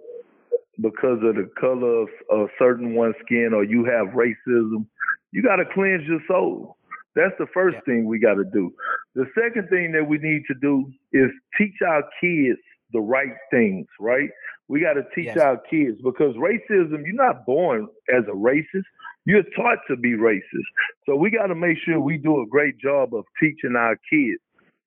because 0.81 1.19
of 1.23 1.37
the 1.37 1.51
color 1.61 2.03
of, 2.03 2.09
of 2.31 2.49
certain 2.59 2.95
one's 2.95 3.15
skin 3.25 3.51
or 3.55 3.63
you 3.63 3.85
have 3.85 4.15
racism, 4.15 4.87
you 5.31 5.43
got 5.43 5.57
to 5.57 5.65
cleanse 5.73 6.03
your 6.07 6.21
soul. 6.27 6.77
That's 7.15 7.35
the 7.39 7.47
first 7.53 7.77
yeah. 7.77 7.95
thing 7.95 8.07
we 8.07 8.19
got 8.19 8.35
to 8.35 8.45
do. 8.45 8.73
The 9.15 9.27
second 9.35 9.69
thing 9.69 9.93
that 9.93 10.07
we 10.07 10.19
need 10.19 10.43
to 10.49 10.55
do 10.61 10.91
is 11.13 11.31
teach 11.59 11.77
our 11.87 12.03
kids 12.21 12.59
the 12.93 13.01
right 13.01 13.35
things, 13.51 13.87
right? 14.01 14.29
We 14.69 14.81
got 14.81 14.95
to 14.95 15.03
teach 15.15 15.27
yes. 15.27 15.39
our 15.39 15.59
kids 15.71 15.99
because 16.03 16.35
racism, 16.37 17.05
you're 17.05 17.15
not 17.15 17.45
born 17.47 17.89
as 18.15 18.25
a 18.29 18.35
racist. 18.35 18.85
You're 19.25 19.45
taught 19.57 19.79
to 19.89 19.97
be 19.97 20.13
racist. 20.13 20.69
So 21.07 21.17
we 21.17 21.31
got 21.31 21.47
to 21.47 21.55
make 21.55 21.79
sure 21.85 22.01
we 22.01 22.19
do 22.19 22.43
a 22.43 22.47
great 22.47 22.79
job 22.79 23.15
of 23.15 23.25
teaching 23.41 23.77
our 23.77 23.97
kids 24.11 24.41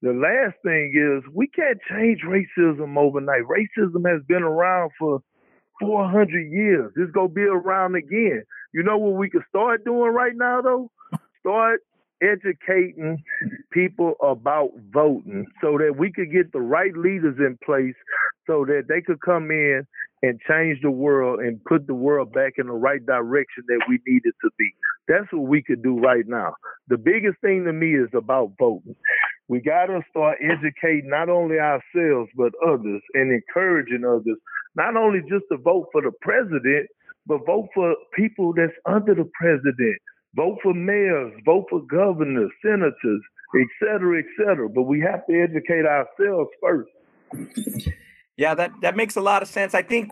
the 0.06 0.14
last 0.14 0.56
thing 0.62 0.94
is 0.94 1.24
we 1.34 1.48
can't 1.48 1.80
change 1.90 2.22
racism 2.22 2.96
overnight. 2.96 3.42
Racism 3.44 4.08
has 4.08 4.22
been 4.28 4.44
around 4.44 4.92
for 5.00 5.20
400 5.80 6.52
years. 6.52 6.92
It's 6.96 7.12
going 7.12 7.30
to 7.30 7.34
be 7.34 7.42
around 7.42 7.96
again. 7.96 8.44
You 8.72 8.84
know 8.84 8.98
what 8.98 9.16
we 9.16 9.32
can 9.32 9.44
start 9.50 9.84
doing 9.84 10.12
right 10.12 10.36
now, 10.36 10.62
though? 10.62 10.92
Start 11.40 11.82
educating 12.22 13.24
people 13.72 14.14
about 14.22 14.72
voting 14.92 15.46
so 15.62 15.78
that 15.78 15.96
we 15.98 16.12
could 16.12 16.32
get 16.32 16.52
the 16.52 16.62
right 16.62 16.96
leaders 16.96 17.36
in 17.40 17.58
place 17.66 17.96
so 18.48 18.66
that 18.66 18.84
they 18.88 19.02
could 19.02 19.22
come 19.22 19.52
in 19.52 19.86
and 20.22 20.40
change 20.48 20.80
the 20.82 20.92
world 20.92 21.40
and 21.40 21.64
put 21.66 21.86
the 21.88 21.94
world 21.94 22.34
back 22.34 22.54
in 22.58 22.68
the 22.68 22.74
right 22.74 23.06
direction 23.06 23.64
that 23.68 23.82
we 23.88 24.00
need 24.08 24.22
it 24.24 24.36
to 24.42 24.50
be. 24.58 24.74
That's 25.08 25.32
what 25.32 25.48
we 25.48 25.62
could 25.62 25.84
do 25.84 26.00
right 26.00 26.28
now. 26.28 26.56
The 26.88 26.98
biggest 26.98 27.40
thing 27.42 27.66
to 27.66 27.74
me 27.74 27.94
is 27.96 28.10
about 28.16 28.54
voting. 28.58 28.96
We 29.48 29.60
got 29.62 29.88
to 29.88 30.02
start 30.10 30.40
educating 30.42 31.10
not 31.10 31.30
only 31.30 31.60
ourselves, 31.60 32.32
but 32.36 32.54
others 32.66 33.02
and 33.14 33.32
encouraging 33.32 34.04
others, 34.04 34.38
not 34.76 34.96
only 34.96 35.20
just 35.22 35.46
to 35.52 35.58
vote 35.58 35.88
for 35.92 36.02
the 36.02 36.12
president, 36.22 36.88
but 37.28 37.46
vote 37.46 37.70
for 37.74 37.96
people 38.16 38.54
that's 38.54 38.74
under 38.86 39.14
the 39.14 39.30
president. 39.40 39.98
Vote 40.36 40.58
for 40.62 40.74
mayors, 40.74 41.34
vote 41.46 41.66
for 41.70 41.82
governors, 41.82 42.52
senators, 42.62 43.22
et 43.56 43.68
cetera, 43.80 44.20
et 44.20 44.26
cetera. 44.38 44.68
But 44.70 44.84
we 44.84 45.00
have 45.02 45.26
to 45.28 45.42
educate 45.42 45.86
ourselves 45.86 46.50
first. 46.62 46.90
Yeah, 48.38 48.54
that, 48.56 48.72
that 48.82 48.98
makes 48.98 49.16
a 49.16 49.22
lot 49.22 49.42
of 49.42 49.48
sense. 49.48 49.74
I 49.74 49.82
think 49.82 50.12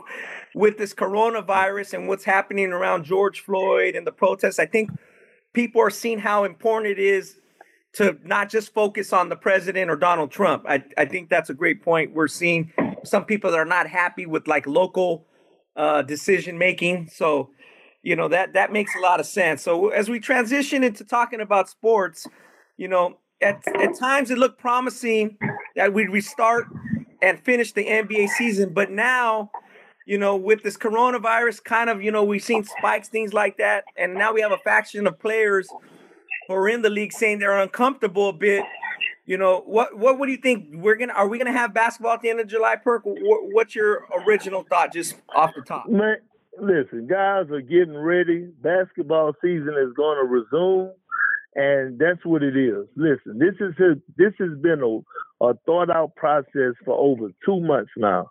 with 0.56 0.78
this 0.78 0.94
coronavirus 0.94 1.94
and 1.94 2.08
what's 2.08 2.24
happening 2.24 2.72
around 2.72 3.04
George 3.04 3.42
Floyd 3.42 3.96
and 3.96 4.08
the 4.08 4.14
protests, 4.14 4.60
I 4.60 4.66
think 4.66 4.92
people 5.52 5.82
are 5.82 5.90
seeing 5.90 6.20
how 6.20 6.46
important 6.46 6.98
it 6.98 7.00
is 7.00 7.38
to 7.96 8.18
not 8.24 8.50
just 8.50 8.74
focus 8.74 9.12
on 9.12 9.28
the 9.28 9.36
president 9.36 9.92
or 9.92 9.98
Donald 9.98 10.32
Trump. 10.32 10.64
I, 10.68 10.84
I 10.98 11.06
think 11.06 11.30
that's 11.30 11.50
a 11.50 11.54
great 11.54 11.84
point. 11.84 12.14
We're 12.14 12.30
seeing 12.30 12.72
some 13.04 13.26
people 13.26 13.52
that 13.52 13.60
are 13.60 13.66
not 13.66 13.88
happy 13.88 14.26
with 14.26 14.48
like 14.48 14.66
local 14.66 15.28
uh, 15.76 16.02
decision 16.02 16.58
making. 16.58 17.10
So, 17.12 17.50
you 18.04 18.16
know, 18.16 18.28
that 18.28 18.54
that 18.54 18.72
makes 18.72 18.96
a 18.96 19.00
lot 19.00 19.20
of 19.20 19.26
sense. 19.26 19.64
So 19.64 19.90
as 19.90 20.10
we 20.10 20.20
transition 20.20 20.84
into 20.84 21.04
talking 21.04 21.42
about 21.42 21.70
sports, 21.70 22.28
you 22.78 22.88
know, 22.88 23.18
at, 23.42 23.64
at 23.68 23.98
times 23.98 24.30
it 24.30 24.38
looked 24.38 24.60
promising 24.60 25.38
that 25.76 25.94
we'd 25.94 26.10
restart 26.10 26.68
and 27.22 27.40
finish 27.40 27.72
the 27.72 27.86
NBA 27.86 28.30
season, 28.30 28.74
but 28.74 28.92
now 28.92 29.50
you 30.06 30.18
know, 30.18 30.36
with 30.36 30.64
this 30.64 30.78
coronavirus, 30.78 31.64
kind 31.64 31.90
of, 31.90 32.04
you 32.04 32.12
know, 32.12 32.24
we've 32.24 32.44
seen 32.44 32.64
spikes, 32.64 33.08
things 33.08 33.34
like 33.34 33.58
that, 33.58 33.86
and 33.96 34.14
now 34.14 34.34
we 34.34 34.42
have 34.42 34.52
a 34.52 34.58
faction 34.58 35.08
of 35.08 35.18
players 35.20 35.70
who 36.48 36.54
are 36.54 36.68
in 36.68 36.82
the 36.82 36.90
league 36.90 37.14
saying 37.14 37.40
they're 37.40 37.60
uncomfortable 37.60 38.30
a 38.30 38.34
bit. 38.34 38.66
You 39.26 39.38
know, 39.38 39.62
what 39.66 39.98
what 39.98 40.26
do 40.26 40.32
you 40.34 40.38
think? 40.38 40.68
We're 40.74 40.98
gonna 40.98 41.14
are 41.14 41.30
we 41.30 41.38
gonna 41.38 41.54
have 41.54 41.74
basketball 41.74 42.14
at 42.14 42.22
the 42.22 42.30
end 42.30 42.42
of 42.42 42.48
July, 42.48 42.76
Perk? 42.76 43.04
What, 43.06 43.42
what's 43.54 43.74
your 43.74 44.06
original 44.28 44.64
thought, 44.64 44.92
just 44.92 45.16
off 45.34 45.52
the 45.56 45.62
top? 45.62 45.86
Listen, 46.60 47.08
guys 47.08 47.50
are 47.52 47.62
getting 47.62 47.98
ready. 47.98 48.50
Basketball 48.62 49.34
season 49.42 49.76
is 49.82 49.94
going 49.96 50.18
to 50.18 50.26
resume, 50.26 50.92
and 51.56 52.00
that's 52.00 52.26
what 52.26 52.44
it 52.44 52.58
is. 52.58 52.88
Listen, 52.96 53.40
this 53.40 53.56
is 53.60 53.74
a, 53.80 53.96
this 54.18 54.34
has 54.40 54.58
been 54.62 54.82
a, 54.82 55.46
a 55.46 55.54
thought 55.66 55.90
out 55.90 56.16
process 56.16 56.74
for 56.86 56.98
over 56.98 57.30
two 57.46 57.60
months 57.60 57.92
now. 57.98 58.30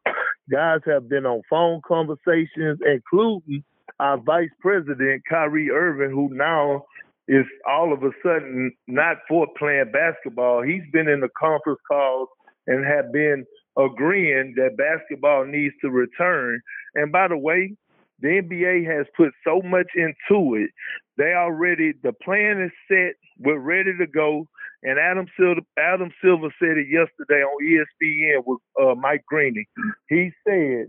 Guys 0.51 0.81
have 0.87 1.09
been 1.09 1.25
on 1.25 1.43
phone 1.49 1.81
conversations, 1.87 2.79
including 2.85 3.65
our 4.01 4.19
vice 4.19 4.51
president 4.61 5.23
Kyrie 5.29 5.71
Irving, 5.71 6.11
who 6.11 6.29
now 6.33 6.85
is 7.29 7.47
all 7.69 7.93
of 7.93 8.03
a 8.03 8.11
sudden 8.23 8.73
not 8.89 9.19
for 9.29 9.47
playing 9.59 9.93
basketball. 9.93 10.63
He's 10.63 10.83
been 10.93 11.09
in 11.09 11.21
the 11.21 11.29
conference 11.39 11.79
calls 11.87 12.29
and 12.67 12.85
have 12.85 13.13
been 13.13 13.47
agreeing 13.79 14.55
that 14.57 14.77
basketball 14.77 15.45
needs 15.45 15.75
to 15.83 15.91
return. 15.91 16.61
And 16.95 17.13
by 17.13 17.29
the 17.29 17.39
way, 17.39 17.77
the 18.23 18.41
NBA 18.41 18.87
has 18.87 19.07
put 19.17 19.33
so 19.45 19.61
much 19.63 19.89
into 19.97 20.55
it. 20.55 20.71
They 21.19 21.35
already 21.35 21.93
the 22.03 22.13
plan 22.13 22.63
is 22.63 22.71
set. 22.89 23.15
We're 23.39 23.59
ready 23.59 23.93
to 23.99 24.07
go. 24.07 24.47
And 24.85 24.99
Adam 24.99 25.27
Silver, 25.39 25.61
Adam 25.79 26.11
Silver 26.25 26.49
said 26.59 26.79
it 26.79 26.87
yesterday 26.89 27.43
on 27.43 27.65
ESPN 27.65 28.43
with 28.47 28.61
uh, 28.81 28.95
Mike 28.95 29.25
Greeny. 29.27 29.67
He 30.09 30.31
said 30.47 30.87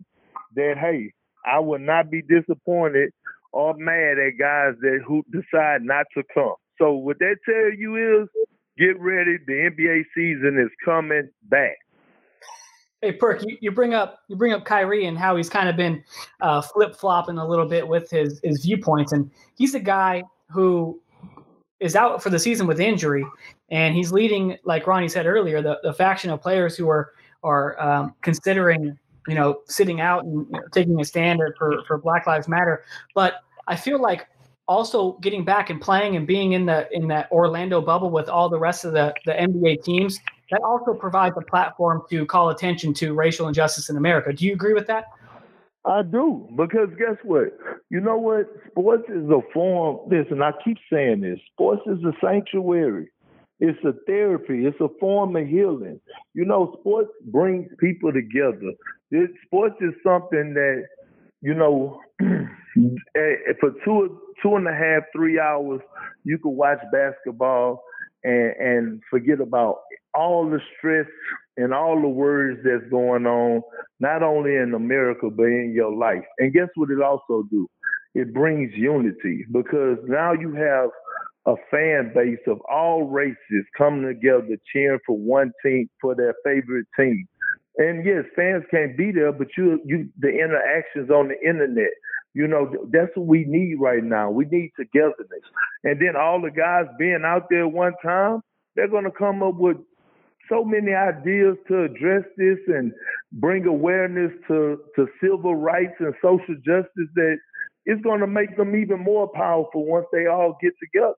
that 0.55 0.75
hey, 0.79 1.11
I 1.45 1.59
will 1.59 1.79
not 1.79 2.09
be 2.09 2.21
disappointed 2.21 3.11
or 3.51 3.73
mad 3.77 4.19
at 4.19 4.39
guys 4.39 4.73
that 4.81 4.99
who 5.05 5.23
decide 5.31 5.81
not 5.81 6.05
to 6.15 6.23
come. 6.33 6.55
So 6.79 6.93
what 6.93 7.19
that 7.19 7.37
tell 7.45 7.73
you 7.77 8.21
is 8.23 8.29
get 8.77 8.99
ready. 8.99 9.37
The 9.45 9.69
NBA 9.71 10.03
season 10.15 10.59
is 10.59 10.71
coming 10.85 11.29
back. 11.43 11.77
Hey 13.03 13.11
Perk, 13.11 13.43
you, 13.45 13.57
you 13.59 13.69
bring 13.69 13.93
up 13.93 14.19
you 14.29 14.37
bring 14.37 14.53
up 14.53 14.63
Kyrie 14.63 15.07
and 15.07 15.17
how 15.17 15.35
he's 15.35 15.49
kind 15.49 15.67
of 15.67 15.75
been 15.75 16.01
uh, 16.39 16.61
flip 16.61 16.95
flopping 16.95 17.37
a 17.37 17.45
little 17.45 17.65
bit 17.65 17.85
with 17.85 18.09
his 18.09 18.39
his 18.45 18.63
viewpoints, 18.63 19.11
and 19.11 19.29
he's 19.57 19.75
a 19.75 19.79
guy 19.79 20.23
who 20.49 21.01
is 21.81 21.97
out 21.97 22.23
for 22.23 22.29
the 22.29 22.39
season 22.39 22.65
with 22.65 22.79
injury, 22.79 23.25
and 23.69 23.93
he's 23.93 24.13
leading, 24.13 24.57
like 24.63 24.87
Ronnie 24.87 25.09
said 25.09 25.25
earlier, 25.25 25.61
the, 25.61 25.79
the 25.83 25.91
faction 25.93 26.29
of 26.29 26.41
players 26.41 26.77
who 26.77 26.87
are 26.87 27.11
are 27.43 27.77
um, 27.77 28.15
considering 28.21 28.97
you 29.27 29.35
know 29.35 29.59
sitting 29.65 29.99
out 29.99 30.23
and 30.23 30.47
you 30.49 30.53
know, 30.53 30.61
taking 30.71 30.97
a 31.01 31.03
standard 31.03 31.55
for 31.57 31.83
for 31.85 31.97
Black 31.97 32.25
Lives 32.25 32.47
Matter. 32.47 32.85
But 33.13 33.41
I 33.67 33.75
feel 33.75 34.01
like 34.01 34.27
also 34.69 35.17
getting 35.21 35.43
back 35.43 35.69
and 35.69 35.81
playing 35.81 36.15
and 36.15 36.25
being 36.25 36.53
in 36.53 36.65
the 36.65 36.87
in 36.93 37.09
that 37.09 37.29
Orlando 37.33 37.81
bubble 37.81 38.11
with 38.11 38.29
all 38.29 38.47
the 38.47 38.59
rest 38.59 38.85
of 38.85 38.93
the 38.93 39.13
the 39.25 39.33
NBA 39.33 39.83
teams 39.83 40.19
that 40.53 40.61
also 40.61 40.93
provides 40.93 41.35
a 41.35 41.41
platform 41.41 42.03
to 42.11 42.27
call 42.27 42.49
attention 42.49 42.93
to 42.93 43.13
racial 43.15 43.47
injustice 43.47 43.89
in 43.89 43.97
America. 43.97 44.31
Do 44.31 44.45
you 44.45 44.53
agree 44.53 44.73
with 44.75 44.85
that? 44.85 45.05
I 45.83 46.03
do, 46.03 46.47
because 46.55 46.89
guess 46.97 47.17
what? 47.23 47.57
You 47.89 47.99
know 47.99 48.17
what? 48.17 48.45
Sports 48.69 49.03
is 49.09 49.27
a 49.29 49.39
form. 49.51 49.97
Listen, 50.09 50.43
I 50.43 50.51
keep 50.63 50.77
saying 50.91 51.21
this. 51.21 51.39
Sports 51.53 51.81
is 51.87 52.03
a 52.03 52.13
sanctuary. 52.23 53.09
It's 53.59 53.83
a 53.83 53.93
therapy. 54.05 54.67
It's 54.67 54.79
a 54.79 54.89
form 54.99 55.35
of 55.35 55.47
healing. 55.47 55.99
You 56.35 56.45
know, 56.45 56.77
sports 56.79 57.09
brings 57.25 57.67
people 57.79 58.13
together. 58.13 58.73
It, 59.09 59.31
sports 59.45 59.75
is 59.81 59.93
something 60.05 60.53
that, 60.53 60.85
you 61.41 61.55
know, 61.55 61.99
eh, 62.21 63.53
for 63.59 63.71
two 63.83 64.19
two 64.41 64.55
and 64.55 64.67
a 64.67 64.73
half, 64.73 65.03
three 65.15 65.39
hours, 65.39 65.81
you 66.23 66.37
could 66.37 66.49
watch 66.49 66.79
basketball 66.91 67.83
and, 68.23 68.53
and 68.59 69.01
forget 69.09 69.41
about 69.41 69.79
all 70.15 70.49
the 70.49 70.59
stress 70.77 71.07
and 71.57 71.73
all 71.73 72.01
the 72.01 72.07
worries 72.07 72.59
that's 72.63 72.89
going 72.89 73.25
on, 73.25 73.61
not 73.99 74.23
only 74.23 74.55
in 74.55 74.73
America 74.73 75.29
but 75.29 75.45
in 75.45 75.73
your 75.75 75.95
life. 75.95 76.23
And 76.39 76.53
guess 76.53 76.69
what 76.75 76.89
it 76.89 77.01
also 77.01 77.43
do? 77.49 77.67
It 78.15 78.33
brings 78.33 78.71
unity 78.75 79.45
because 79.51 79.97
now 80.07 80.33
you 80.33 80.53
have 80.53 80.89
a 81.45 81.55
fan 81.69 82.11
base 82.13 82.39
of 82.47 82.61
all 82.61 83.03
races 83.03 83.65
coming 83.77 84.07
together 84.07 84.57
cheering 84.71 84.99
for 85.05 85.17
one 85.17 85.51
team 85.63 85.89
for 85.99 86.15
their 86.15 86.35
favorite 86.43 86.85
team. 86.97 87.27
And 87.77 88.05
yes, 88.05 88.23
fans 88.35 88.63
can't 88.69 88.95
be 88.95 89.11
there, 89.11 89.31
but 89.31 89.47
you 89.57 89.81
you 89.83 90.09
the 90.19 90.29
interactions 90.29 91.09
on 91.09 91.29
the 91.29 91.39
internet. 91.47 91.89
You 92.35 92.47
know, 92.47 92.71
that's 92.91 93.11
what 93.15 93.27
we 93.27 93.45
need 93.45 93.75
right 93.79 94.03
now. 94.03 94.29
We 94.29 94.45
need 94.45 94.71
togetherness. 94.75 95.43
And 95.83 95.99
then 95.99 96.15
all 96.15 96.41
the 96.41 96.51
guys 96.51 96.85
being 96.97 97.23
out 97.25 97.47
there 97.49 97.67
one 97.67 97.93
time, 98.03 98.41
they're 98.75 98.87
gonna 98.87 99.11
come 99.11 99.41
up 99.43 99.55
with 99.55 99.77
so 100.53 100.63
many 100.63 100.93
ideas 100.93 101.57
to 101.67 101.83
address 101.83 102.23
this 102.37 102.59
and 102.67 102.93
bring 103.33 103.65
awareness 103.65 104.31
to, 104.47 104.79
to 104.95 105.07
civil 105.21 105.55
rights 105.55 105.93
and 105.99 106.13
social 106.21 106.55
justice 106.55 107.09
that 107.15 107.37
it's 107.85 108.01
going 108.01 108.19
to 108.19 108.27
make 108.27 108.55
them 108.55 108.75
even 108.75 108.99
more 108.99 109.27
powerful 109.27 109.85
once 109.85 110.05
they 110.11 110.27
all 110.27 110.57
get 110.61 110.73
together. 110.79 111.15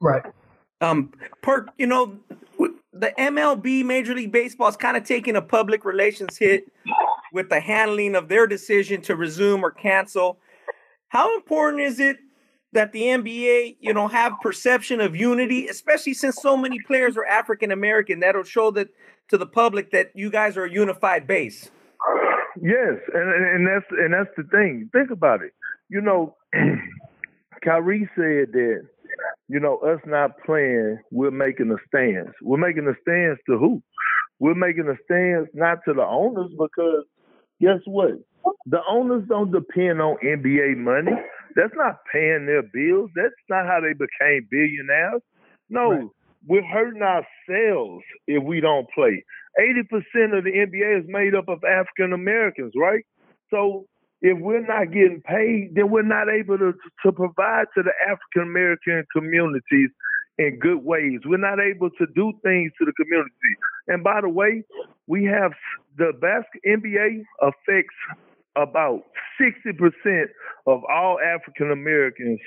Right. 0.00 0.22
Um, 0.80 1.12
Perk, 1.42 1.70
you 1.78 1.86
know, 1.86 2.18
the 2.92 3.12
MLB, 3.18 3.84
Major 3.84 4.14
League 4.14 4.32
Baseball, 4.32 4.68
is 4.68 4.76
kind 4.76 4.96
of 4.96 5.04
taking 5.04 5.36
a 5.36 5.42
public 5.42 5.84
relations 5.84 6.36
hit 6.36 6.70
with 7.32 7.48
the 7.48 7.60
handling 7.60 8.14
of 8.14 8.28
their 8.28 8.46
decision 8.46 9.00
to 9.02 9.16
resume 9.16 9.64
or 9.64 9.70
cancel. 9.70 10.38
How 11.08 11.34
important 11.36 11.82
is 11.82 12.00
it 12.00 12.18
that 12.76 12.92
the 12.92 13.02
NBA, 13.02 13.78
you 13.80 13.94
know, 13.94 14.06
have 14.06 14.34
perception 14.42 15.00
of 15.00 15.16
unity, 15.16 15.66
especially 15.66 16.12
since 16.12 16.36
so 16.36 16.56
many 16.58 16.78
players 16.86 17.16
are 17.16 17.24
African 17.24 17.72
American. 17.72 18.20
That'll 18.20 18.42
show 18.42 18.70
that 18.72 18.88
to 19.28 19.38
the 19.38 19.46
public 19.46 19.90
that 19.92 20.12
you 20.14 20.30
guys 20.30 20.58
are 20.58 20.64
a 20.64 20.70
unified 20.70 21.26
base. 21.26 21.70
Yes, 22.60 22.98
and 23.14 23.32
and 23.32 23.66
that's 23.66 23.86
and 23.90 24.12
that's 24.12 24.30
the 24.36 24.44
thing. 24.44 24.90
Think 24.92 25.10
about 25.10 25.42
it. 25.42 25.52
You 25.88 26.02
know, 26.02 26.36
Kyrie 27.64 28.08
said 28.14 28.52
that, 28.52 28.82
you 29.48 29.60
know, 29.60 29.78
us 29.78 30.00
not 30.04 30.32
playing, 30.44 30.98
we're 31.10 31.30
making 31.30 31.70
a 31.70 31.76
stance. 31.88 32.34
We're 32.42 32.58
making 32.58 32.86
a 32.88 32.94
stance 33.02 33.38
to 33.48 33.58
who? 33.58 33.82
We're 34.38 34.54
making 34.54 34.88
a 34.88 34.96
stance 35.04 35.48
not 35.54 35.78
to 35.86 35.94
the 35.94 36.04
owners 36.04 36.50
because 36.58 37.04
guess 37.60 37.80
what? 37.86 38.12
The 38.66 38.80
owners 38.88 39.24
don't 39.28 39.50
depend 39.50 40.00
on 40.02 40.16
NBA 40.22 40.76
money. 40.76 41.16
That's 41.56 41.72
not 41.74 41.96
paying 42.12 42.46
their 42.46 42.62
bills. 42.62 43.10
That's 43.16 43.34
not 43.48 43.66
how 43.66 43.80
they 43.80 43.94
became 43.94 44.46
billionaires. 44.50 45.22
No, 45.68 45.90
right. 45.90 46.08
we're 46.46 46.66
hurting 46.66 47.02
ourselves 47.02 48.04
if 48.28 48.44
we 48.44 48.60
don't 48.60 48.86
play. 48.94 49.24
80% 49.58 50.36
of 50.36 50.44
the 50.44 50.52
NBA 50.52 51.00
is 51.00 51.06
made 51.08 51.34
up 51.34 51.48
of 51.48 51.64
African 51.64 52.12
Americans, 52.12 52.74
right? 52.76 53.04
So 53.50 53.86
if 54.20 54.38
we're 54.38 54.66
not 54.66 54.92
getting 54.92 55.22
paid, 55.24 55.74
then 55.74 55.90
we're 55.90 56.02
not 56.02 56.28
able 56.28 56.58
to, 56.58 56.72
to 57.04 57.12
provide 57.12 57.66
to 57.74 57.82
the 57.82 57.92
African 58.04 58.42
American 58.50 59.04
communities 59.12 59.90
in 60.38 60.58
good 60.60 60.84
ways. 60.84 61.20
We're 61.24 61.38
not 61.38 61.58
able 61.60 61.90
to 61.90 62.06
do 62.14 62.32
things 62.42 62.72
to 62.78 62.84
the 62.84 62.92
community. 62.92 63.30
And 63.88 64.04
by 64.04 64.20
the 64.20 64.28
way, 64.28 64.62
we 65.06 65.24
have 65.24 65.52
the 65.96 66.12
best 66.20 66.48
NBA 66.66 67.22
affects 67.40 67.94
about 68.56 69.02
60% 69.40 70.24
of 70.66 70.82
all 70.90 71.18
African 71.20 71.70
Americans 71.70 72.40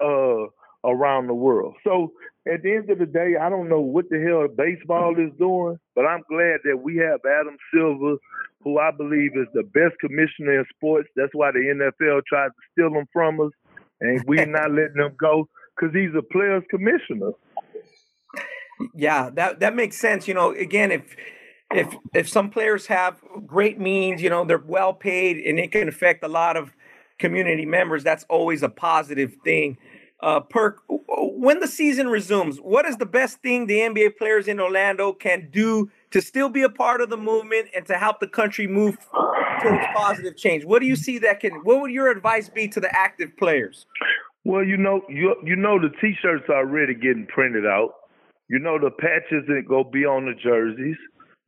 uh, 0.00 0.46
around 0.84 1.26
the 1.26 1.34
world. 1.34 1.74
So 1.84 2.12
at 2.52 2.62
the 2.62 2.76
end 2.76 2.90
of 2.90 2.98
the 2.98 3.06
day, 3.06 3.34
I 3.40 3.48
don't 3.50 3.68
know 3.68 3.80
what 3.80 4.08
the 4.08 4.20
hell 4.20 4.46
baseball 4.48 5.14
is 5.18 5.32
doing, 5.38 5.78
but 5.94 6.06
I'm 6.06 6.22
glad 6.30 6.60
that 6.64 6.80
we 6.82 6.96
have 6.96 7.20
Adam 7.26 7.56
Silver, 7.74 8.16
who 8.62 8.78
I 8.78 8.90
believe 8.96 9.32
is 9.34 9.48
the 9.54 9.64
best 9.64 9.98
commissioner 10.00 10.60
in 10.60 10.64
sports. 10.74 11.08
That's 11.16 11.34
why 11.34 11.50
the 11.50 11.58
NFL 11.58 12.22
tried 12.26 12.48
to 12.48 12.62
steal 12.72 12.98
him 12.98 13.06
from 13.12 13.40
us, 13.40 13.50
and 14.00 14.22
we're 14.26 14.46
not 14.46 14.70
letting 14.70 14.96
him 14.96 15.14
go 15.18 15.48
because 15.76 15.94
he's 15.94 16.14
a 16.16 16.22
players 16.22 16.62
commissioner. 16.70 17.32
Yeah, 18.94 19.30
that 19.34 19.60
that 19.60 19.74
makes 19.74 19.96
sense. 19.96 20.28
You 20.28 20.34
know, 20.34 20.52
again, 20.52 20.92
if 20.92 21.16
if 21.70 21.94
if 22.14 22.28
some 22.28 22.50
players 22.50 22.86
have 22.86 23.20
great 23.46 23.78
means, 23.78 24.22
you 24.22 24.30
know, 24.30 24.44
they're 24.44 24.58
well 24.58 24.94
paid 24.94 25.38
and 25.38 25.58
it 25.58 25.72
can 25.72 25.88
affect 25.88 26.24
a 26.24 26.28
lot 26.28 26.56
of 26.56 26.72
community 27.18 27.66
members, 27.66 28.02
that's 28.04 28.24
always 28.28 28.62
a 28.62 28.68
positive 28.68 29.36
thing. 29.44 29.76
Uh, 30.20 30.40
Perk, 30.40 30.82
when 30.88 31.60
the 31.60 31.68
season 31.68 32.08
resumes, 32.08 32.58
what 32.58 32.86
is 32.86 32.96
the 32.96 33.06
best 33.06 33.40
thing 33.40 33.66
the 33.66 33.78
NBA 33.78 34.16
players 34.16 34.48
in 34.48 34.58
Orlando 34.58 35.12
can 35.12 35.48
do 35.52 35.90
to 36.10 36.20
still 36.20 36.48
be 36.48 36.62
a 36.62 36.68
part 36.68 37.00
of 37.00 37.08
the 37.08 37.16
movement 37.16 37.68
and 37.74 37.86
to 37.86 37.94
help 37.94 38.18
the 38.18 38.26
country 38.26 38.66
move 38.66 38.96
towards 39.62 39.84
positive 39.94 40.36
change? 40.36 40.64
What 40.64 40.80
do 40.80 40.86
you 40.86 40.96
see 40.96 41.18
that 41.18 41.38
can? 41.40 41.52
What 41.62 41.82
would 41.82 41.92
your 41.92 42.10
advice 42.10 42.48
be 42.48 42.66
to 42.68 42.80
the 42.80 42.94
active 42.96 43.36
players? 43.36 43.86
Well, 44.44 44.64
you 44.64 44.76
know, 44.76 45.02
you 45.08 45.36
you 45.44 45.54
know 45.54 45.78
the 45.78 45.90
T-shirts 46.00 46.44
are 46.48 46.66
already 46.66 46.94
getting 46.94 47.26
printed 47.26 47.66
out. 47.66 47.90
You 48.48 48.58
know 48.58 48.78
the 48.78 48.90
patches 48.90 49.46
that 49.46 49.64
go 49.68 49.84
be 49.84 50.04
on 50.06 50.24
the 50.24 50.34
jerseys 50.34 50.96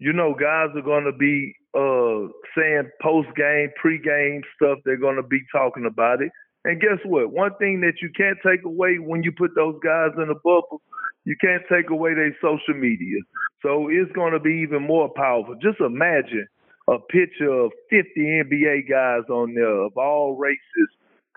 you 0.00 0.14
know, 0.14 0.34
guys 0.34 0.68
are 0.74 0.82
going 0.82 1.04
to 1.04 1.12
be 1.12 1.54
uh, 1.76 2.32
saying 2.56 2.90
post 3.02 3.28
game, 3.36 3.68
pre 3.76 4.00
game 4.00 4.40
stuff. 4.56 4.78
They're 4.84 4.96
going 4.96 5.16
to 5.16 5.22
be 5.22 5.40
talking 5.52 5.86
about 5.86 6.22
it. 6.22 6.32
And 6.64 6.80
guess 6.80 6.98
what? 7.04 7.32
One 7.32 7.54
thing 7.58 7.80
that 7.82 8.00
you 8.02 8.10
can't 8.16 8.38
take 8.44 8.64
away 8.64 8.96
when 8.96 9.22
you 9.22 9.30
put 9.30 9.54
those 9.54 9.78
guys 9.84 10.10
in 10.16 10.30
a 10.30 10.34
bubble, 10.34 10.80
you 11.24 11.36
can't 11.40 11.62
take 11.70 11.90
away 11.90 12.14
their 12.14 12.34
social 12.40 12.74
media. 12.74 13.20
So 13.62 13.88
it's 13.88 14.10
going 14.12 14.32
to 14.32 14.40
be 14.40 14.64
even 14.66 14.86
more 14.86 15.10
powerful. 15.14 15.54
Just 15.62 15.80
imagine 15.80 16.48
a 16.88 16.98
picture 16.98 17.50
of 17.52 17.70
50 17.90 18.08
NBA 18.16 18.88
guys 18.88 19.28
on 19.28 19.54
there 19.54 19.84
of 19.84 19.96
all 19.96 20.36
races 20.36 20.88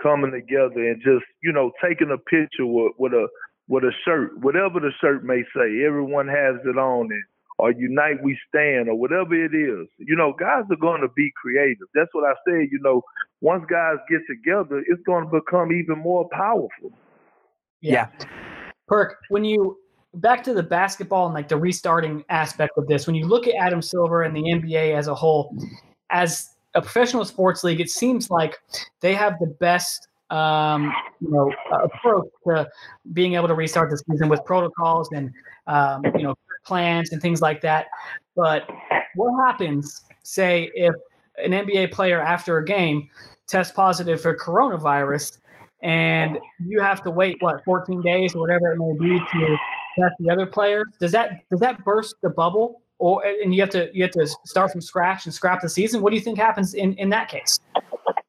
coming 0.01 0.31
together 0.31 0.89
and 0.89 1.01
just, 1.03 1.25
you 1.43 1.51
know, 1.51 1.71
taking 1.83 2.11
a 2.11 2.17
picture 2.17 2.65
with, 2.65 2.93
with 2.97 3.13
a 3.13 3.27
with 3.69 3.83
a 3.83 3.91
shirt, 4.03 4.37
whatever 4.41 4.79
the 4.81 4.91
shirt 4.99 5.23
may 5.23 5.41
say. 5.55 5.85
Everyone 5.85 6.27
has 6.27 6.55
it 6.65 6.77
on 6.77 7.07
and 7.11 7.23
or 7.63 7.71
Unite 7.71 8.21
We 8.21 8.37
Stand 8.49 8.89
or 8.89 8.95
whatever 8.95 9.33
it 9.33 9.55
is. 9.55 9.87
You 9.97 10.17
know, 10.17 10.33
guys 10.37 10.65
are 10.69 10.75
going 10.75 10.99
to 10.99 11.07
be 11.15 11.31
creative. 11.41 11.87
That's 11.95 12.13
what 12.13 12.25
I 12.25 12.33
said. 12.45 12.67
You 12.69 12.79
know, 12.81 13.01
once 13.39 13.63
guys 13.69 13.95
get 14.09 14.19
together, 14.29 14.83
it's 14.85 15.01
going 15.03 15.23
to 15.23 15.31
become 15.31 15.71
even 15.71 15.99
more 15.99 16.27
powerful. 16.29 16.91
Yeah. 17.79 18.09
yeah. 18.19 18.27
Perk, 18.89 19.15
when 19.29 19.45
you 19.45 19.77
back 20.15 20.43
to 20.43 20.53
the 20.53 20.61
basketball 20.61 21.27
and 21.27 21.33
like 21.33 21.47
the 21.47 21.55
restarting 21.55 22.25
aspect 22.27 22.73
of 22.77 22.85
this. 22.87 23.07
When 23.07 23.15
you 23.15 23.27
look 23.27 23.47
at 23.47 23.55
Adam 23.55 23.81
Silver 23.81 24.23
and 24.23 24.35
the 24.35 24.41
NBA 24.41 24.93
as 24.93 25.07
a 25.07 25.15
whole, 25.15 25.55
as 26.11 26.49
a 26.75 26.81
professional 26.81 27.23
sports 27.23 27.63
league, 27.63 27.79
it 27.79 27.89
seems 27.89 28.29
like 28.29 28.57
they 28.99 29.15
have 29.15 29.39
the 29.39 29.47
best 29.61 30.09
um, 30.29 30.93
you 31.21 31.29
know 31.29 31.51
approach 31.71 32.27
to 32.47 32.67
being 33.13 33.35
able 33.35 33.47
to 33.47 33.53
restart 33.53 33.89
the 33.89 33.97
season 33.97 34.29
with 34.29 34.43
protocols 34.45 35.09
and 35.13 35.31
um, 35.67 36.03
you 36.15 36.23
know 36.23 36.35
plans 36.65 37.11
and 37.11 37.21
things 37.21 37.41
like 37.41 37.61
that. 37.61 37.87
But 38.35 38.69
what 39.15 39.45
happens, 39.45 40.01
say, 40.23 40.71
if 40.73 40.93
an 41.37 41.51
NBA 41.51 41.91
player 41.91 42.21
after 42.21 42.57
a 42.57 42.65
game 42.65 43.09
tests 43.47 43.73
positive 43.73 44.21
for 44.21 44.35
coronavirus? 44.35 45.39
and 45.83 46.39
you 46.65 46.81
have 46.81 47.03
to 47.03 47.11
wait 47.11 47.35
what 47.41 47.63
14 47.65 48.01
days 48.01 48.33
or 48.33 48.39
whatever 48.39 48.71
it 48.71 48.77
may 48.77 48.93
be 48.97 49.19
to 49.19 49.57
test 49.99 50.15
the 50.19 50.31
other 50.31 50.45
players. 50.45 50.85
Does 50.99 51.11
that 51.11 51.47
does 51.51 51.59
that 51.59 51.83
burst 51.83 52.15
the 52.23 52.29
bubble, 52.29 52.81
or 52.97 53.23
and 53.25 53.53
you 53.53 53.61
have 53.61 53.69
to 53.71 53.89
you 53.93 54.03
have 54.03 54.11
to 54.11 54.27
start 54.45 54.71
from 54.71 54.81
scratch 54.81 55.25
and 55.25 55.33
scrap 55.33 55.61
the 55.61 55.69
season? 55.69 56.01
What 56.01 56.11
do 56.11 56.15
you 56.15 56.21
think 56.21 56.37
happens 56.37 56.73
in 56.73 56.93
in 56.95 57.09
that 57.09 57.29
case? 57.29 57.59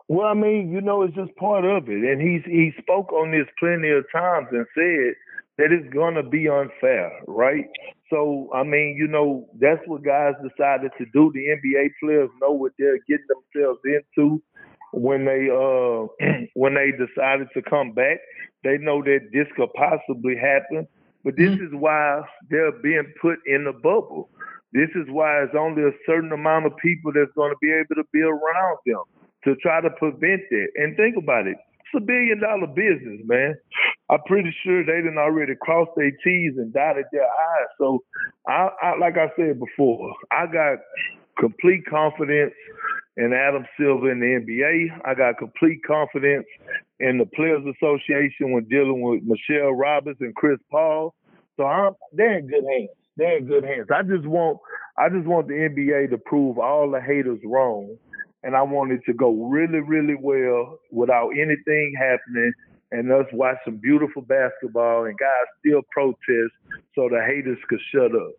Well, 0.09 0.27
I 0.27 0.35
mean, 0.35 0.71
you 0.71 0.81
know, 0.81 1.03
it's 1.03 1.15
just 1.15 1.35
part 1.37 1.65
of 1.65 1.89
it, 1.89 2.05
and 2.05 2.21
he's 2.21 2.43
he 2.45 2.73
spoke 2.83 3.13
on 3.13 3.31
this 3.31 3.47
plenty 3.59 3.91
of 3.91 4.05
times 4.13 4.49
and 4.51 4.67
said 4.75 5.15
that 5.57 5.73
it's 5.73 5.95
gonna 5.95 6.23
be 6.23 6.49
unfair, 6.49 7.13
right? 7.27 7.67
So, 8.11 8.51
I 8.55 8.63
mean, 8.63 8.97
you 8.99 9.07
know, 9.07 9.49
that's 9.59 9.81
what 9.87 10.05
guys 10.05 10.35
decided 10.43 10.93
to 10.99 11.07
do. 11.13 11.33
The 11.33 11.47
NBA 11.47 11.91
players 12.03 12.31
know 12.41 12.53
what 12.53 12.73
they're 12.79 12.99
getting 13.09 13.27
themselves 13.53 13.81
into 13.85 14.43
when 14.93 15.25
they 15.25 15.49
uh 15.51 16.07
when 16.55 16.75
they 16.75 16.93
decided 16.93 17.49
to 17.55 17.63
come 17.63 17.93
back. 17.93 18.19
They 18.63 18.79
know 18.79 19.03
that 19.03 19.31
this 19.33 19.47
could 19.57 19.73
possibly 19.75 20.37
happen, 20.37 20.87
but 21.25 21.37
this 21.37 21.51
mm-hmm. 21.51 21.67
is 21.67 21.73
why 21.73 22.23
they're 22.51 22.73
being 22.73 23.13
put 23.21 23.39
in 23.47 23.65
the 23.65 23.73
bubble. 23.73 24.31
This 24.73 24.91
is 24.95 25.07
why 25.09 25.43
it's 25.43 25.55
only 25.57 25.83
a 25.83 25.93
certain 26.07 26.33
amount 26.33 26.67
of 26.67 26.77
people 26.79 27.13
that's 27.13 27.31
going 27.37 27.53
to 27.53 27.59
be 27.61 27.73
able 27.73 27.95
to 27.95 28.05
be 28.13 28.23
around 28.23 28.79
them 28.87 29.03
to 29.45 29.55
try 29.57 29.81
to 29.81 29.91
prevent 29.91 30.43
that. 30.51 30.69
And 30.77 30.97
think 30.97 31.17
about 31.17 31.47
it. 31.47 31.57
A 31.97 32.01
billion 32.01 32.41
dollar 32.41 32.67
business, 32.67 33.21
man. 33.25 33.55
I'm 34.11 34.21
pretty 34.27 34.55
sure 34.65 34.85
they 34.85 35.03
didn't 35.03 35.19
already 35.19 35.55
cross 35.61 35.89
their 35.97 36.11
T's 36.11 36.55
and 36.57 36.73
dotted 36.73 37.07
their 37.13 37.23
I's. 37.23 37.69
So, 37.79 38.03
I, 38.49 38.69
I 38.83 38.99
like 38.99 39.17
I 39.17 39.29
said 39.37 39.61
before, 39.61 40.15
I 40.31 40.47
got 40.47 40.79
complete 41.39 41.87
confidence 41.87 42.53
in 43.17 43.33
Adam 43.33 43.65
Silver 43.79 44.11
in 44.11 44.21
the 44.21 44.27
NBA. 44.27 45.01
I 45.05 45.15
got 45.15 45.39
complete 45.39 45.81
confidence 45.87 46.47
in 47.01 47.19
the 47.19 47.27
Players 47.27 47.63
Association 47.77 48.53
when 48.53 48.65
dealing 48.65 49.03
with 49.03 49.23
Michelle 49.23 49.73
Roberts 49.73 50.21
and 50.21 50.35
Chris 50.35 50.59
Paul. 50.71 51.15
So 51.57 51.65
I'm 51.65 51.93
they're 52.13 52.39
in 52.39 52.49
good 52.49 52.65
hands. 52.65 52.91
They're 53.17 53.39
in 53.39 53.47
good 53.47 53.65
hands. 53.65 53.87
I 53.95 54.03
just 54.03 54.27
want 54.27 54.59
I 54.99 55.09
just 55.09 55.27
want 55.27 55.49
the 55.49 55.55
NBA 55.55 56.11
to 56.11 56.19
prove 56.19 56.59
all 56.59 56.91
the 56.91 57.01
haters 57.01 57.41
wrong. 57.45 57.97
And 58.45 58.55
I 58.55 58.63
wanted 58.63 59.05
to 59.07 59.15
go 59.15 59.33
really, 59.33 59.81
really 59.81 60.15
well 60.15 60.79
without 60.93 61.31
anything 61.31 61.95
happening 61.99 62.53
and 62.95 63.11
us 63.11 63.27
watch 63.33 63.57
some 63.65 63.77
beautiful 63.77 64.23
basketball 64.23 65.07
and 65.07 65.19
guys 65.19 65.47
still 65.59 65.83
protest 65.91 66.53
so 66.95 67.09
the 67.09 67.21
haters 67.27 67.59
could 67.69 67.81
shut 67.93 68.15
up. 68.15 68.33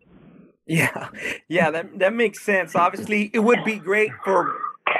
Yeah, 0.66 1.08
yeah, 1.48 1.70
that 1.70 1.98
that 2.00 2.12
makes 2.12 2.42
sense. 2.42 2.74
Obviously, 2.74 3.30
it 3.32 3.38
would 3.38 3.64
be 3.64 3.76
great 3.76 4.10
for 4.24 4.58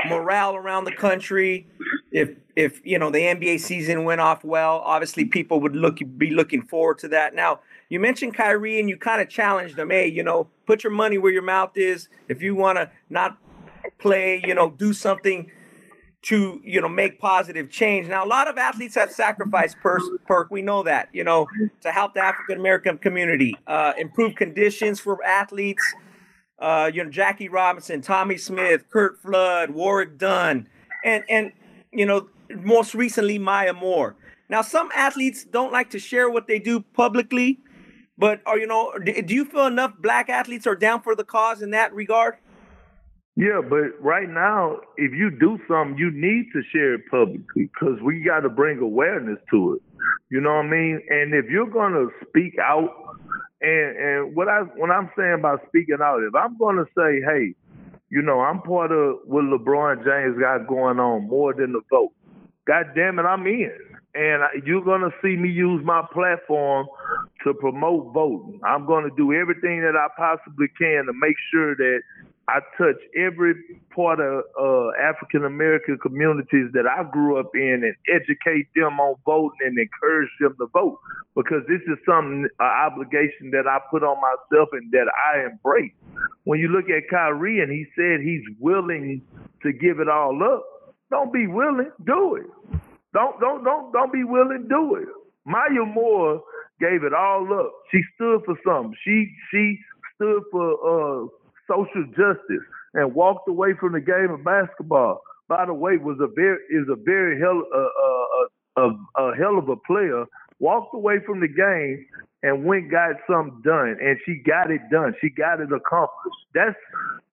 morale 0.09 0.55
around 0.55 0.85
the 0.85 0.93
country. 0.93 1.67
If 2.13 2.37
if 2.55 2.81
you 2.85 2.99
know 2.99 3.11
the 3.11 3.19
NBA 3.19 3.61
season 3.61 4.05
went 4.05 4.21
off 4.21 4.45
well, 4.45 4.83
obviously 4.85 5.25
people 5.25 5.61
would 5.61 5.75
look 5.75 5.99
be 6.17 6.31
looking 6.31 6.63
forward 6.63 6.99
to 6.99 7.09
that. 7.09 7.35
Now, 7.35 7.61
you 7.89 7.99
mentioned 7.99 8.35
Kyrie 8.35 8.79
and 8.79 8.89
you 8.89 8.97
kind 8.97 9.21
of 9.21 9.29
challenged 9.29 9.77
him. 9.77 9.91
Hey, 9.91 10.07
you 10.07 10.23
know, 10.23 10.49
put 10.67 10.85
your 10.85 10.93
money 10.93 11.19
where 11.19 11.33
your 11.33 11.43
mouth 11.43 11.73
is. 11.77 12.09
If 12.29 12.43
you 12.43 12.55
want 12.55 12.79
to 12.79 12.91
not 13.11 13.39
play, 13.99 14.43
you 14.45 14.55
know, 14.55 14.71
do 14.71 14.93
something 14.93 15.51
to 16.23 16.61
you 16.65 16.81
know 16.81 16.89
make 16.89 17.21
positive 17.21 17.71
change. 17.71 18.09
Now, 18.09 18.25
a 18.25 18.27
lot 18.27 18.49
of 18.49 18.59
athletes 18.59 18.97
have 18.97 19.13
sacrificed 19.13 19.77
per- 19.81 20.19
perk. 20.27 20.51
We 20.51 20.63
know 20.63 20.83
that 20.83 21.09
you 21.13 21.25
know 21.25 21.47
to 21.83 21.93
help 21.93 22.15
the 22.15 22.21
African 22.21 22.59
American 22.59 22.99
community, 22.99 23.57
uh, 23.67 23.93
improve 23.97 24.35
conditions 24.35 24.99
for 25.01 25.23
athletes. 25.25 25.83
Uh, 26.59 26.91
you 26.93 27.05
know 27.05 27.11
Jackie 27.11 27.49
Robinson, 27.49 28.01
Tommie 28.01 28.39
Smith, 28.39 28.89
Curt 28.91 29.21
Flood, 29.21 29.71
Warrick 29.71 30.19
Dunn, 30.19 30.69
and 31.05 31.23
and 31.29 31.53
you 31.93 32.07
know 32.07 32.29
most 32.51 32.95
recently 32.95 33.39
Maya 33.39 33.73
Moore. 33.73 34.17
Now, 34.49 34.63
some 34.63 34.91
athletes 34.95 35.45
don't 35.45 35.73
like 35.73 35.91
to 35.91 35.99
share 35.99 36.31
what 36.31 36.47
they 36.47 36.59
do 36.59 36.81
publicly, 36.81 37.59
but 38.17 38.41
are 38.47 38.59
you 38.59 38.67
know 38.67 38.93
do 38.99 39.35
you 39.35 39.45
feel 39.45 39.67
enough 39.67 39.95
black 39.99 40.29
athletes 40.29 40.67
are 40.67 40.77
down 40.77 41.03
for 41.03 41.15
the 41.15 41.25
cause 41.25 41.63
in 41.63 41.71
that 41.71 41.93
regard? 41.95 42.37
Yeah, 43.37 43.61
but 43.61 44.01
right 44.01 44.29
now, 44.31 44.79
if 44.97 45.13
you 45.13 45.31
do 45.31 45.59
something, 45.69 45.99
you 45.99 46.11
need 46.11 46.47
to 46.55 46.63
share 46.73 46.95
it 46.95 47.03
publicly 47.11 47.69
because 47.69 48.01
we 48.03 48.25
got 48.25 48.41
to 48.41 48.49
bring 48.49 48.79
awareness 48.79 49.39
to 49.51 49.75
it. 49.75 49.83
You 50.31 50.41
know 50.41 50.55
what 50.55 50.65
I 50.65 50.71
mean? 50.71 51.01
And 51.11 51.35
if 51.35 51.45
you're 51.51 51.71
gonna 51.71 52.07
speak 52.27 52.55
out, 52.59 52.89
and 53.61 53.97
and 53.97 54.37
what 54.37 54.49
I 54.49 54.61
when 54.77 54.91
I'm 54.91 55.11
saying 55.19 55.35
about 55.39 55.61
speaking 55.69 55.99
out, 56.03 56.23
if 56.23 56.35
I'm 56.35 56.57
gonna 56.57 56.87
say, 56.97 57.21
hey, 57.21 57.55
you 58.09 58.23
know, 58.23 58.41
I'm 58.41 58.63
part 58.63 58.91
of 58.91 59.19
what 59.27 59.45
LeBron 59.45 60.05
James 60.05 60.41
got 60.41 60.67
going 60.67 60.99
on 60.99 61.29
more 61.29 61.53
than 61.53 61.73
the 61.73 61.83
vote. 61.91 62.13
God 62.67 62.87
damn 62.95 63.19
it, 63.19 63.23
I'm 63.23 63.47
in. 63.47 63.71
And 64.15 64.43
you're 64.65 64.83
to 65.03 65.11
see 65.23 65.37
me 65.37 65.51
use 65.51 65.85
my 65.85 66.03
platform 66.13 66.87
to 67.45 67.53
promote 67.53 68.15
voting. 68.15 68.61
I'm 68.65 68.87
to 69.05 69.15
do 69.17 69.35
everything 69.35 69.83
that 69.83 69.95
I 69.95 70.09
possibly 70.17 70.69
can 70.79 71.05
to 71.05 71.13
make 71.13 71.37
sure 71.53 71.77
that 71.77 72.01
I 72.49 72.61
touch 72.79 72.97
every 73.19 73.55
part 73.95 74.21
of 74.21 74.45
uh, 74.61 74.91
African 75.03 75.45
American 75.45 75.99
communities 75.99 76.71
that 76.75 76.87
I 76.87 77.03
grew 77.11 77.41
up 77.41 77.51
in 77.55 77.83
and 77.83 77.95
educate 78.07 78.69
them 78.77 79.01
on 79.01 79.17
voting 79.25 79.67
and 79.67 79.79
encourage 79.79 80.31
them 80.41 80.55
to 80.61 80.67
vote 80.73 80.99
because 81.35 81.63
this 81.69 81.81
is 81.89 81.99
some 82.07 82.47
an 82.47 82.51
obligation 82.61 83.51
that 83.51 83.67
I 83.67 83.79
put 83.91 84.05
on 84.05 84.17
myself 84.21 84.69
and 84.73 84.93
that 84.93 85.11
I 85.11 85.45
embrace. 85.47 85.93
When 86.45 86.61
you 86.61 86.69
look 86.69 86.89
at 86.89 87.11
Kyrie 87.11 87.61
and 87.61 87.73
he 87.73 87.85
said 87.97 88.21
he's 88.21 88.47
willing 88.61 89.23
to 89.63 89.73
give 89.73 89.99
it 89.99 90.09
all 90.09 90.39
up, 90.45 90.65
don't 91.11 91.33
be 91.33 91.49
willing, 91.49 91.91
do 92.05 92.37
it. 92.37 92.81
Don't 93.13 93.41
don't 93.41 93.65
don't 93.65 93.93
don't 93.93 94.13
be 94.13 94.23
willing, 94.23 94.67
do 94.69 94.95
it. 94.95 95.09
Maya 95.47 95.85
Moore 95.85 96.43
gave 96.79 97.03
it 97.03 97.13
all 97.13 97.47
up. 97.59 97.73
She 97.91 98.03
stood 98.15 98.43
for 98.45 98.55
something. 98.65 98.95
She 99.05 99.35
she 99.51 99.79
stood 100.15 100.43
for 100.53 101.25
uh 101.25 101.27
social 101.69 102.05
justice 102.11 102.65
and 102.95 103.15
walked 103.15 103.49
away 103.49 103.75
from 103.79 103.93
the 103.93 104.01
game 104.01 104.31
of 104.31 104.45
basketball. 104.45 105.23
By 105.49 105.67
the 105.67 105.75
way, 105.75 105.97
was 105.97 106.19
a 106.21 106.29
very 106.35 106.59
is 106.71 106.89
a 106.91 106.97
very 106.97 107.39
hell 107.39 107.63
uh, 107.75 108.81
uh, 108.81 108.89
uh, 108.89 109.23
a 109.23 109.37
hell 109.37 109.59
of 109.59 109.69
a 109.69 109.77
player. 109.77 110.25
Walked 110.59 110.95
away 110.95 111.17
from 111.27 111.41
the 111.41 111.49
game 111.49 112.07
and 112.43 112.65
went 112.65 112.91
got 112.91 113.17
something 113.31 113.61
done, 113.63 113.97
and 114.01 114.17
she 114.25 114.43
got 114.45 114.71
it 114.71 114.81
done. 114.91 115.15
She 115.21 115.31
got 115.31 115.61
it 115.61 115.73
accomplished. 115.73 116.47
That's 116.55 116.77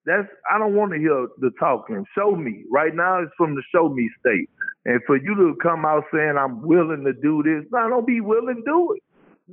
that's 0.05 0.27
I 0.51 0.59
don't 0.59 0.75
want 0.75 0.91
to 0.91 0.99
hear 0.99 1.27
the 1.39 1.51
talking. 1.59 2.05
Show 2.15 2.35
me 2.35 2.65
right 2.71 2.93
now. 2.93 3.21
It's 3.21 3.31
from 3.37 3.55
the 3.55 3.63
show 3.73 3.89
me 3.89 4.09
state, 4.19 4.49
and 4.85 5.01
for 5.07 5.17
you 5.17 5.33
to 5.35 5.55
come 5.61 5.85
out 5.85 6.03
saying 6.13 6.35
I'm 6.37 6.61
willing 6.61 7.03
to 7.05 7.13
do 7.13 7.41
this, 7.41 7.65
no, 7.71 7.89
don't 7.89 8.07
be 8.07 8.21
willing. 8.21 8.61
Do 8.65 8.93
it. 8.93 9.03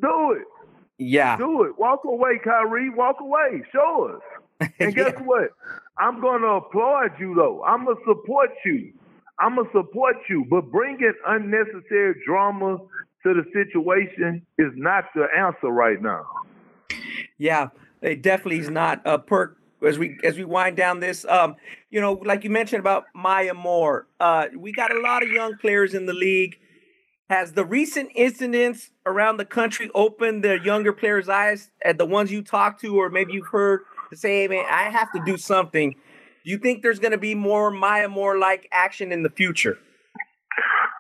Do 0.00 0.32
it. 0.32 0.46
Yeah. 0.98 1.36
Do 1.38 1.64
it. 1.64 1.78
Walk 1.78 2.00
away, 2.04 2.40
Kyrie. 2.42 2.90
Walk 2.90 3.16
away. 3.20 3.62
Show 3.72 4.10
us. 4.14 4.22
And 4.78 4.94
guess 4.94 5.12
yeah. 5.16 5.22
what? 5.22 5.50
I'm 5.98 6.20
going 6.20 6.42
to 6.42 6.48
applaud 6.48 7.12
you, 7.18 7.34
though. 7.34 7.62
I'm 7.64 7.84
going 7.84 7.96
to 7.96 8.02
support 8.06 8.50
you. 8.64 8.92
I'm 9.38 9.56
going 9.56 9.66
to 9.66 9.72
support 9.72 10.16
you. 10.28 10.46
But 10.48 10.70
bringing 10.70 11.12
unnecessary 11.26 12.14
drama 12.26 12.78
to 13.22 13.34
the 13.34 13.44
situation 13.52 14.42
is 14.58 14.72
not 14.76 15.04
the 15.14 15.26
answer 15.36 15.68
right 15.68 16.00
now. 16.00 16.24
Yeah, 17.38 17.68
it 18.02 18.22
definitely 18.22 18.61
is 18.61 18.70
not 18.70 19.02
a 19.04 19.18
perk 19.18 19.58
as 19.86 19.98
we 19.98 20.18
as 20.24 20.36
we 20.36 20.44
wind 20.44 20.76
down 20.76 21.00
this. 21.00 21.24
Um, 21.26 21.56
you 21.90 22.00
know, 22.00 22.12
like 22.24 22.44
you 22.44 22.50
mentioned 22.50 22.80
about 22.80 23.04
Maya 23.14 23.54
Moore, 23.54 24.06
uh, 24.18 24.46
we 24.56 24.72
got 24.72 24.94
a 24.94 25.00
lot 25.00 25.22
of 25.22 25.30
young 25.30 25.56
players 25.56 25.94
in 25.94 26.06
the 26.06 26.12
league. 26.12 26.58
Has 27.28 27.52
the 27.52 27.64
recent 27.64 28.11
incidents 28.16 28.90
around 29.06 29.36
the 29.36 29.44
country 29.44 29.88
opened 29.94 30.42
the 30.42 30.58
younger 30.58 30.92
players' 30.92 31.28
eyes 31.28 31.70
at 31.84 31.96
the 31.96 32.04
ones 32.04 32.32
you 32.32 32.42
talked 32.42 32.80
to, 32.80 32.96
or 32.96 33.08
maybe 33.08 33.34
you've 33.34 33.46
heard 33.46 33.82
to 34.11 34.16
say, 34.16 34.42
hey, 34.42 34.48
man, 34.48 34.64
I 34.70 34.90
have 34.90 35.11
to 35.12 35.22
do 35.24 35.36
something. 35.36 35.94
You 36.42 36.58
think 36.58 36.82
there's 36.82 36.98
going 36.98 37.12
to 37.12 37.18
be 37.18 37.34
more 37.34 37.70
Maya 37.70 38.08
Moore 38.08 38.38
like 38.38 38.68
action 38.72 39.12
in 39.12 39.22
the 39.22 39.30
future? 39.30 39.78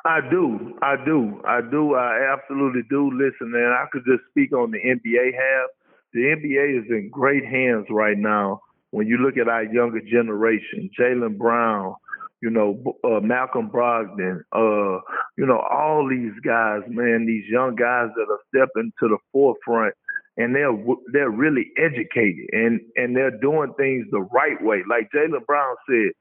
I 0.04 0.20
do. 0.30 0.78
I 0.82 0.96
do. 1.04 1.42
I 1.46 1.60
do. 1.60 1.94
I 1.94 2.32
absolutely 2.32 2.82
do. 2.88 3.10
Listen, 3.10 3.52
man, 3.52 3.72
I 3.72 3.84
could 3.92 4.02
just 4.06 4.22
speak 4.30 4.52
on 4.52 4.70
the 4.70 4.78
NBA 4.78 5.34
half. 5.34 5.68
The 6.12 6.20
NBA 6.20 6.80
is 6.80 6.90
in 6.90 7.10
great 7.12 7.44
hands 7.44 7.86
right 7.90 8.16
now 8.16 8.62
when 8.90 9.06
you 9.06 9.18
look 9.18 9.36
at 9.36 9.48
our 9.48 9.64
younger 9.64 10.00
generation. 10.00 10.90
Jaylen 10.98 11.36
Brown, 11.36 11.94
you 12.42 12.50
know, 12.50 12.96
uh, 13.04 13.20
Malcolm 13.20 13.70
Brogdon, 13.70 14.40
uh, 14.52 15.00
you 15.36 15.46
know, 15.46 15.60
all 15.70 16.08
these 16.08 16.32
guys, 16.44 16.80
man, 16.88 17.26
these 17.26 17.44
young 17.48 17.76
guys 17.76 18.08
that 18.16 18.26
are 18.30 18.40
stepping 18.48 18.92
to 19.00 19.08
the 19.08 19.18
forefront 19.32 19.94
and 20.36 20.54
they're 20.54 20.76
they're 21.12 21.30
really 21.30 21.70
educated 21.76 22.46
and 22.52 22.80
and 22.96 23.16
they're 23.16 23.38
doing 23.40 23.72
things 23.76 24.06
the 24.10 24.20
right 24.32 24.62
way. 24.62 24.82
Like 24.88 25.10
Jaylen 25.14 25.44
Brown 25.46 25.74
said, 25.88 26.12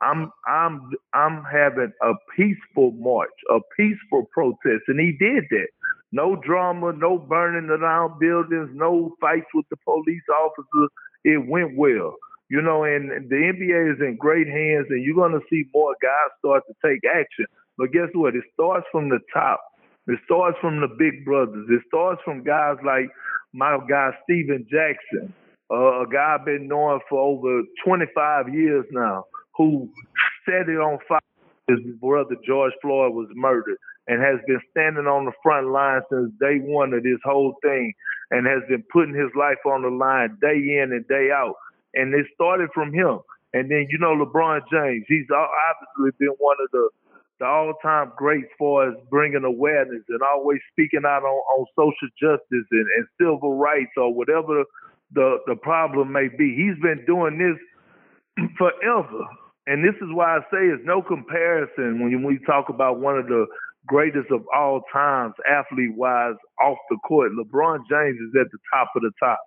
I'm 0.00 0.30
I'm 0.46 0.90
I'm 1.14 1.44
having 1.50 1.92
a 2.02 2.12
peaceful 2.36 2.92
march, 2.92 3.30
a 3.50 3.58
peaceful 3.76 4.26
protest, 4.32 4.84
and 4.88 5.00
he 5.00 5.16
did 5.18 5.44
that. 5.50 5.68
No 6.12 6.36
drama, 6.36 6.92
no 6.92 7.18
burning 7.18 7.68
down 7.80 8.18
buildings, 8.20 8.70
no 8.74 9.14
fights 9.20 9.46
with 9.52 9.66
the 9.70 9.76
police 9.84 10.22
officers. 10.32 10.90
It 11.24 11.48
went 11.48 11.76
well. 11.76 12.14
You 12.50 12.60
know, 12.62 12.84
and 12.84 13.10
the 13.30 13.36
NBA 13.36 13.94
is 13.94 14.00
in 14.00 14.16
great 14.16 14.46
hands, 14.46 14.86
and 14.90 15.02
you're 15.02 15.28
to 15.28 15.40
see 15.50 15.64
more 15.74 15.96
guys 16.02 16.30
start 16.38 16.62
to 16.68 16.74
take 16.86 17.00
action. 17.04 17.46
But 17.78 17.90
guess 17.92 18.08
what? 18.12 18.36
It 18.36 18.44
starts 18.52 18.86
from 18.92 19.08
the 19.08 19.18
top. 19.32 19.60
It 20.06 20.18
starts 20.26 20.58
from 20.60 20.80
the 20.80 20.88
big 20.88 21.24
brothers. 21.24 21.66
It 21.70 21.80
starts 21.88 22.20
from 22.24 22.44
guys 22.44 22.76
like 22.84 23.08
my 23.52 23.78
guy 23.88 24.10
Stephen 24.24 24.66
Jackson, 24.70 25.32
uh, 25.70 26.02
a 26.02 26.06
guy 26.10 26.36
I've 26.38 26.44
been 26.44 26.68
knowing 26.68 27.00
for 27.08 27.20
over 27.20 27.62
25 27.84 28.52
years 28.52 28.84
now, 28.90 29.24
who 29.56 29.88
set 30.44 30.68
it 30.68 30.78
on 30.78 30.98
fire. 31.08 31.20
His 31.68 31.78
brother 31.98 32.36
George 32.46 32.74
Floyd 32.82 33.14
was 33.14 33.28
murdered 33.34 33.78
and 34.06 34.20
has 34.20 34.38
been 34.46 34.60
standing 34.70 35.06
on 35.06 35.24
the 35.24 35.32
front 35.42 35.68
line 35.68 36.02
since 36.10 36.30
day 36.38 36.58
one 36.60 36.92
of 36.92 37.02
this 37.02 37.18
whole 37.24 37.54
thing 37.62 37.94
and 38.30 38.46
has 38.46 38.60
been 38.68 38.84
putting 38.92 39.14
his 39.14 39.32
life 39.34 39.64
on 39.64 39.80
the 39.80 39.88
line 39.88 40.36
day 40.42 40.56
in 40.82 40.92
and 40.92 41.08
day 41.08 41.30
out. 41.32 41.54
And 41.94 42.12
it 42.12 42.26
started 42.34 42.68
from 42.74 42.92
him. 42.92 43.20
And 43.54 43.70
then, 43.70 43.86
you 43.88 43.98
know, 43.98 44.12
LeBron 44.12 44.60
James, 44.70 45.06
he's 45.08 45.30
obviously 45.32 46.10
been 46.18 46.34
one 46.38 46.56
of 46.60 46.70
the 46.72 46.90
the 47.40 47.46
all-time 47.46 48.12
greats 48.16 48.50
for 48.58 48.88
us 48.88 48.94
bringing 49.10 49.44
awareness 49.44 50.02
and 50.08 50.20
always 50.22 50.60
speaking 50.72 51.02
out 51.04 51.22
on, 51.22 51.34
on 51.58 51.66
social 51.76 52.08
justice 52.20 52.66
and, 52.70 52.86
and 52.96 53.06
civil 53.20 53.56
rights 53.56 53.90
or 53.96 54.14
whatever 54.14 54.64
the, 55.12 55.38
the 55.46 55.56
problem 55.56 56.12
may 56.12 56.28
be. 56.28 56.54
He's 56.54 56.80
been 56.82 57.04
doing 57.06 57.38
this 57.38 58.46
forever. 58.58 59.26
And 59.66 59.82
this 59.82 59.94
is 59.96 60.08
why 60.12 60.36
I 60.36 60.40
say 60.52 60.66
it's 60.66 60.82
no 60.84 61.02
comparison 61.02 62.00
when 62.02 62.22
we 62.22 62.38
talk 62.46 62.68
about 62.68 63.00
one 63.00 63.16
of 63.16 63.26
the 63.26 63.46
greatest 63.86 64.30
of 64.30 64.42
all 64.54 64.82
times, 64.92 65.34
athlete-wise, 65.50 66.34
off 66.62 66.78
the 66.90 66.96
court. 67.06 67.32
LeBron 67.32 67.78
James 67.88 68.18
is 68.18 68.40
at 68.40 68.50
the 68.52 68.58
top 68.72 68.88
of 68.94 69.02
the 69.02 69.10
top. 69.18 69.38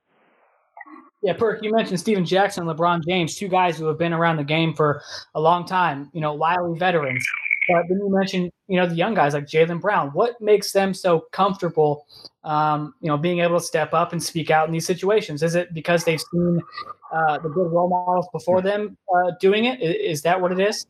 Yeah, 1.24 1.34
Perk, 1.34 1.64
you 1.64 1.72
mentioned 1.74 2.00
Stephen 2.00 2.26
Jackson 2.26 2.68
and 2.68 2.78
LeBron 2.78 3.04
James, 3.04 3.36
two 3.36 3.48
guys 3.48 3.78
who 3.78 3.86
have 3.88 3.98
been 3.98 4.14
around 4.14 4.38
the 4.38 4.44
game 4.44 4.74
for 4.74 5.02
a 5.34 5.42
long 5.42 5.66
time, 5.66 6.10
you 6.14 6.22
know, 6.22 6.34
wily 6.34 6.78
veterans. 6.78 7.26
But 7.68 7.84
then 7.90 8.00
you 8.00 8.10
mentioned, 8.10 8.52
you 8.68 8.78
know, 8.78 8.86
the 8.86 8.96
young 8.96 9.14
guys 9.14 9.34
like 9.34 9.46
Jaylen 9.46 9.82
Brown. 9.82 10.10
What 10.10 10.40
makes 10.40 10.72
them 10.72 10.94
so 10.94 11.26
comfortable, 11.32 12.06
um, 12.44 12.94
you 13.02 13.08
know, 13.08 13.18
being 13.18 13.40
able 13.40 13.60
to 13.60 13.66
step 13.66 13.94
up 13.94 14.14
and 14.14 14.24
speak 14.24 14.50
out 14.50 14.68
in 14.68 14.74
these 14.74 14.86
situations? 14.86 15.44
Is 15.44 15.56
it 15.56 15.74
because 15.74 16.04
they've 16.04 16.22
seen 16.32 16.62
uh, 17.12 17.40
the 17.40 17.50
good 17.50 17.72
role 17.72 17.90
models 17.90 18.28
before 18.32 18.62
them 18.62 18.98
uh, 19.14 19.32
doing 19.42 19.66
it? 19.66 19.82
Is 19.82 20.22
that 20.22 20.40
what 20.40 20.52
it 20.52 20.60
is? 20.60 20.86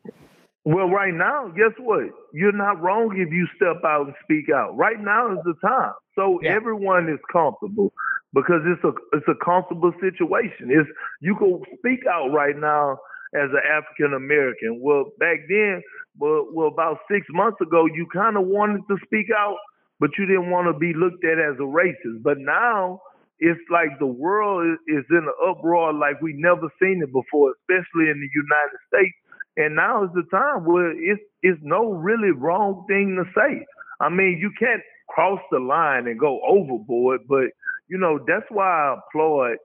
Well, 0.66 0.90
right 0.90 1.14
now, 1.14 1.48
guess 1.48 1.72
what? 1.80 2.10
You're 2.34 2.52
not 2.52 2.82
wrong 2.82 3.16
if 3.16 3.32
you 3.32 3.48
step 3.56 3.82
out 3.86 4.08
and 4.08 4.16
speak 4.24 4.50
out. 4.54 4.76
Right 4.76 5.00
now 5.00 5.32
is 5.32 5.40
the 5.46 5.54
time. 5.66 5.94
So 6.14 6.40
yeah. 6.44 6.52
everyone 6.52 7.10
is 7.10 7.20
comfortable 7.32 7.94
because 8.34 8.62
it's 8.66 8.84
a 8.84 8.92
it's 9.16 9.28
a 9.30 9.46
comfortable 9.46 9.94
situation. 10.02 10.70
It's 10.70 10.90
you 11.22 11.36
can 11.38 11.62
speak 11.78 12.06
out 12.06 12.34
right 12.34 12.58
now 12.58 12.98
as 13.34 13.50
an 13.52 13.62
African 13.72 14.14
American. 14.14 14.80
Well, 14.82 15.06
back 15.20 15.38
then 15.48 15.82
but 16.20 16.54
well, 16.54 16.68
about 16.68 17.00
six 17.10 17.26
months 17.32 17.62
ago, 17.62 17.86
you 17.86 18.08
kind 18.14 18.38
of 18.38 18.48
wanted 18.48 18.82
to 18.90 18.98
speak 19.06 19.28
out, 19.36 19.58
but 20.00 20.12
you 20.18 20.26
didn't 20.26 20.50
want 20.50 20.68
to 20.68 20.78
be 20.78 20.94
looked 20.94 21.24
at 21.24 21.40
as 21.40 21.56
a 21.60 21.68
racist. 21.68 22.24
But 22.24 22.38
now 22.40 23.02
it's 23.40 23.62
like 23.72 24.00
the 24.00 24.08
world 24.08 24.78
is 24.88 25.06
in 25.10 25.18
an 25.18 25.34
uproar 25.50 25.94
like 25.94 26.22
we 26.22 26.34
never 26.36 26.70
seen 26.82 27.02
it 27.04 27.14
before, 27.14 27.54
especially 27.62 28.10
in 28.10 28.20
the 28.20 28.30
United 28.34 28.80
States. 28.88 29.16
And 29.58 29.76
now 29.76 30.04
is 30.04 30.12
the 30.14 30.26
time 30.32 30.66
where 30.66 30.92
it's 30.92 31.22
it's 31.42 31.60
no 31.64 31.92
really 31.92 32.32
wrong 32.32 32.86
thing 32.88 33.18
to 33.18 33.30
say. 33.40 33.66
I 34.00 34.10
mean, 34.10 34.38
you 34.40 34.52
can't 34.60 34.82
cross 35.10 35.40
the 35.52 35.60
line 35.60 36.08
and 36.08 36.20
go 36.20 36.40
overboard, 36.48 37.22
but 37.28 37.50
you 37.90 37.98
know 37.98 38.20
that's 38.28 38.46
why 38.50 38.66
I 38.66 38.96
applaud, 38.98 39.58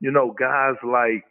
you 0.00 0.10
know, 0.10 0.34
guys 0.38 0.74
like 0.82 1.24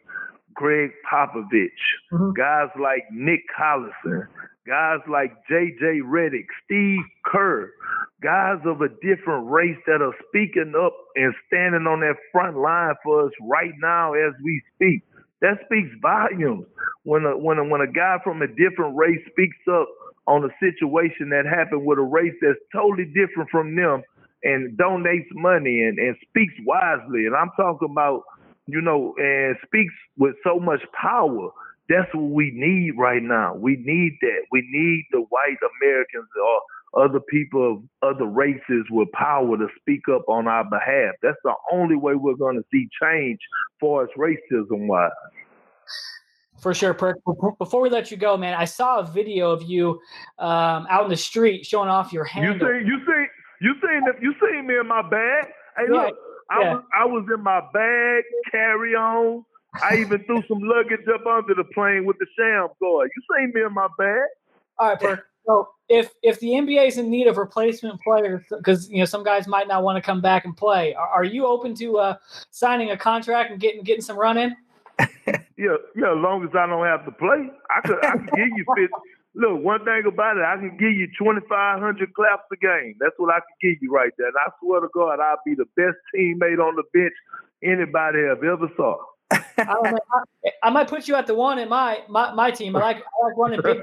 Gregg 0.54 0.90
Popovich, 1.10 1.68
mm-hmm. 2.12 2.32
guys 2.32 2.68
like 2.80 3.04
Nick 3.12 3.40
Collison, 3.56 4.26
guys 4.68 5.00
like 5.10 5.32
J.J. 5.48 6.04
Redick, 6.04 6.46
Steve 6.64 7.00
Kerr, 7.24 7.72
guys 8.22 8.60
of 8.66 8.82
a 8.82 8.88
different 9.00 9.50
race 9.50 9.78
that 9.86 10.02
are 10.02 10.14
speaking 10.28 10.74
up 10.78 10.92
and 11.16 11.32
standing 11.48 11.86
on 11.88 12.00
that 12.00 12.16
front 12.30 12.56
line 12.58 12.94
for 13.02 13.26
us 13.26 13.32
right 13.48 13.72
now 13.80 14.12
as 14.12 14.34
we 14.44 14.62
speak. 14.74 15.02
That 15.40 15.56
speaks 15.64 15.88
volumes. 16.02 16.66
When 17.04 17.24
a 17.24 17.38
when 17.38 17.58
a, 17.58 17.64
when 17.64 17.80
a 17.80 17.90
guy 17.90 18.18
from 18.22 18.42
a 18.42 18.46
different 18.46 18.96
race 18.96 19.20
speaks 19.30 19.56
up 19.72 19.88
on 20.26 20.44
a 20.44 20.52
situation 20.60 21.30
that 21.30 21.46
happened 21.46 21.86
with 21.86 21.98
a 21.98 22.02
race 22.02 22.34
that's 22.42 22.58
totally 22.74 23.06
different 23.06 23.48
from 23.50 23.74
them 23.74 24.02
and 24.44 24.76
donates 24.78 25.30
money 25.32 25.82
and, 25.82 25.98
and 25.98 26.16
speaks 26.28 26.52
wisely. 26.66 27.24
And 27.26 27.34
I'm 27.34 27.50
talking 27.56 27.88
about, 27.90 28.24
you 28.66 28.82
know, 28.82 29.14
and 29.16 29.56
speaks 29.64 29.94
with 30.18 30.34
so 30.44 30.60
much 30.60 30.80
power 30.92 31.50
that's 31.88 32.12
what 32.14 32.30
we 32.30 32.52
need 32.54 32.92
right 32.98 33.22
now. 33.22 33.54
We 33.54 33.76
need 33.76 34.18
that. 34.20 34.42
We 34.52 34.60
need 34.70 35.06
the 35.10 35.20
white 35.30 35.56
Americans 35.80 36.28
or 36.42 37.02
other 37.02 37.20
people 37.20 37.82
of 38.02 38.14
other 38.16 38.26
races 38.26 38.84
with 38.90 39.10
power 39.12 39.56
to 39.56 39.68
speak 39.80 40.02
up 40.10 40.28
on 40.28 40.46
our 40.48 40.64
behalf. 40.64 41.14
That's 41.22 41.36
the 41.44 41.54
only 41.72 41.96
way 41.96 42.14
we're 42.14 42.34
going 42.34 42.56
to 42.56 42.64
see 42.72 42.88
change 43.02 43.38
for 43.80 44.04
us 44.04 44.10
racism 44.16 44.86
wise. 44.86 45.10
For 46.60 46.74
sure, 46.74 46.92
Perk. 46.92 47.18
Before 47.58 47.80
we 47.80 47.88
let 47.88 48.10
you 48.10 48.16
go, 48.16 48.36
man, 48.36 48.54
I 48.54 48.64
saw 48.64 48.98
a 48.98 49.04
video 49.04 49.50
of 49.50 49.62
you 49.62 50.00
um, 50.38 50.86
out 50.90 51.04
in 51.04 51.10
the 51.10 51.16
street 51.16 51.64
showing 51.64 51.88
off 51.88 52.12
your 52.12 52.24
handle. 52.24 52.68
You 52.68 52.80
see, 52.80 52.86
you 52.86 52.98
see, 53.06 53.24
you 53.60 53.74
seen 53.80 54.02
you 54.20 54.34
seen 54.40 54.66
me 54.66 54.78
in 54.78 54.86
my 54.86 55.02
bag. 55.02 55.46
Hey, 55.76 55.84
yeah, 55.88 55.96
look, 55.96 56.16
I 56.50 56.60
yeah. 56.60 56.74
was 56.74 56.84
I 56.92 57.04
was 57.04 57.26
in 57.32 57.42
my 57.42 57.60
bag, 57.72 58.24
carry 58.50 58.94
on, 58.94 59.44
I 59.74 59.96
even 59.96 60.24
threw 60.24 60.42
some 60.48 60.60
luggage 60.60 61.06
up 61.12 61.26
under 61.26 61.54
the 61.54 61.64
plane 61.74 62.04
with 62.04 62.18
the 62.18 62.26
sham 62.36 62.68
guard. 62.80 63.10
You 63.14 63.22
seen 63.36 63.52
me 63.54 63.62
in 63.62 63.74
my 63.74 63.88
bag. 63.98 64.28
All 64.78 64.88
right, 64.88 65.00
Perk. 65.00 65.26
So 65.48 65.68
if 65.88 66.12
if 66.22 66.38
the 66.40 66.48
NBA 66.48 66.88
is 66.88 66.98
in 66.98 67.10
need 67.10 67.26
of 67.26 67.38
replacement 67.38 68.00
players, 68.02 68.44
because 68.50 68.90
you 68.90 68.98
know 68.98 69.06
some 69.06 69.24
guys 69.24 69.46
might 69.46 69.66
not 69.66 69.82
want 69.82 69.96
to 69.96 70.02
come 70.02 70.20
back 70.20 70.44
and 70.44 70.54
play, 70.54 70.94
are, 70.94 71.08
are 71.08 71.24
you 71.24 71.46
open 71.46 71.74
to 71.76 71.98
uh, 71.98 72.16
signing 72.50 72.90
a 72.90 72.96
contract 72.96 73.50
and 73.50 73.58
getting 73.58 73.82
getting 73.82 74.02
some 74.02 74.18
run 74.18 74.36
in? 74.36 74.54
yeah, 75.26 75.76
yeah. 75.96 76.12
As 76.12 76.18
long 76.18 76.44
as 76.44 76.50
I 76.54 76.66
don't 76.66 76.84
have 76.84 77.04
to 77.06 77.12
play, 77.12 77.48
I 77.70 77.80
could 77.80 78.04
I 78.04 78.12
could 78.12 78.30
give 78.30 78.48
you 78.56 78.64
fifty. 78.76 78.92
Look, 79.34 79.62
one 79.62 79.84
thing 79.84 80.02
about 80.06 80.36
it, 80.36 80.42
I 80.42 80.56
can 80.56 80.76
give 80.76 80.92
you 80.92 81.08
twenty 81.18 81.40
five 81.48 81.80
hundred 81.80 82.12
claps 82.12 82.44
a 82.52 82.56
game. 82.56 82.96
That's 83.00 83.14
what 83.16 83.32
I 83.32 83.38
can 83.38 83.56
give 83.70 83.82
you 83.82 83.90
right 83.90 84.12
there. 84.18 84.28
And 84.28 84.36
I 84.36 84.50
swear 84.60 84.80
to 84.80 84.88
God, 84.92 85.18
I'll 85.20 85.40
be 85.46 85.54
the 85.54 85.68
best 85.76 85.96
teammate 86.14 86.58
on 86.58 86.76
the 86.76 86.84
bench 86.92 87.14
anybody 87.62 88.24
have 88.28 88.44
ever 88.44 88.68
saw. 88.76 88.98
I, 89.30 89.40
know, 89.58 89.98
I, 90.12 90.50
I, 90.62 90.70
might 90.70 90.88
put 90.88 91.06
you 91.06 91.14
at 91.14 91.26
the 91.26 91.34
one 91.34 91.58
in 91.58 91.68
my 91.68 92.00
my, 92.08 92.32
my 92.32 92.50
team. 92.50 92.74
I 92.76 92.80
like 92.80 92.96
I 92.96 93.26
like 93.26 93.36
running 93.36 93.60
big. 93.62 93.80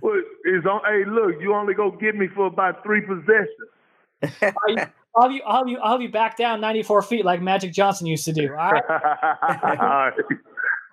well, 0.00 0.22
it's 0.44 0.66
on. 0.66 0.80
Hey, 0.86 1.04
look, 1.06 1.40
you 1.40 1.54
only 1.54 1.74
go 1.74 1.90
get 1.90 2.16
me 2.16 2.28
for 2.34 2.46
about 2.46 2.82
three 2.82 3.02
possessions. 3.02 3.48
I'll 5.16 5.24
have 5.24 5.32
you, 5.32 5.42
I'll 5.44 5.58
have 5.58 5.68
you, 5.68 5.78
I'll 5.78 5.92
have 5.92 6.02
you 6.02 6.10
back 6.10 6.36
down 6.36 6.60
94 6.60 7.02
feet 7.02 7.24
like 7.24 7.42
Magic 7.42 7.72
Johnson 7.72 8.06
used 8.06 8.24
to 8.26 8.32
do. 8.32 8.50
All 8.50 8.70
right. 8.70 8.84
all 8.90 8.98
right. 9.80 10.12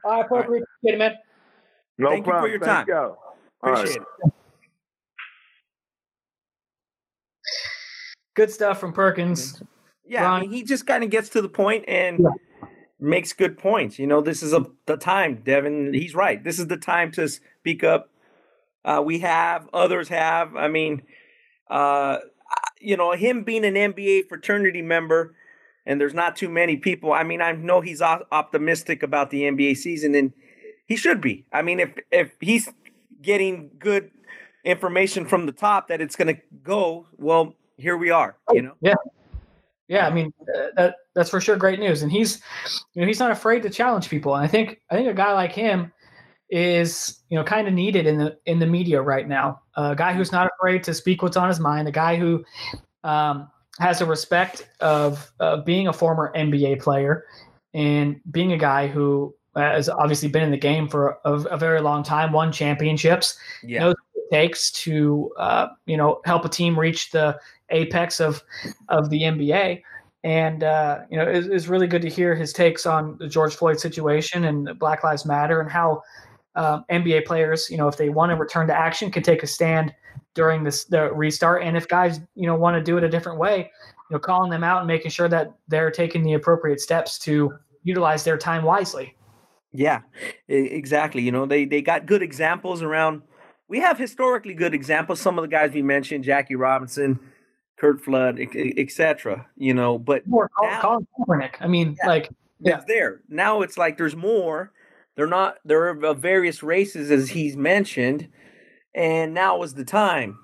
All 0.03 0.11
right, 0.11 0.25
Appreciate 0.25 0.63
it, 0.83 0.97
man. 0.97 1.13
No 1.97 2.09
Thank 2.09 2.25
problem. 2.25 2.51
you 2.51 2.59
for 2.59 2.65
your 2.65 2.75
Thank 2.75 2.87
time. 2.87 2.95
You. 2.95 3.15
Appreciate 3.63 3.99
right. 3.99 4.07
it. 4.25 4.33
Good 8.35 8.51
stuff 8.51 8.79
from 8.79 8.93
Perkins. 8.93 9.61
Yeah, 10.05 10.31
I 10.31 10.41
mean, 10.41 10.51
he 10.51 10.63
just 10.63 10.87
kind 10.87 11.03
of 11.03 11.09
gets 11.09 11.29
to 11.29 11.41
the 11.41 11.49
point 11.49 11.85
and. 11.87 12.19
Yeah 12.19 12.29
makes 12.99 13.33
good 13.33 13.57
points. 13.57 13.99
You 13.99 14.07
know, 14.07 14.21
this 14.21 14.41
is 14.41 14.53
a 14.53 14.65
the 14.85 14.97
time, 14.97 15.41
Devin. 15.43 15.93
He's 15.93 16.15
right. 16.15 16.43
This 16.43 16.59
is 16.59 16.67
the 16.67 16.77
time 16.77 17.11
to 17.13 17.27
speak 17.27 17.83
up. 17.83 18.09
Uh, 18.83 19.01
we 19.03 19.19
have, 19.19 19.69
others 19.73 20.07
have. 20.09 20.55
I 20.55 20.67
mean, 20.67 21.03
uh, 21.69 22.17
you 22.79 22.95
know, 22.95 23.11
him 23.11 23.43
being 23.43 23.65
an 23.65 23.73
NBA 23.73 24.29
fraternity 24.29 24.81
member, 24.81 25.35
and 25.85 25.99
there's 25.99 26.13
not 26.13 26.35
too 26.35 26.49
many 26.49 26.77
people. 26.77 27.11
I 27.11 27.23
mean, 27.23 27.41
I 27.41 27.51
know 27.51 27.81
he's 27.81 28.01
optimistic 28.01 29.03
about 29.03 29.29
the 29.29 29.43
NBA 29.43 29.77
season, 29.77 30.15
and 30.15 30.33
he 30.85 30.95
should 30.95 31.21
be. 31.21 31.45
I 31.51 31.61
mean, 31.61 31.79
if 31.79 31.91
if 32.11 32.31
he's 32.39 32.69
getting 33.21 33.71
good 33.79 34.11
information 34.63 35.25
from 35.25 35.45
the 35.45 35.51
top 35.51 35.87
that 35.87 36.01
it's 36.01 36.15
going 36.15 36.35
to 36.35 36.41
go, 36.63 37.07
well, 37.17 37.55
here 37.77 37.97
we 37.97 38.09
are. 38.09 38.37
You 38.51 38.61
know. 38.63 38.73
Yeah. 38.81 38.95
Yeah, 39.87 40.07
I 40.07 40.13
mean 40.13 40.33
uh, 40.55 40.67
that 40.75 40.95
that's 41.15 41.29
for 41.29 41.39
sure 41.41 41.55
great 41.55 41.79
news, 41.79 42.01
and 42.03 42.11
he's 42.11 42.41
you 42.93 43.01
know 43.01 43.07
he's 43.07 43.19
not 43.19 43.31
afraid 43.31 43.63
to 43.63 43.69
challenge 43.69 44.09
people, 44.09 44.35
and 44.35 44.43
I 44.43 44.47
think 44.47 44.81
I 44.91 44.95
think 44.95 45.07
a 45.07 45.13
guy 45.13 45.33
like 45.33 45.51
him 45.53 45.91
is 46.49 47.21
you 47.29 47.37
know 47.37 47.43
kind 47.43 47.67
of 47.67 47.73
needed 47.73 48.05
in 48.07 48.17
the 48.17 48.37
in 48.45 48.59
the 48.59 48.65
media 48.67 49.01
right 49.01 49.27
now. 49.27 49.61
a 49.75 49.95
guy 49.95 50.13
who's 50.13 50.31
not 50.31 50.49
afraid 50.59 50.83
to 50.83 50.93
speak 50.93 51.21
what's 51.21 51.37
on 51.37 51.47
his 51.47 51.59
mind, 51.59 51.87
a 51.87 51.91
guy 51.91 52.15
who 52.15 52.43
um, 53.03 53.49
has 53.79 54.01
a 54.01 54.05
respect 54.05 54.67
of 54.79 55.31
uh, 55.39 55.57
being 55.57 55.87
a 55.87 55.93
former 55.93 56.31
NBA 56.35 56.81
player 56.81 57.25
and 57.73 58.19
being 58.31 58.53
a 58.53 58.57
guy 58.57 58.87
who 58.87 59.33
has 59.55 59.89
obviously 59.89 60.29
been 60.29 60.43
in 60.43 60.51
the 60.51 60.57
game 60.57 60.87
for 60.87 61.17
a, 61.25 61.33
a 61.33 61.57
very 61.57 61.81
long 61.81 62.03
time, 62.03 62.31
won 62.31 62.51
championships, 62.51 63.37
Yeah. 63.63 63.79
knows 63.81 63.95
what 64.13 64.23
it 64.23 64.35
takes 64.35 64.71
to 64.83 65.31
uh, 65.37 65.67
you 65.85 65.97
know 65.97 66.21
help 66.25 66.45
a 66.45 66.49
team 66.49 66.77
reach 66.79 67.11
the 67.11 67.37
apex 67.69 68.19
of 68.19 68.43
of 68.89 69.09
the 69.09 69.21
NBA. 69.21 69.81
And 70.23 70.63
uh, 70.63 70.99
you 71.09 71.17
know, 71.17 71.23
it's, 71.23 71.47
it's 71.47 71.67
really 71.67 71.87
good 71.87 72.01
to 72.01 72.09
hear 72.09 72.35
his 72.35 72.51
takes 72.51 72.85
on 72.85 73.17
the 73.17 73.27
George 73.27 73.55
Floyd 73.55 73.79
situation 73.79 74.45
and 74.45 74.77
Black 74.79 75.03
Lives 75.03 75.25
Matter 75.25 75.61
and 75.61 75.69
how 75.69 76.01
um, 76.55 76.83
NBA 76.91 77.25
players, 77.25 77.69
you 77.69 77.77
know, 77.77 77.87
if 77.87 77.97
they 77.97 78.09
want 78.09 78.31
to 78.31 78.35
return 78.35 78.67
to 78.67 78.75
action, 78.75 79.11
can 79.11 79.23
take 79.23 79.43
a 79.43 79.47
stand 79.47 79.93
during 80.33 80.63
this 80.63 80.85
the 80.85 81.13
restart. 81.13 81.63
And 81.63 81.77
if 81.77 81.87
guys, 81.87 82.19
you 82.35 82.47
know, 82.47 82.55
want 82.55 82.75
to 82.75 82.83
do 82.83 82.97
it 82.97 83.03
a 83.03 83.09
different 83.09 83.39
way, 83.39 83.71
you 84.09 84.15
know, 84.15 84.19
calling 84.19 84.49
them 84.49 84.63
out 84.63 84.79
and 84.79 84.87
making 84.87 85.11
sure 85.11 85.29
that 85.29 85.53
they're 85.67 85.91
taking 85.91 86.23
the 86.23 86.33
appropriate 86.33 86.81
steps 86.81 87.19
to 87.19 87.53
utilize 87.83 88.23
their 88.23 88.37
time 88.37 88.63
wisely. 88.63 89.15
Yeah, 89.71 90.01
exactly. 90.47 91.21
You 91.21 91.31
know, 91.31 91.45
they 91.45 91.65
they 91.65 91.81
got 91.81 92.05
good 92.05 92.23
examples 92.23 92.81
around. 92.81 93.21
We 93.67 93.79
have 93.81 93.97
historically 93.97 94.53
good 94.53 94.73
examples. 94.73 95.19
Some 95.19 95.37
of 95.37 95.43
the 95.43 95.49
guys 95.49 95.73
we 95.73 95.81
mentioned, 95.81 96.23
Jackie 96.23 96.55
Robinson, 96.55 97.19
Curt 97.77 98.01
Flood, 98.03 98.39
etc. 98.55 99.45
You 99.55 99.73
know, 99.73 99.97
but 99.99 100.27
More 100.27 100.49
Colin, 100.49 100.71
Now- 100.73 100.81
Colin 100.81 101.07
Kaepernick. 101.19 101.55
I 101.59 101.67
mean, 101.67 101.95
Yeah. 102.01 102.07
like, 102.09 102.29
Yeah. 102.59 102.75
it's 102.77 102.85
there 102.85 103.21
now. 103.29 103.61
It's 103.61 103.77
like 103.77 103.97
there's 103.97 104.15
more. 104.15 104.71
They're 105.15 105.27
not. 105.27 105.57
They're 105.65 105.89
of 105.89 106.19
various 106.19 106.61
races, 106.63 107.09
as 107.11 107.29
he's 107.29 107.55
mentioned, 107.57 108.27
and 108.93 109.33
now 109.33 109.61
is 109.63 109.73
the 109.73 109.85
time. 109.85 110.37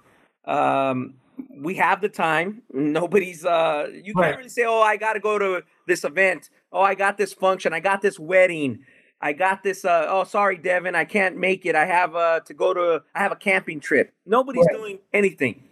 Um, 0.46 1.16
we 1.60 1.76
have 1.76 2.02
the 2.02 2.10
time. 2.10 2.62
Nobody's. 2.72 3.46
Uh, 3.46 3.90
you 3.92 4.14
Right. 4.16 4.28
can't 4.30 4.38
really 4.38 4.50
say, 4.50 4.64
"Oh, 4.66 4.82
I 4.82 4.98
got 4.98 5.14
to 5.14 5.20
go 5.20 5.38
to 5.40 5.64
this 5.88 6.04
event. 6.04 6.50
Oh, 6.72 6.82
I 6.82 6.96
got 6.96 7.18
this 7.18 7.34
function. 7.34 7.74
I 7.74 7.80
got 7.80 8.02
this 8.02 8.20
wedding." 8.20 8.80
I 9.22 9.32
got 9.32 9.64
this. 9.64 9.86
Uh, 9.86 10.06
oh, 10.10 10.26
sorry, 10.26 10.58
Devin, 10.58 10.96
I 10.96 11.06
can't 11.06 11.38
make 11.38 11.66
it. 11.66 11.76
I 11.76 11.86
have 11.86 12.14
uh, 12.14 12.42
to 12.42 12.54
go 12.54 12.74
to. 12.74 13.04
I 13.16 13.20
have 13.20 13.32
a 13.32 13.38
camping 13.38 13.80
trip. 13.80 14.12
Nobody's 14.26 14.66
Right. 14.66 14.76
doing 14.76 15.00
anything. 15.14 15.64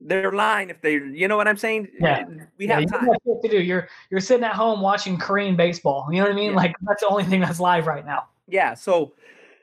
They're 0.00 0.32
lying 0.32 0.70
if 0.70 0.80
they. 0.80 0.94
You 0.94 1.28
know 1.28 1.36
what 1.36 1.46
I'm 1.48 1.56
saying? 1.58 1.88
Yeah. 2.00 2.24
We 2.58 2.66
yeah, 2.66 2.74
have 2.74 2.82
you 2.82 2.88
time. 2.88 3.08
to 3.42 3.48
do. 3.48 3.60
You're 3.60 3.88
you're 4.10 4.20
sitting 4.20 4.44
at 4.44 4.54
home 4.54 4.80
watching 4.80 5.18
Korean 5.18 5.56
baseball. 5.56 6.08
You 6.10 6.18
know 6.20 6.24
what 6.24 6.32
I 6.32 6.36
mean? 6.36 6.50
Yeah. 6.52 6.56
Like 6.56 6.74
that's 6.82 7.02
the 7.02 7.08
only 7.08 7.24
thing 7.24 7.40
that's 7.40 7.60
live 7.60 7.86
right 7.86 8.04
now. 8.06 8.28
yeah 8.50 8.74
so 8.74 9.12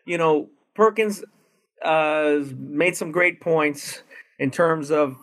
you 0.05 0.17
know 0.17 0.49
perkins 0.73 1.23
uh 1.83 2.39
made 2.57 2.95
some 2.95 3.11
great 3.11 3.39
points 3.41 4.01
in 4.39 4.49
terms 4.49 4.89
of 4.89 5.15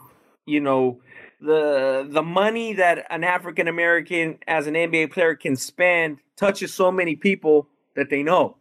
you 0.47 0.61
know 0.61 1.01
the 1.41 2.07
the 2.11 2.23
money 2.23 2.73
that 2.75 3.07
an 3.11 3.25
african 3.25 3.67
american 3.67 4.39
as 4.47 4.67
an 4.67 4.75
nba 4.75 5.11
player 5.11 5.35
can 5.35 5.57
spend 5.57 6.19
touches 6.37 6.73
so 6.73 6.93
many 6.93 7.17
people 7.17 7.67
that 7.97 8.09
they 8.11 8.23
know 8.23 8.57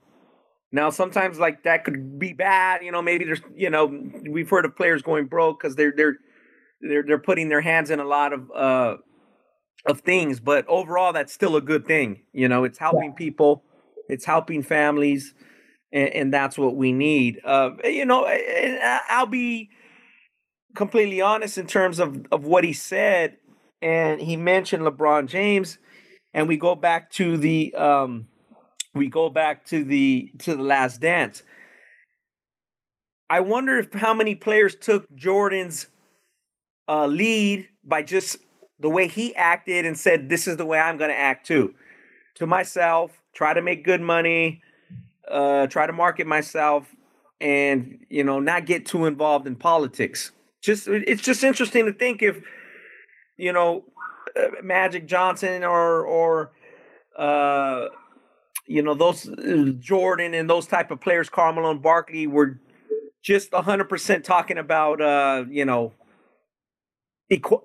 now 0.72 0.89
sometimes 0.89 1.38
like 1.38 1.64
that 1.64 1.84
could 1.84 2.18
be 2.18 2.34
bad 2.34 2.84
you 2.84 2.91
know 2.91 3.01
maybe 3.01 3.26
there's 3.26 3.41
you 3.56 3.70
know 3.70 3.86
we've 4.30 4.49
heard 4.49 4.66
of 4.66 4.76
players 4.76 5.01
going 5.01 5.26
broke 5.26 5.60
because 5.60 5.76
they're 5.76 5.93
they're 5.95 6.18
they're 6.88 7.03
they're 7.03 7.19
putting 7.19 7.49
their 7.49 7.61
hands 7.61 7.89
in 7.89 7.99
a 7.99 8.05
lot 8.05 8.34
of 8.34 8.51
uh 8.51 8.97
of 9.86 10.01
things 10.01 10.39
but 10.39 10.65
overall 10.67 11.13
that's 11.13 11.34
still 11.34 11.55
a 11.55 11.61
good 11.61 11.86
thing 11.86 12.21
you 12.31 12.47
know? 12.47 12.63
It's 12.63 12.77
helping 12.77 13.13
people 13.13 13.63
it's 14.09 14.25
helping 14.25 14.63
families 14.63 15.34
and, 15.91 16.09
and 16.09 16.34
that's 16.34 16.57
what 16.57 16.75
we 16.75 16.91
need. 16.91 17.39
Uh 17.43 17.71
you 17.84 18.05
know 18.05 18.25
i'll 19.09 19.25
be 19.25 19.69
completely 20.75 21.21
honest 21.21 21.57
in 21.57 21.67
terms 21.67 21.99
of 21.99 22.25
of 22.31 22.45
what 22.45 22.63
he 22.63 22.73
said 22.73 23.38
and 23.81 24.21
he 24.21 24.36
mentioned 24.36 24.84
lebron 24.84 25.27
james 25.27 25.77
and 26.34 26.47
we 26.47 26.57
go 26.57 26.75
back 26.75 27.11
to 27.11 27.38
the 27.38 27.73
um 27.75 28.27
we 28.93 29.07
go 29.07 29.29
back 29.29 29.65
to 29.65 29.84
the 29.84 30.31
to 30.39 30.55
the 30.55 30.63
last 30.63 31.01
dance. 31.01 31.43
I 33.29 33.39
wonder 33.39 33.79
if 33.79 33.93
how 33.93 34.13
many 34.13 34.36
players 34.36 34.75
took 34.75 35.13
jordan's 35.15 35.88
uh 36.88 37.07
lead 37.07 37.67
by 37.84 38.01
just 38.01 38.38
the 38.79 38.89
way 38.89 39.07
he 39.07 39.36
acted 39.36 39.86
and 39.86 39.97
said 39.97 40.29
this 40.29 40.47
is 40.47 40.57
the 40.57 40.65
way 40.65 40.79
i'm 40.79 40.97
going 40.97 41.09
to 41.09 41.17
act 41.17 41.45
too. 41.45 41.73
To 42.36 42.47
myself 42.47 43.21
try 43.34 43.53
to 43.53 43.61
make 43.61 43.84
good 43.84 44.01
money 44.01 44.61
uh 45.29 45.67
try 45.67 45.88
to 45.88 45.93
market 45.93 46.27
myself 46.27 46.88
and 47.39 47.99
you 48.09 48.23
know 48.23 48.39
not 48.39 48.65
get 48.65 48.86
too 48.86 49.05
involved 49.05 49.47
in 49.47 49.55
politics. 49.55 50.31
Just 50.61 50.88
it's 50.88 51.21
just 51.21 51.43
interesting 51.43 51.86
to 51.86 51.93
think 51.93 52.21
if 52.21 52.41
you 53.38 53.51
know 53.51 53.84
uh, 54.36 54.61
magic 54.63 55.07
johnson 55.07 55.63
or 55.63 56.05
or 56.05 56.51
uh 57.17 57.88
you 58.67 58.81
know 58.81 58.93
those 58.93 59.27
uh, 59.29 59.71
jordan 59.79 60.34
and 60.34 60.49
those 60.49 60.65
type 60.67 60.91
of 60.91 60.99
players 61.01 61.29
carmelo 61.29 61.71
and 61.71 61.81
barkley 61.81 62.27
were 62.27 62.59
just 63.21 63.51
100% 63.51 64.23
talking 64.23 64.57
about 64.57 65.01
uh 65.01 65.45
you 65.49 65.65
know 65.65 65.93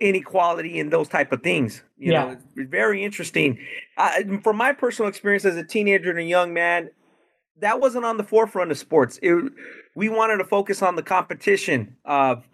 inequality 0.00 0.78
and 0.80 0.92
those 0.92 1.08
type 1.08 1.32
of 1.32 1.42
things 1.42 1.82
you 1.96 2.12
Yeah. 2.12 2.24
know 2.24 2.30
it's, 2.30 2.70
very 2.70 3.04
interesting. 3.04 3.58
I, 3.96 4.24
from 4.42 4.56
my 4.56 4.72
personal 4.72 5.08
experience 5.08 5.44
as 5.44 5.56
a 5.56 5.64
teenager 5.64 6.10
and 6.10 6.18
a 6.18 6.24
young 6.24 6.52
man 6.52 6.90
that 7.60 7.80
wasn't 7.80 8.04
on 8.04 8.16
the 8.18 8.24
forefront 8.24 8.70
of 8.70 8.78
sports. 8.78 9.18
It, 9.22 9.52
we 9.96 10.08
wanted 10.08 10.36
to 10.38 10.44
focus 10.44 10.80
on 10.82 10.94
the 10.96 11.02
competition 11.02 11.96
of 12.04 12.46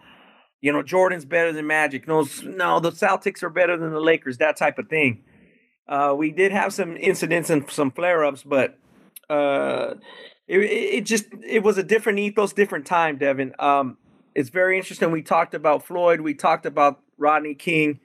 you 0.61 0.73
know 0.73 0.83
jordan's 0.83 1.25
better 1.25 1.53
than 1.53 1.67
magic. 1.67 2.07
No 2.09 2.27
no 2.45 2.81
the 2.81 2.91
celtics 2.91 3.43
are 3.43 3.51
better 3.51 3.77
than 3.77 3.93
the 3.93 4.01
lakers 4.01 4.39
that 4.39 4.57
type 4.57 4.79
of 4.79 4.89
thing. 4.89 5.25
Uh, 5.87 6.15
we 6.17 6.31
did 6.31 6.53
have 6.53 6.73
some 6.73 6.97
incidents 6.97 7.51
and 7.51 7.71
some 7.71 7.91
flare-ups 7.91 8.43
but 8.43 8.79
uh, 9.29 9.95
it, 10.49 10.59
it 10.61 10.95
it 10.97 11.01
just 11.07 11.27
it 11.47 11.63
was 11.63 11.77
a 11.79 11.83
different 11.83 12.19
ethos 12.19 12.53
different 12.53 12.87
time 12.87 13.19
devin. 13.19 13.53
Um, 13.59 13.99
it's 14.35 14.51
very 14.51 14.77
interesting. 14.77 15.11
We 15.13 15.23
talked 15.23 15.55
about 15.55 15.85
floyd. 15.87 16.21
We 16.21 16.35
talked 16.35 16.67
about 16.67 17.01
rodney 17.19 17.55
king. 17.55 18.01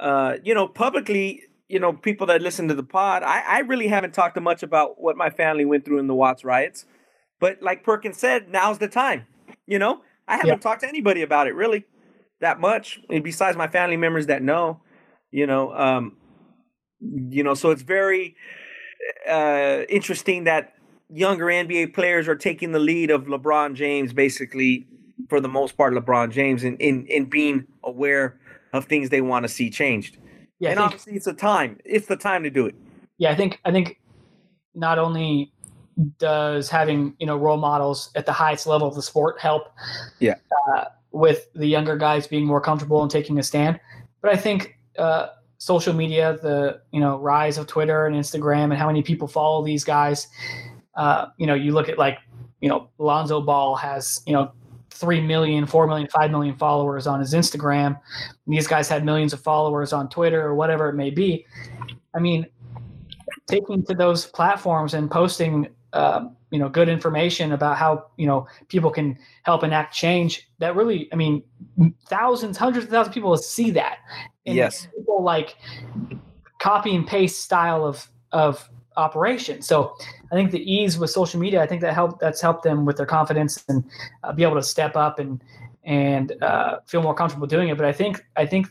Uh, 0.00 0.36
you 0.44 0.54
know 0.54 0.68
publicly 0.68 1.42
you 1.68 1.80
know 1.80 1.92
people 1.92 2.26
that 2.28 2.40
listen 2.40 2.68
to 2.68 2.74
the 2.74 2.84
pod 2.84 3.22
I, 3.24 3.40
I 3.40 3.58
really 3.60 3.88
haven't 3.88 4.14
talked 4.14 4.40
much 4.40 4.62
about 4.62 5.00
what 5.00 5.16
my 5.16 5.28
family 5.28 5.64
went 5.64 5.84
through 5.84 5.98
in 5.98 6.06
the 6.06 6.14
watts 6.14 6.44
riots. 6.44 6.86
But 7.40 7.62
like 7.62 7.82
perkins 7.84 8.16
said 8.18 8.48
now's 8.48 8.78
the 8.78 8.88
time 8.88 9.26
you 9.66 9.78
know? 9.78 10.02
I 10.28 10.36
haven't 10.36 10.48
Yeah. 10.48 10.56
talked 10.60 10.82
to 10.82 10.88
anybody 10.88 11.22
about 11.22 11.46
it 11.48 11.54
really 11.54 11.84
that 12.40 12.60
much. 12.60 13.00
And 13.10 13.24
besides 13.24 13.56
my 13.56 13.66
family 13.68 13.96
members 13.96 14.26
that 14.26 14.42
know 14.42 14.80
you 15.32 15.46
know 15.46 15.74
um 15.74 16.16
you 17.00 17.42
know 17.42 17.54
so 17.54 17.70
it's 17.70 17.82
very 17.82 18.36
uh 19.28 19.82
interesting 19.88 20.44
that 20.44 20.74
younger 21.10 21.46
nba 21.46 21.92
players 21.94 22.28
are 22.28 22.36
taking 22.36 22.72
the 22.72 22.78
lead 22.78 23.10
of 23.10 23.24
lebron 23.24 23.74
james 23.74 24.12
basically 24.12 24.86
for 25.28 25.40
the 25.40 25.48
most 25.48 25.76
part 25.76 25.92
lebron 25.94 26.30
james 26.30 26.64
in 26.64 26.76
in, 26.76 27.06
in 27.06 27.24
being 27.24 27.66
aware 27.84 28.38
of 28.72 28.84
things 28.84 29.10
they 29.10 29.20
want 29.20 29.44
to 29.44 29.48
see 29.48 29.70
changed 29.70 30.18
Yeah, 30.60 30.70
and 30.70 30.78
think, 30.78 30.86
obviously 30.86 31.14
it's 31.14 31.24
the 31.24 31.32
time 31.32 31.78
it's 31.84 32.06
the 32.06 32.16
time 32.16 32.42
to 32.44 32.50
do 32.50 32.66
it 32.66 32.74
yeah, 33.18 33.32
I 33.32 33.34
think 33.34 33.60
I 33.64 33.72
think 33.72 34.00
not 34.74 34.98
only 34.98 35.52
does 36.18 36.70
having 36.70 37.14
you 37.18 37.26
know 37.26 37.36
role 37.36 37.56
models 37.56 38.10
at 38.14 38.26
the 38.26 38.32
highest 38.32 38.66
level 38.66 38.86
of 38.86 38.94
the 38.94 39.02
sport 39.02 39.40
help, 39.40 39.64
Yeah. 40.20 40.36
uh, 40.72 40.84
with 41.10 41.52
the 41.54 41.66
younger 41.66 41.96
guys 41.96 42.28
being 42.28 42.46
more 42.46 42.60
comfortable 42.60 43.02
and 43.02 43.10
taking 43.10 43.38
a 43.38 43.42
stand, 43.42 43.80
but 44.22 44.32
I 44.32 44.36
think 44.36 44.78
uh, 44.98 45.30
social 45.58 45.92
media, 45.92 46.38
the 46.40 46.80
you 46.92 47.00
know 47.00 47.18
rise 47.18 47.58
of 47.58 47.66
Twitter 47.66 48.06
and 48.06 48.14
Instagram, 48.14 48.64
and 48.70 48.74
how 48.74 48.86
many 48.86 49.02
people 49.02 49.26
follow 49.26 49.64
these 49.64 49.82
guys. 49.82 50.28
Uh, 50.94 51.26
you 51.38 51.46
know, 51.46 51.54
you 51.54 51.72
look 51.72 51.88
at 51.88 51.98
like 51.98 52.18
you 52.60 52.68
know 52.68 52.88
Lonzo 52.98 53.40
Ball 53.40 53.74
has 53.74 54.22
you 54.26 54.32
know. 54.32 54.52
3 54.98 55.20
million, 55.20 55.66
4 55.66 55.86
million, 55.86 56.08
5 56.08 56.30
million 56.30 56.56
followers 56.56 57.06
on 57.06 57.20
his 57.20 57.34
Instagram. 57.34 57.98
These 58.46 58.66
guys 58.66 58.88
had 58.88 59.04
millions 59.04 59.32
of 59.32 59.40
followers 59.40 59.92
on 59.92 60.08
Twitter 60.08 60.44
or 60.44 60.54
whatever 60.54 60.88
it 60.88 60.94
may 60.94 61.10
be. 61.10 61.46
I 62.14 62.18
mean, 62.20 62.46
taking 63.46 63.84
to 63.84 63.94
those 63.94 64.26
platforms 64.26 64.94
and 64.94 65.10
posting 65.10 65.68
um, 65.92 66.36
you 66.50 66.58
know 66.58 66.68
good 66.68 66.88
information 66.88 67.52
about 67.52 67.76
how 67.76 68.06
you 68.16 68.26
know 68.26 68.46
people 68.68 68.90
can 68.90 69.18
help 69.42 69.64
enact 69.64 69.94
change 69.94 70.48
that 70.58 70.74
really 70.76 71.08
i 71.12 71.16
mean 71.16 71.42
thousands 72.06 72.56
hundreds 72.56 72.84
of 72.86 72.90
thousands 72.90 73.08
of 73.08 73.14
people 73.14 73.30
will 73.30 73.36
see 73.36 73.70
that 73.70 73.98
and 74.46 74.56
Yes. 74.56 74.88
people 74.96 75.22
like 75.22 75.56
copy 76.58 76.94
and 76.94 77.06
paste 77.06 77.42
style 77.42 77.84
of 77.84 78.08
of 78.32 78.68
operation 78.98 79.62
so 79.62 79.96
i 80.30 80.34
think 80.34 80.50
the 80.50 80.62
ease 80.70 80.98
with 80.98 81.10
social 81.10 81.40
media 81.40 81.62
i 81.62 81.66
think 81.66 81.80
that 81.80 81.94
helped 81.94 82.20
that's 82.20 82.40
helped 82.40 82.62
them 82.62 82.84
with 82.84 82.96
their 82.96 83.06
confidence 83.06 83.64
and 83.68 83.84
uh, 84.24 84.32
be 84.32 84.42
able 84.42 84.56
to 84.56 84.62
step 84.62 84.96
up 84.96 85.18
and 85.18 85.42
and 85.84 86.32
uh, 86.42 86.80
feel 86.86 87.02
more 87.02 87.14
comfortable 87.14 87.46
doing 87.46 87.68
it 87.68 87.76
but 87.76 87.86
i 87.86 87.92
think 87.92 88.26
i 88.36 88.44
think 88.44 88.66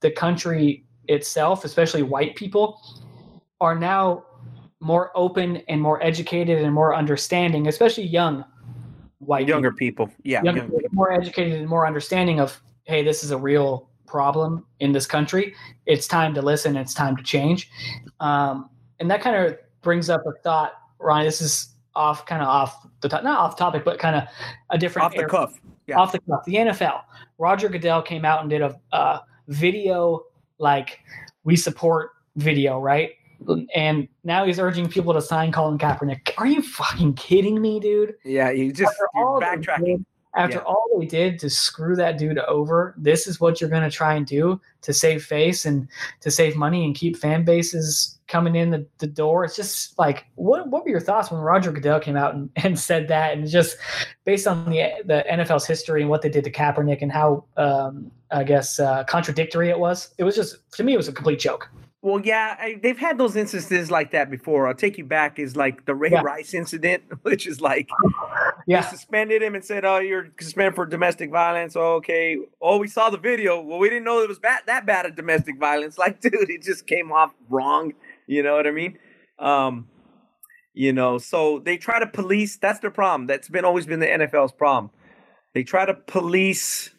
the 0.00 0.10
country 0.10 0.84
itself 1.08 1.64
especially 1.64 2.02
white 2.02 2.34
people 2.36 2.80
are 3.60 3.78
now 3.78 4.24
more 4.80 5.10
open 5.14 5.58
and 5.68 5.80
more 5.80 6.02
educated 6.02 6.62
and 6.62 6.72
more 6.72 6.94
understanding, 6.94 7.68
especially 7.68 8.04
young 8.04 8.44
white 9.18 9.46
younger 9.46 9.70
people 9.70 10.10
yeah 10.22 10.42
younger 10.42 10.62
younger 10.62 10.76
people, 10.78 10.94
more 10.94 11.12
educated 11.12 11.60
and 11.60 11.68
more 11.68 11.86
understanding 11.86 12.40
of 12.40 12.58
hey, 12.84 13.04
this 13.04 13.22
is 13.22 13.30
a 13.30 13.36
real 13.36 13.90
problem 14.06 14.64
in 14.80 14.92
this 14.92 15.06
country. 15.06 15.54
It's 15.86 16.08
time 16.08 16.34
to 16.34 16.42
listen. 16.42 16.76
It's 16.76 16.94
time 16.94 17.16
to 17.16 17.22
change. 17.22 17.70
Um, 18.18 18.69
and 19.00 19.10
that 19.10 19.20
kind 19.22 19.36
of 19.36 19.58
brings 19.82 20.08
up 20.10 20.22
a 20.26 20.32
thought, 20.42 20.74
Ryan. 20.98 21.26
This 21.26 21.40
is 21.40 21.74
off, 21.94 22.26
kind 22.26 22.42
of 22.42 22.48
off 22.48 22.86
the 23.00 23.08
top, 23.08 23.24
not 23.24 23.38
off 23.38 23.56
topic, 23.56 23.84
but 23.84 23.98
kind 23.98 24.16
of 24.16 24.24
a 24.70 24.78
different 24.78 25.06
Off 25.06 25.12
the 25.12 25.18
area. 25.18 25.28
cuff. 25.28 25.60
Yeah. 25.86 25.98
Off 25.98 26.12
the 26.12 26.20
cuff. 26.20 26.44
The 26.44 26.54
NFL. 26.54 27.02
Roger 27.38 27.68
Goodell 27.68 28.02
came 28.02 28.24
out 28.24 28.42
and 28.42 28.50
did 28.50 28.62
a 28.62 28.78
uh, 28.92 29.20
video 29.48 30.22
like 30.58 31.00
we 31.44 31.56
support 31.56 32.10
video, 32.36 32.78
right? 32.78 33.10
And 33.74 34.06
now 34.22 34.44
he's 34.44 34.58
urging 34.58 34.86
people 34.88 35.14
to 35.14 35.22
sign 35.22 35.50
Colin 35.50 35.78
Kaepernick. 35.78 36.32
Are 36.36 36.46
you 36.46 36.60
fucking 36.60 37.14
kidding 37.14 37.60
me, 37.60 37.80
dude? 37.80 38.14
Yeah, 38.24 38.50
you 38.50 38.70
just 38.72 38.94
you're 38.98 39.24
all 39.24 39.40
they 39.40 39.46
backtracking. 39.46 40.04
After 40.36 40.58
Yeah. 40.58 40.62
all 40.64 40.86
they 40.98 41.06
did 41.06 41.38
to 41.40 41.50
screw 41.50 41.96
that 41.96 42.18
dude 42.18 42.38
over, 42.38 42.94
this 42.96 43.26
is 43.26 43.40
what 43.40 43.60
you're 43.60 43.70
going 43.70 43.82
to 43.82 43.90
try 43.90 44.14
and 44.14 44.26
do 44.26 44.60
to 44.82 44.92
save 44.92 45.24
face 45.24 45.66
and 45.66 45.88
to 46.20 46.30
save 46.30 46.56
money 46.56 46.84
and 46.84 46.94
keep 46.94 47.16
fan 47.16 47.44
bases 47.44 48.18
coming 48.28 48.54
in 48.54 48.70
the, 48.70 48.86
the 48.98 49.06
door. 49.08 49.44
It's 49.44 49.56
just 49.56 49.98
like, 49.98 50.26
what, 50.36 50.68
what 50.68 50.84
were 50.84 50.90
your 50.90 51.00
thoughts 51.00 51.30
when 51.32 51.40
Roger 51.40 51.72
Goodell 51.72 51.98
came 51.98 52.16
out 52.16 52.34
and, 52.34 52.48
and 52.56 52.78
said 52.78 53.08
that? 53.08 53.32
And 53.36 53.48
just 53.48 53.76
based 54.24 54.46
on 54.46 54.70
the 54.70 54.92
the 55.04 55.24
NFL's 55.30 55.66
history 55.66 56.00
and 56.00 56.08
what 56.08 56.22
they 56.22 56.28
did 56.28 56.44
to 56.44 56.50
Kaepernick 56.52 57.02
and 57.02 57.10
how, 57.10 57.44
um, 57.56 58.10
I 58.30 58.44
guess, 58.44 58.78
uh, 58.78 59.02
contradictory 59.04 59.68
it 59.70 59.78
was, 59.78 60.14
it 60.18 60.24
was 60.24 60.36
just, 60.36 60.70
to 60.74 60.84
me, 60.84 60.94
it 60.94 60.96
was 60.96 61.08
a 61.08 61.12
complete 61.12 61.40
joke. 61.40 61.68
Well, 62.02 62.20
yeah, 62.24 62.56
I, 62.58 62.78
they've 62.82 62.96
had 62.96 63.18
those 63.18 63.36
instances 63.36 63.90
like 63.90 64.12
that 64.12 64.30
before. 64.30 64.66
I'll 64.68 64.74
take 64.74 64.96
you 64.96 65.04
back 65.04 65.38
is 65.38 65.54
like 65.54 65.84
the 65.84 65.94
Ray 65.94 66.10
Yeah. 66.12 66.22
Rice 66.22 66.54
incident, 66.54 67.02
which 67.22 67.46
is 67.46 67.60
like 67.60 67.88
Yeah. 68.70 68.82
suspended 68.82 69.42
him 69.42 69.56
and 69.56 69.64
said, 69.64 69.84
"Oh, 69.84 69.98
you're 69.98 70.28
suspended 70.38 70.76
for 70.76 70.86
domestic 70.86 71.30
violence." 71.30 71.74
Oh, 71.74 71.94
okay. 71.94 72.38
Oh, 72.60 72.78
we 72.78 72.86
saw 72.86 73.10
the 73.10 73.18
video. 73.18 73.60
Well, 73.60 73.78
we 73.78 73.88
didn't 73.88 74.04
know 74.04 74.20
it 74.20 74.28
was 74.28 74.38
bad, 74.38 74.62
that 74.66 74.86
bad 74.86 75.06
of 75.06 75.16
domestic 75.16 75.58
violence. 75.58 75.98
Like, 75.98 76.20
dude, 76.20 76.48
it 76.48 76.62
just 76.62 76.86
came 76.86 77.10
off 77.10 77.34
wrong. 77.48 77.94
You 78.28 78.42
know 78.44 78.54
what 78.54 78.66
I 78.68 78.70
mean? 78.70 78.96
Um, 79.40 79.88
you 80.72 80.92
know, 80.92 81.18
so 81.18 81.58
they 81.58 81.76
try 81.78 81.98
to 81.98 82.06
police. 82.06 82.58
That's 82.58 82.78
their 82.78 82.92
problem. 82.92 83.26
That's 83.26 83.48
been 83.48 83.64
always 83.64 83.86
been 83.86 83.98
the 83.98 84.06
NFL's 84.06 84.52
problem. 84.52 84.90
They 85.52 85.64
try 85.64 85.84
to 85.84 85.94
police 85.94 86.90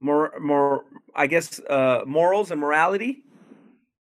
more, 0.00 0.32
more, 0.38 0.84
I 1.14 1.26
guess, 1.28 1.60
uh, 1.60 2.02
morals 2.06 2.50
and 2.50 2.60
morality, 2.60 3.22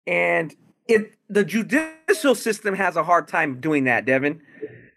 and 0.07 0.53
it 0.89 1.13
the 1.29 1.45
judicial 1.45 2.35
system 2.35 2.75
has 2.75 2.97
a 2.97 3.05
hard 3.05 3.29
time 3.29 3.61
doing 3.61 3.85
that. 3.85 4.05
Devin, 4.05 4.41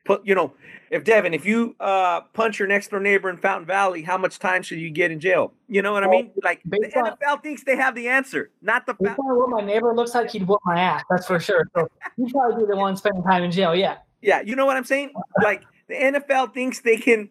put 0.04 0.26
you 0.26 0.34
know 0.34 0.54
if 0.92 1.04
Devin, 1.06 1.34
if 1.34 1.46
you 1.46 1.76
uh, 1.80 2.22
punch 2.34 2.60
your 2.60 2.68
next 2.68 2.90
door 2.92 3.00
neighbor 3.00 3.30
in 3.30 3.38
Fountain 3.38 3.66
Valley, 3.66 4.02
how 4.04 4.18
much 4.18 4.38
time 4.40 4.62
should 4.62 4.78
you 4.80 4.92
get 4.92 5.10
in 5.10 5.20
jail? 5.20 5.54
You 5.70 5.82
know 5.82 5.94
what 5.94 6.04
I 6.04 6.08
mean? 6.10 6.32
Like 6.44 6.62
the 6.66 6.78
based 6.82 6.96
on- 6.98 7.06
NFL 7.18 7.42
thinks 7.42 7.64
they 7.64 7.78
have 7.78 7.96
the 7.96 8.08
answer, 8.10 8.52
not 8.62 8.86
the. 8.86 8.94
Fa- 8.96 9.12
I 9.18 9.34
what 9.34 9.50
my 9.50 9.62
neighbor 9.62 9.96
looks 9.96 10.14
like, 10.14 10.30
he'd 10.32 10.46
whoop 10.48 10.60
my 10.66 10.80
ass. 10.80 11.02
That's 11.10 11.26
for 11.26 11.40
sure. 11.40 11.66
So 11.76 11.88
you'd 12.18 12.32
probably 12.32 12.66
be 12.66 12.68
the 12.70 12.76
one 12.78 12.96
spending 12.98 13.24
time 13.24 13.44
in 13.44 13.52
jail. 13.52 13.74
Yeah. 13.74 13.98
yeah, 14.22 14.42
you 14.42 14.56
know 14.56 14.66
what 14.66 14.76
I'm 14.78 14.84
saying? 14.84 15.14
Like 15.42 15.64
the 15.88 15.96
NFL 15.96 16.54
thinks 16.54 16.82
they 16.82 16.98
can 16.98 17.30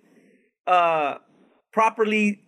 uh, 0.67 1.17
properly 1.73 2.43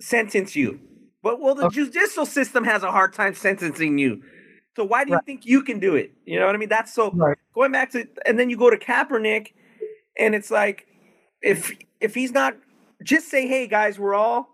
sentence 0.00 0.56
you, 0.56 0.80
but 1.22 1.40
well, 1.40 1.54
the 1.54 1.66
Okay. 1.66 1.76
judicial 1.76 2.26
system 2.26 2.64
has 2.64 2.82
a 2.82 2.90
hard 2.90 3.12
time 3.12 3.34
sentencing 3.34 3.98
you. 3.98 4.22
So 4.76 4.84
why 4.84 5.04
do 5.04 5.10
you 5.10 5.16
Right. 5.16 5.26
think 5.26 5.44
you 5.44 5.62
can 5.62 5.80
do 5.80 5.96
it? 5.96 6.12
You 6.24 6.38
know 6.38 6.46
what 6.46 6.54
I 6.54 6.58
mean? 6.58 6.68
That's 6.68 6.94
so. 6.94 7.10
Right. 7.10 7.36
going 7.54 7.72
back 7.72 7.90
to 7.92 8.06
and 8.24 8.38
then 8.38 8.48
you 8.48 8.56
go 8.56 8.70
to 8.70 8.76
Kaepernick 8.78 9.48
and 10.20 10.34
it's 10.34 10.50
like 10.50 10.86
if 11.42 11.72
if 12.00 12.14
he's 12.14 12.30
not 12.32 12.56
just 13.02 13.28
say 13.28 13.48
hey 13.48 13.66
guys 13.66 13.98
we're 13.98 14.14
all 14.14 14.50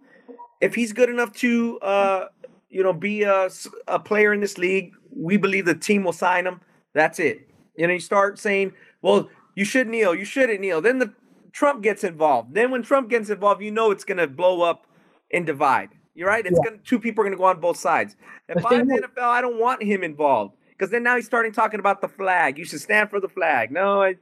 if 0.60 0.74
he's 0.74 0.92
good 0.92 1.10
enough 1.10 1.32
to 1.32 1.78
uh 1.80 2.28
you 2.70 2.82
know 2.82 2.92
be 2.92 3.22
a, 3.24 3.50
a 3.88 3.98
player 3.98 4.32
in 4.32 4.40
this 4.40 4.56
league 4.56 4.92
we 5.14 5.36
believe 5.36 5.64
the 5.66 5.74
team 5.74 6.04
will 6.04 6.12
sign 6.12 6.46
him. 6.46 6.60
That's 6.94 7.18
it. 7.18 7.48
You 7.76 7.86
know 7.86 7.92
you 7.94 8.00
start 8.00 8.38
saying 8.38 8.72
well 9.02 9.28
you 9.54 9.64
should 9.64 9.88
kneel 9.88 10.14
you 10.14 10.24
shouldn't 10.24 10.60
kneel. 10.60 10.80
Then 10.80 10.98
the 10.98 11.12
Trump 11.52 11.82
gets 11.82 12.04
involved. 12.04 12.54
Then 12.54 12.70
when 12.70 12.82
Trump 12.82 13.10
gets 13.10 13.28
involved 13.30 13.62
you 13.62 13.70
know 13.70 13.90
it's 13.90 14.04
going 14.04 14.18
to 14.18 14.26
blow 14.26 14.62
up 14.62 14.86
and 15.32 15.44
divide. 15.44 15.90
You're 16.14 16.28
right? 16.28 16.46
It's 16.46 16.58
Yeah. 16.62 16.70
going 16.70 16.80
two 16.84 16.98
people 17.00 17.22
are 17.22 17.26
going 17.26 17.36
to 17.36 17.38
go 17.38 17.44
on 17.44 17.60
both 17.60 17.78
sides. 17.78 18.14
If 18.48 18.64
I'm 18.64 18.86
the 18.86 19.02
NFL 19.02 19.22
I 19.24 19.40
don't 19.40 19.58
want 19.58 19.82
him 19.82 20.04
involved 20.04 20.54
because 20.70 20.90
then 20.90 21.02
now 21.02 21.16
he's 21.16 21.26
starting 21.26 21.52
talking 21.52 21.80
about 21.80 22.00
the 22.00 22.08
flag. 22.08 22.58
You 22.58 22.64
should 22.64 22.80
stand 22.80 23.10
for 23.10 23.20
the 23.20 23.28
flag. 23.28 23.70
No, 23.70 24.02
I, 24.02 24.16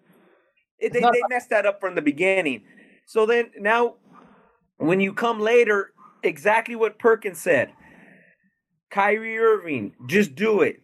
it, 0.79 0.93
they, 0.93 1.01
they 1.01 1.23
messed 1.29 1.51
that 1.51 1.67
up 1.67 1.81
from 1.81 1.95
the 1.95 2.03
beginning. 2.03 2.63
So 3.07 3.27
then 3.27 3.51
now, 3.59 3.97
when 4.79 5.01
you 5.01 5.13
come 5.13 5.41
later, 5.41 5.93
exactly 6.23 6.75
what 6.75 6.99
Perkins 6.99 7.41
said. 7.41 7.73
Kyrie 8.91 9.39
Irving, 9.39 9.93
just 10.07 10.35
do 10.35 10.63
it. 10.63 10.81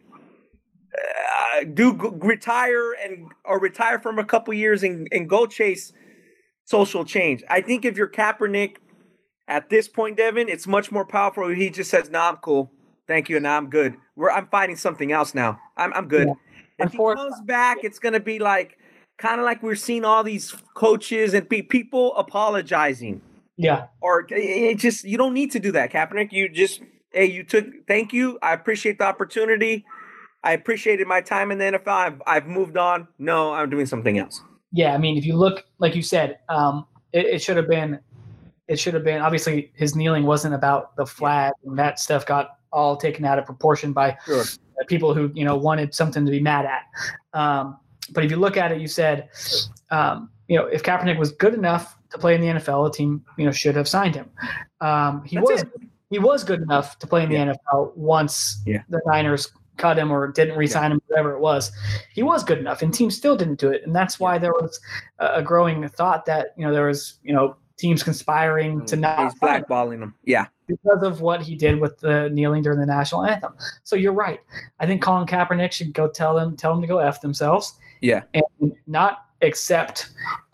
Uh, 0.93 1.63
do 1.73 1.93
retire 2.21 2.91
and 2.93 3.31
or 3.45 3.59
retire 3.59 3.99
from 3.99 4.19
a 4.19 4.25
couple 4.25 4.53
years 4.53 4.83
and, 4.83 5.07
and 5.11 5.29
go 5.29 5.45
chase 5.45 5.93
social 6.65 7.05
change. 7.05 7.43
I 7.49 7.61
think 7.61 7.85
if 7.85 7.95
you're 7.95 8.09
Kaepernick 8.09 8.75
at 9.47 9.69
this 9.69 9.87
point, 9.87 10.17
Devin, 10.17 10.49
it's 10.49 10.67
much 10.67 10.91
more 10.91 11.05
powerful. 11.05 11.47
He 11.47 11.69
just 11.69 11.89
says, 11.89 12.09
"Nah, 12.09 12.29
I'm 12.29 12.37
cool. 12.37 12.71
Thank 13.07 13.29
you, 13.29 13.37
and 13.37 13.47
I'm 13.47 13.69
good. 13.69 13.95
We're 14.17 14.31
I'm 14.31 14.47
fighting 14.47 14.75
something 14.75 15.13
else 15.13 15.33
now. 15.33 15.59
I'm 15.77 15.93
I'm 15.93 16.09
good." 16.09 16.27
Yeah. 16.27 16.85
If 16.85 16.91
he 16.91 16.97
comes 16.97 17.39
back, 17.45 17.77
it's 17.83 17.99
gonna 17.99 18.19
be 18.19 18.39
like 18.39 18.77
kind 19.17 19.39
of 19.39 19.45
like 19.45 19.61
we're 19.63 19.75
seeing 19.75 20.03
all 20.05 20.23
these 20.23 20.51
coaches 20.75 21.33
and 21.33 21.49
pe- 21.49 21.61
people 21.61 22.15
apologizing, 22.15 23.21
Yeah. 23.57 23.85
or 24.01 24.21
it- 24.29 24.33
it 24.33 24.77
just 24.79 25.03
you 25.03 25.17
don't 25.17 25.33
need 25.33 25.51
to 25.51 25.59
do 25.59 25.71
that, 25.73 25.91
Kaepernick. 25.91 26.31
You 26.31 26.49
just 26.49 26.81
hey, 27.11 27.25
you 27.25 27.43
took. 27.43 27.65
Thank 27.87 28.13
you. 28.13 28.39
I 28.41 28.53
appreciate 28.53 28.97
the 28.97 29.05
opportunity. 29.05 29.85
I 30.43 30.53
appreciated 30.53 31.05
my 31.07 31.21
time 31.21 31.51
in 31.51 31.57
the 31.59 31.65
NFL. 31.65 31.87
I've, 31.93 32.21
I've 32.25 32.47
moved 32.47 32.77
on. 32.77 33.07
No, 33.19 33.53
I'm 33.53 33.69
doing 33.69 33.85
something 33.85 34.17
else. 34.17 34.41
Yeah. 34.71 34.93
I 34.93 34.97
mean, 34.97 35.17
if 35.17 35.25
you 35.25 35.35
look, 35.35 35.65
like 35.77 35.95
you 35.95 36.01
said, 36.01 36.39
um, 36.49 36.87
it, 37.13 37.25
it 37.25 37.41
should 37.43 37.57
have 37.57 37.67
been, 37.67 37.99
it 38.67 38.79
should 38.79 38.93
have 38.95 39.03
been, 39.03 39.21
obviously, 39.21 39.71
his 39.75 39.95
kneeling 39.95 40.23
wasn't 40.25 40.55
about 40.55 40.95
the 40.95 41.05
flag, 41.05 41.51
and 41.65 41.77
that 41.77 41.99
stuff 41.99 42.25
got 42.25 42.57
all 42.71 42.95
taken 42.97 43.23
out 43.25 43.37
of 43.37 43.45
proportion 43.45 43.91
by 43.93 44.17
Sure. 44.25 44.43
people 44.87 45.13
who, 45.13 45.29
you 45.35 45.43
know, 45.45 45.57
wanted 45.57 45.93
something 45.93 46.25
to 46.25 46.31
be 46.31 46.39
mad 46.39 46.65
at. 46.65 47.39
Um, 47.39 47.77
but 48.11 48.23
if 48.23 48.31
you 48.31 48.37
look 48.37 48.57
at 48.57 48.71
it, 48.71 48.79
you 48.81 48.87
said, 48.87 49.29
um, 49.89 50.29
you 50.47 50.57
know, 50.57 50.65
if 50.65 50.83
Kaepernick 50.83 51.17
was 51.17 51.31
good 51.31 51.53
enough 51.53 51.97
to 52.11 52.17
play 52.17 52.35
in 52.35 52.41
the 52.41 52.47
NFL, 52.47 52.89
a 52.89 52.91
team, 52.91 53.23
you 53.37 53.45
know, 53.45 53.51
should 53.51 53.75
have 53.75 53.87
signed 53.87 54.15
him. 54.15 54.29
Um, 54.81 55.23
he 55.23 55.37
That's 55.37 55.49
was 55.49 55.61
it. 55.61 55.69
he 56.09 56.19
was 56.19 56.43
good 56.43 56.61
enough 56.61 56.99
to 56.99 57.07
play 57.07 57.23
in 57.23 57.29
the 57.29 57.35
Yeah. 57.35 57.53
NFL 57.71 57.93
once 57.95 58.61
Yeah. 58.65 58.83
the 58.89 59.01
Niners 59.05 59.49
cut 59.77 59.97
him 59.97 60.11
or 60.11 60.27
didn't 60.27 60.57
re-sign 60.57 60.91
him, 60.91 61.01
whatever 61.07 61.33
it 61.33 61.39
was. 61.39 61.71
He 62.13 62.21
was 62.21 62.43
good 62.43 62.59
enough, 62.59 62.81
and 62.81 62.93
teams 62.93 63.15
still 63.15 63.35
didn't 63.37 63.59
do 63.59 63.69
it, 63.71 63.81
and 63.85 63.95
that's 63.95 64.19
why 64.19 64.37
there 64.37 64.51
was 64.51 64.79
a, 65.19 65.41
growing 65.41 65.87
thought 65.89 66.25
that 66.25 66.47
you 66.57 66.65
know 66.65 66.73
there 66.73 66.85
was 66.87 67.19
you 67.23 67.33
know 67.33 67.55
teams 67.77 68.03
conspiring 68.03 68.85
to 68.85 68.95
not 68.95 69.17
He's 69.31 69.39
sign 69.39 69.55
him 69.55 69.63
blackballing 69.63 69.99
them. 70.01 70.13
Yeah. 70.23 70.45
because 70.67 71.01
of 71.01 71.21
what 71.21 71.41
he 71.41 71.55
did 71.55 71.79
with 71.79 71.97
the 71.99 72.29
kneeling 72.29 72.61
during 72.61 72.79
the 72.79 72.85
national 72.85 73.25
anthem. 73.25 73.53
So 73.83 73.95
you're 73.95 74.13
right. 74.13 74.39
I 74.79 74.85
think 74.85 75.01
Colin 75.01 75.25
Kaepernick 75.25 75.71
should 75.71 75.93
go 75.93 76.07
tell 76.07 76.35
them 76.35 76.55
tell 76.55 76.73
them 76.73 76.81
to 76.81 76.87
go 76.87 76.99
f 76.99 77.21
themselves. 77.21 77.73
Yeah. 78.01 78.23
and 78.33 78.73
not 78.87 79.25
accept 79.41 80.09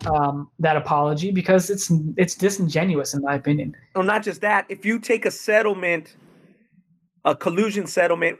um, 0.06 0.50
that 0.58 0.76
apology 0.76 1.30
because 1.30 1.68
it's 1.70 1.90
it's 2.16 2.34
disingenuous 2.34 3.14
in 3.14 3.22
my 3.22 3.34
opinion. 3.34 3.74
Well, 3.94 4.04
not 4.04 4.22
just 4.22 4.40
that. 4.42 4.66
If 4.68 4.84
you 4.86 4.98
take 4.98 5.26
a 5.26 5.30
settlement, 5.30 6.16
a 7.24 7.34
collusion 7.34 7.86
settlement, 7.86 8.38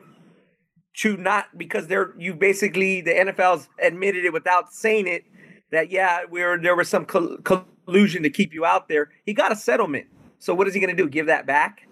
to 0.99 1.17
not 1.17 1.47
because 1.59 1.87
they're 1.87 2.13
you 2.19 2.35
basically 2.35 3.01
the 3.01 3.13
NFL's 3.13 3.69
admitted 3.83 4.25
it 4.25 4.33
without 4.33 4.73
saying 4.73 5.07
it 5.07 5.25
that 5.71 5.91
yeah 5.91 6.21
we're 6.31 6.59
there 6.61 6.75
was 6.77 6.89
some 6.89 7.05
col- 7.05 7.37
collusion 7.39 8.23
to 8.23 8.31
keep 8.31 8.53
you 8.55 8.65
out 8.65 8.89
there. 8.89 9.11
He 9.25 9.35
got 9.35 9.53
a 9.53 9.57
settlement. 9.57 10.07
So 10.39 10.55
what 10.55 10.67
is 10.69 10.75
he 10.75 10.81
going 10.81 10.95
to 10.97 11.03
do? 11.03 11.09
Give 11.09 11.27
that 11.27 11.47
back? 11.47 11.83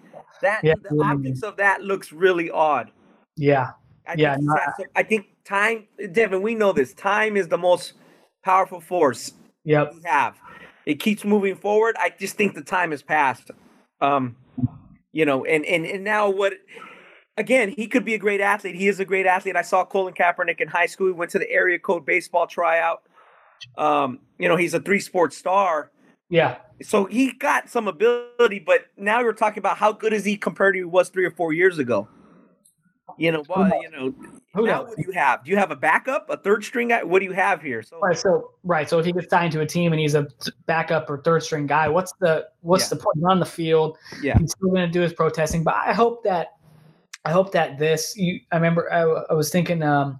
That 0.41 0.63
Yeah. 0.63 0.73
the 0.89 1.01
optics 1.03 1.41
of 1.43 1.57
that 1.57 1.81
looks 1.81 2.11
really 2.11 2.49
odd. 2.49 2.91
Yeah, 3.35 3.71
I 4.07 4.15
Yeah, 4.17 4.35
think, 4.35 4.47
no, 4.47 4.53
that's- 4.55 4.87
I 4.95 5.03
think 5.03 5.25
time, 5.47 5.87
Devin. 6.11 6.41
We 6.41 6.55
know 6.55 6.73
this. 6.73 6.93
Time 6.93 7.37
is 7.37 7.47
the 7.47 7.57
most 7.57 7.93
powerful 8.43 8.81
force 8.81 9.33
yep, 9.63 9.93
we 9.93 10.01
have. 10.05 10.35
It 10.85 10.95
keeps 10.95 11.23
moving 11.23 11.55
forward. 11.55 11.95
I 11.99 12.13
just 12.17 12.35
think 12.35 12.55
the 12.55 12.61
time 12.61 12.91
has 12.91 13.03
passed. 13.03 13.51
Um, 14.01 14.37
you 15.11 15.25
know, 15.25 15.45
and 15.45 15.65
and 15.65 15.85
and 15.85 16.03
now 16.03 16.29
what? 16.29 16.53
Again, 17.37 17.69
he 17.69 17.87
could 17.87 18.03
be 18.03 18.15
a 18.15 18.17
great 18.17 18.41
athlete. 18.41 18.75
He 18.75 18.87
is 18.87 18.99
a 18.99 19.05
great 19.05 19.27
athlete. 19.27 19.55
I 19.55 19.61
saw 19.61 19.85
Colin 19.85 20.15
Kaepernick 20.15 20.59
in 20.59 20.67
high 20.67 20.87
school. 20.87 21.07
He 21.07 21.13
went 21.13 21.31
to 21.31 21.39
the 21.39 21.49
area 21.51 21.77
code 21.77 22.03
baseball 22.03 22.47
tryout. 22.47 23.03
Um, 23.77 24.19
you 24.39 24.47
know, 24.47 24.55
he's 24.55 24.73
a 24.73 24.79
three 24.79 24.99
sport 24.99 25.33
star. 25.33 25.91
yeah, 26.29 26.57
So 26.81 27.05
he 27.05 27.31
got 27.33 27.69
some 27.69 27.87
ability, 27.87 28.59
but 28.59 28.85
now 28.97 29.23
we're 29.23 29.33
talking 29.33 29.59
about 29.59 29.77
how 29.77 29.91
good 29.91 30.13
is 30.13 30.25
he 30.25 30.35
compared 30.35 30.73
to 30.73 30.79
he 30.79 30.83
was 30.83 31.09
three 31.09 31.25
or 31.25 31.31
four 31.31 31.53
years 31.53 31.77
ago. 31.77 32.07
You 33.17 33.31
know, 33.31 33.43
well, 33.49 33.69
you 33.81 33.89
know, 33.89 34.13
Who 34.53 34.65
now 34.67 34.79
knows? 34.81 34.89
what 34.89 34.97
do 34.97 35.03
you 35.07 35.11
have? 35.13 35.43
Do 35.43 35.51
you 35.51 35.57
have 35.57 35.71
a 35.71 35.75
backup, 35.75 36.29
a 36.29 36.37
third 36.37 36.63
string 36.63 36.89
guy? 36.89 37.03
What 37.03 37.19
do 37.19 37.25
you 37.25 37.31
have 37.33 37.61
here? 37.61 37.81
So 37.83 37.99
Right. 37.99 38.17
So 38.17 38.51
right. 38.63 38.87
So 38.89 38.99
if 38.99 39.05
he 39.05 39.11
gets 39.11 39.29
signed 39.29 39.51
to 39.53 39.61
a 39.61 39.65
team 39.65 39.91
and 39.93 39.99
he's 39.99 40.15
a 40.15 40.27
backup 40.65 41.09
or 41.09 41.21
third 41.21 41.43
string 41.43 41.67
guy, 41.67 41.87
what's 41.89 42.13
the 42.19 42.47
what's 42.61 42.85
Yeah. 42.85 42.89
the 42.89 43.03
point? 43.03 43.17
On 43.29 43.39
the 43.39 43.45
field. 43.45 43.97
Yeah. 44.21 44.37
He's 44.37 44.51
still 44.51 44.69
going 44.69 44.85
to 44.85 44.91
do 44.91 45.01
his 45.01 45.13
protesting. 45.13 45.63
But 45.63 45.75
I 45.75 45.93
hope 45.93 46.23
that 46.23 46.53
I 47.25 47.31
hope 47.31 47.51
that 47.51 47.77
this. 47.77 48.15
You, 48.15 48.39
I 48.51 48.55
remember 48.55 48.91
I, 48.93 49.01
I 49.01 49.33
was 49.33 49.49
thinking 49.49 49.83
um, 49.83 50.19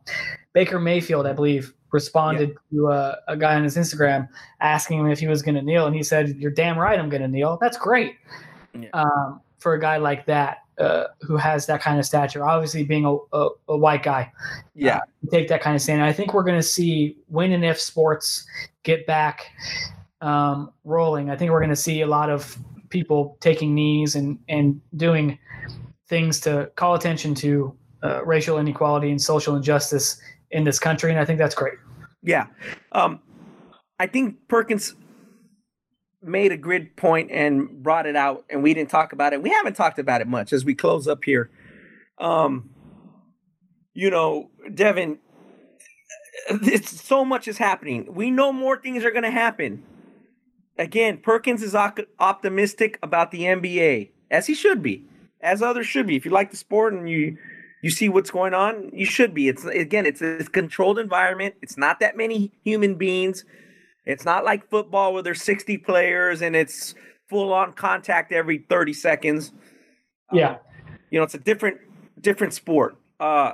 Baker 0.54 0.80
Mayfield, 0.80 1.26
I 1.26 1.34
believe, 1.34 1.74
responded 1.92 2.56
to 2.74 2.88
uh, 2.90 3.16
a 3.30 3.38
guy 3.38 3.56
on 3.56 3.64
his 3.64 3.78
Instagram 3.78 4.28
asking 4.60 5.00
him 5.00 5.10
if 5.10 5.20
he 5.20 5.28
was 5.28 5.42
going 5.42 5.56
to 5.56 5.62
kneel, 5.62 5.86
and 5.86 5.96
he 5.96 6.04
said, 6.04 6.36
"You're 6.38 6.52
damn 6.52 6.78
right, 6.78 7.00
I'm 7.00 7.08
going 7.10 7.22
to 7.22 7.28
kneel." 7.30 7.58
That's 7.62 7.78
great 7.78 8.16
Yeah. 8.74 8.90
um, 8.94 9.40
for 9.60 9.74
a 9.74 9.80
guy 9.80 9.98
like 9.98 10.26
that. 10.26 10.60
Uh, 10.78 11.06
who 11.22 11.38
has 11.38 11.66
that 11.66 11.82
kind 11.82 11.98
of 11.98 12.06
stature? 12.06 12.46
Obviously, 12.46 12.84
being 12.84 13.04
a, 13.04 13.16
a, 13.36 13.50
a 13.70 13.78
white 13.78 14.04
guy, 14.04 14.32
yeah, 14.76 15.00
take 15.32 15.48
that 15.48 15.60
kind 15.60 15.76
of 15.76 15.82
stand. 15.82 16.04
I 16.04 16.14
think 16.14 16.36
we're 16.36 16.44
going 16.44 16.60
to 16.60 16.62
see 16.68 17.18
when 17.28 17.52
and 17.52 17.66
if 17.66 17.82
sports 17.82 18.46
get 18.84 19.08
back 19.08 19.48
um, 20.22 20.72
rolling. 20.84 21.32
I 21.32 21.36
think 21.36 21.50
we're 21.52 21.60
going 21.60 21.72
to 21.72 21.76
see 21.76 22.02
a 22.02 22.08
lot 22.08 22.30
of 22.30 22.56
people 22.90 23.38
taking 23.40 23.74
knees 23.74 24.16
and 24.16 24.38
and 24.48 24.80
doing 24.96 25.40
things 26.08 26.40
to 26.42 26.72
call 26.76 26.94
attention 26.94 27.34
to 27.36 27.76
uh, 28.04 28.24
racial 28.24 28.60
inequality 28.60 29.10
and 29.10 29.20
social 29.20 29.56
injustice 29.56 30.22
in 30.52 30.64
this 30.64 30.78
country, 30.78 31.10
and 31.10 31.20
I 31.20 31.26
think 31.26 31.40
that's 31.40 31.56
great. 31.56 31.80
yeah. 32.22 32.46
Um, 32.92 33.20
I 34.00 34.06
think 34.06 34.36
Perkins 34.48 34.94
made 36.22 36.52
a 36.52 36.58
grid 36.58 36.96
point 36.96 37.32
and 37.32 37.84
brought 37.84 38.06
it 38.06 38.16
out, 38.16 38.46
and 38.50 38.64
we 38.64 38.74
didn't 38.74 38.90
talk 38.90 39.14
about 39.14 39.34
it. 39.34 39.42
We 39.42 39.50
haven't 39.50 39.76
talked 39.76 40.00
about 40.00 40.22
it 40.22 40.28
much 40.28 40.54
as 40.54 40.66
we 40.66 40.76
close 40.76 41.08
up 41.08 41.24
here. 41.24 41.50
Um, 42.18 42.72
you 43.94 44.10
know, 44.10 44.50
Devin, 44.74 45.20
it's 46.50 47.02
so 47.02 47.26
much 47.26 47.48
is 47.48 47.58
happening. 47.58 48.14
We 48.14 48.32
know 48.32 48.52
more 48.52 48.80
things 48.80 49.04
are 49.04 49.12
going 49.12 49.24
to 49.24 49.32
happen. 49.32 49.84
Again, 50.78 51.18
Perkins 51.18 51.64
is 51.64 51.74
op- 51.74 52.00
optimistic 52.20 53.00
about 53.02 53.32
the 53.32 53.42
NBA, 53.42 54.12
as 54.30 54.48
he 54.48 54.54
should 54.54 54.84
be, 54.84 55.06
as 55.42 55.62
others 55.62 55.88
should 55.88 56.08
be. 56.08 56.16
If 56.16 56.26
you 56.26 56.32
like 56.32 56.52
the 56.52 56.58
sport 56.58 56.94
and 56.94 57.10
you 57.10 57.38
you 57.84 57.92
see 57.92 58.10
what's 58.10 58.32
going 58.32 58.54
on, 58.54 58.90
you 58.92 59.06
should 59.06 59.34
be. 59.34 59.48
It's 59.48 59.64
again, 59.66 60.06
it's 60.06 60.22
a 60.22 60.44
controlled 60.46 61.00
environment. 61.00 61.56
It's 61.62 61.78
not 61.78 62.00
that 62.00 62.18
many 62.18 62.52
human 62.64 62.96
beings. 62.96 63.46
It's 64.08 64.24
not 64.24 64.46
like 64.46 64.70
football 64.70 65.14
where 65.14 65.22
there's 65.22 65.42
60 65.42 65.78
players 65.80 66.42
and 66.42 66.56
it's 66.56 66.96
full 67.30 67.52
on 67.52 67.74
contact 67.74 68.32
every 68.32 68.60
30 68.70 68.94
seconds. 68.94 69.52
Yeah, 70.32 70.58
You 71.12 71.20
know, 71.20 71.24
it's 71.24 71.34
a 71.34 71.40
different 71.40 71.80
different 72.20 72.54
sport. 72.54 72.98
Uh 73.20 73.54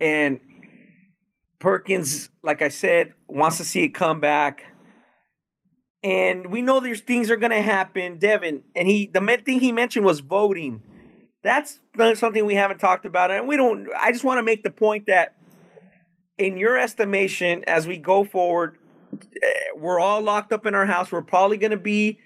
and 0.00 0.40
Perkins, 1.60 2.30
like 2.42 2.60
I 2.60 2.68
said, 2.68 3.14
wants 3.28 3.58
to 3.58 3.64
see 3.64 3.84
it 3.84 3.90
come 3.90 4.20
back. 4.20 4.64
And 6.02 6.46
we 6.46 6.60
know 6.60 6.80
there's 6.80 7.00
things 7.00 7.30
are 7.30 7.36
going 7.36 7.52
to 7.52 7.62
happen, 7.62 8.18
Devin. 8.18 8.64
And 8.74 8.88
he, 8.88 9.06
the 9.06 9.20
main 9.20 9.44
thing 9.44 9.60
he 9.60 9.70
mentioned 9.70 10.04
was 10.04 10.18
voting. 10.18 10.82
That's 11.44 11.78
something 12.14 12.44
we 12.44 12.56
haven't 12.56 12.78
talked 12.78 13.06
about. 13.06 13.30
And 13.30 13.46
we 13.46 13.56
don't, 13.56 13.88
I 13.96 14.10
just 14.10 14.24
want 14.24 14.38
to 14.38 14.42
make 14.42 14.64
the 14.64 14.72
point 14.72 15.06
that, 15.06 15.36
in 16.36 16.56
your 16.56 16.76
estimation, 16.76 17.62
as 17.68 17.86
we 17.86 17.98
go 17.98 18.24
forward, 18.24 18.78
we're 19.76 20.00
all 20.00 20.20
locked 20.22 20.52
up 20.52 20.66
in 20.66 20.74
our 20.74 20.86
house. 20.86 21.10
We're 21.12 21.22
probably 21.22 21.56
going 21.56 21.70
to 21.72 21.76
be 21.76 22.18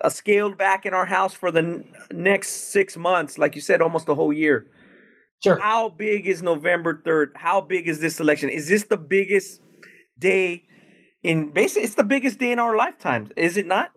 uh, 0.00 0.08
scaled 0.08 0.58
back 0.58 0.86
in 0.86 0.94
our 0.94 1.06
house 1.06 1.34
for 1.34 1.50
the 1.50 1.60
n- 1.60 1.92
next 2.12 2.72
six 2.72 2.96
months, 2.96 3.38
like 3.38 3.54
you 3.54 3.60
said, 3.60 3.80
almost 3.80 4.08
a 4.08 4.14
whole 4.14 4.32
year. 4.32 4.66
sure. 5.42 5.58
How 5.58 5.88
big 5.90 6.26
is 6.26 6.42
November 6.42 7.02
3rd? 7.06 7.36
How 7.36 7.60
big 7.60 7.88
is 7.88 8.00
this 8.00 8.20
election? 8.20 8.48
Is 8.48 8.68
this 8.68 8.84
the 8.84 8.96
biggest 8.96 9.60
day 10.18 10.64
in 11.22 11.50
basically 11.52 11.84
it's 11.84 11.94
the 11.94 12.04
biggest 12.04 12.38
day 12.38 12.50
in 12.52 12.58
our 12.58 12.76
lifetimes, 12.76 13.30
is 13.36 13.56
it 13.56 13.66
not? 13.66 13.90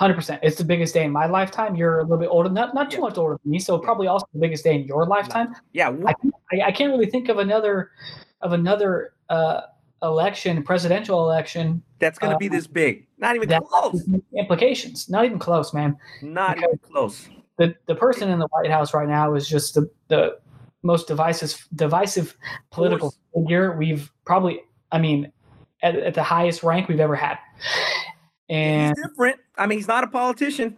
Hundred 0.00 0.14
percent. 0.14 0.40
It's 0.42 0.56
the 0.56 0.64
biggest 0.64 0.94
day 0.94 1.04
in 1.04 1.12
my 1.12 1.26
lifetime. 1.26 1.76
You're 1.76 1.98
a 1.98 2.02
little 2.02 2.16
bit 2.18 2.28
older, 2.28 2.48
not 2.48 2.74
not 2.74 2.90
too 2.90 2.96
Yeah. 2.96 3.02
much 3.02 3.18
older 3.18 3.38
than 3.44 3.50
me, 3.52 3.58
so 3.60 3.78
probably 3.78 4.06
also 4.08 4.26
the 4.32 4.40
biggest 4.40 4.64
day 4.64 4.74
in 4.74 4.84
your 4.84 5.04
lifetime. 5.06 5.54
Yeah, 5.72 5.90
I, 6.06 6.14
I, 6.52 6.60
I 6.68 6.72
can't 6.72 6.90
really 6.90 7.06
think 7.10 7.28
of 7.28 7.38
another 7.38 7.90
of 8.40 8.52
another 8.52 9.12
uh, 9.28 9.60
election, 10.02 10.62
presidential 10.62 11.22
election, 11.22 11.82
that's 11.98 12.18
going 12.18 12.32
to 12.32 12.38
be 12.38 12.48
this 12.48 12.66
big. 12.66 13.06
Not 13.18 13.36
even 13.36 13.48
close. 13.62 14.02
implications. 14.36 15.08
Not 15.10 15.24
even 15.24 15.38
close, 15.38 15.74
man. 15.74 15.96
Not 16.22 16.56
Okay. 16.56 16.66
even 16.66 16.78
close. 16.78 17.28
The 17.58 17.74
the 17.86 17.94
person 17.94 18.30
in 18.30 18.38
the 18.38 18.46
White 18.48 18.70
House 18.70 18.94
right 18.94 19.08
now 19.08 19.34
is 19.34 19.48
just 19.48 19.74
the 19.74 19.90
the 20.08 20.38
most 20.82 21.06
divisive 21.08 21.66
divisive 21.74 22.36
political 22.70 23.14
figure 23.34 23.76
we've 23.76 24.10
probably. 24.24 24.62
I 24.92 24.98
mean, 24.98 25.30
at, 25.82 25.94
at 25.96 26.14
the 26.14 26.22
highest 26.22 26.62
rank 26.62 26.88
we've 26.88 26.98
ever 27.00 27.14
had. 27.14 27.38
And 28.48 28.94
he's 28.96 29.06
different. 29.06 29.38
I 29.56 29.66
mean, 29.66 29.78
he's 29.78 29.86
not 29.88 30.02
a 30.04 30.08
politician. 30.08 30.76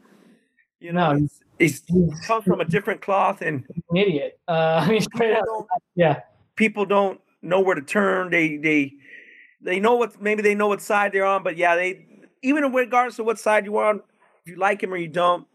You 0.80 0.92
know, 0.92 1.12
No, 1.12 1.18
he's, 1.20 1.40
he's 1.58 1.82
he's 1.86 2.26
comes 2.26 2.44
from 2.44 2.60
a 2.60 2.64
different 2.64 3.00
cloth, 3.00 3.40
and 3.40 3.64
an 3.90 3.96
idiot. 3.96 4.38
Uh, 4.48 4.80
I 4.86 4.88
mean, 4.90 5.00
straight 5.00 5.34
people 5.36 5.68
up. 5.72 5.82
Yeah. 5.94 6.20
people 6.56 6.84
don't 6.84 7.20
know 7.40 7.60
where 7.60 7.74
to 7.76 7.80
turn. 7.82 8.30
They 8.30 8.56
they 8.56 8.92
they 9.62 9.80
know 9.80 9.94
what 9.96 10.20
maybe 10.20 10.42
they 10.42 10.54
know 10.54 10.68
what 10.68 10.82
side 10.82 11.12
they're 11.12 11.24
on, 11.24 11.42
but 11.42 11.56
yeah, 11.56 11.76
they 11.76 12.06
even 12.42 12.64
in 12.64 12.72
regardless 12.72 13.18
of 13.18 13.26
what 13.26 13.38
side 13.38 13.64
you're 13.64 13.84
on, 13.84 14.02
if 14.44 14.52
you 14.52 14.56
like 14.56 14.82
him 14.82 14.92
or 14.92 14.96
you 14.96 15.08
don't, 15.08 15.46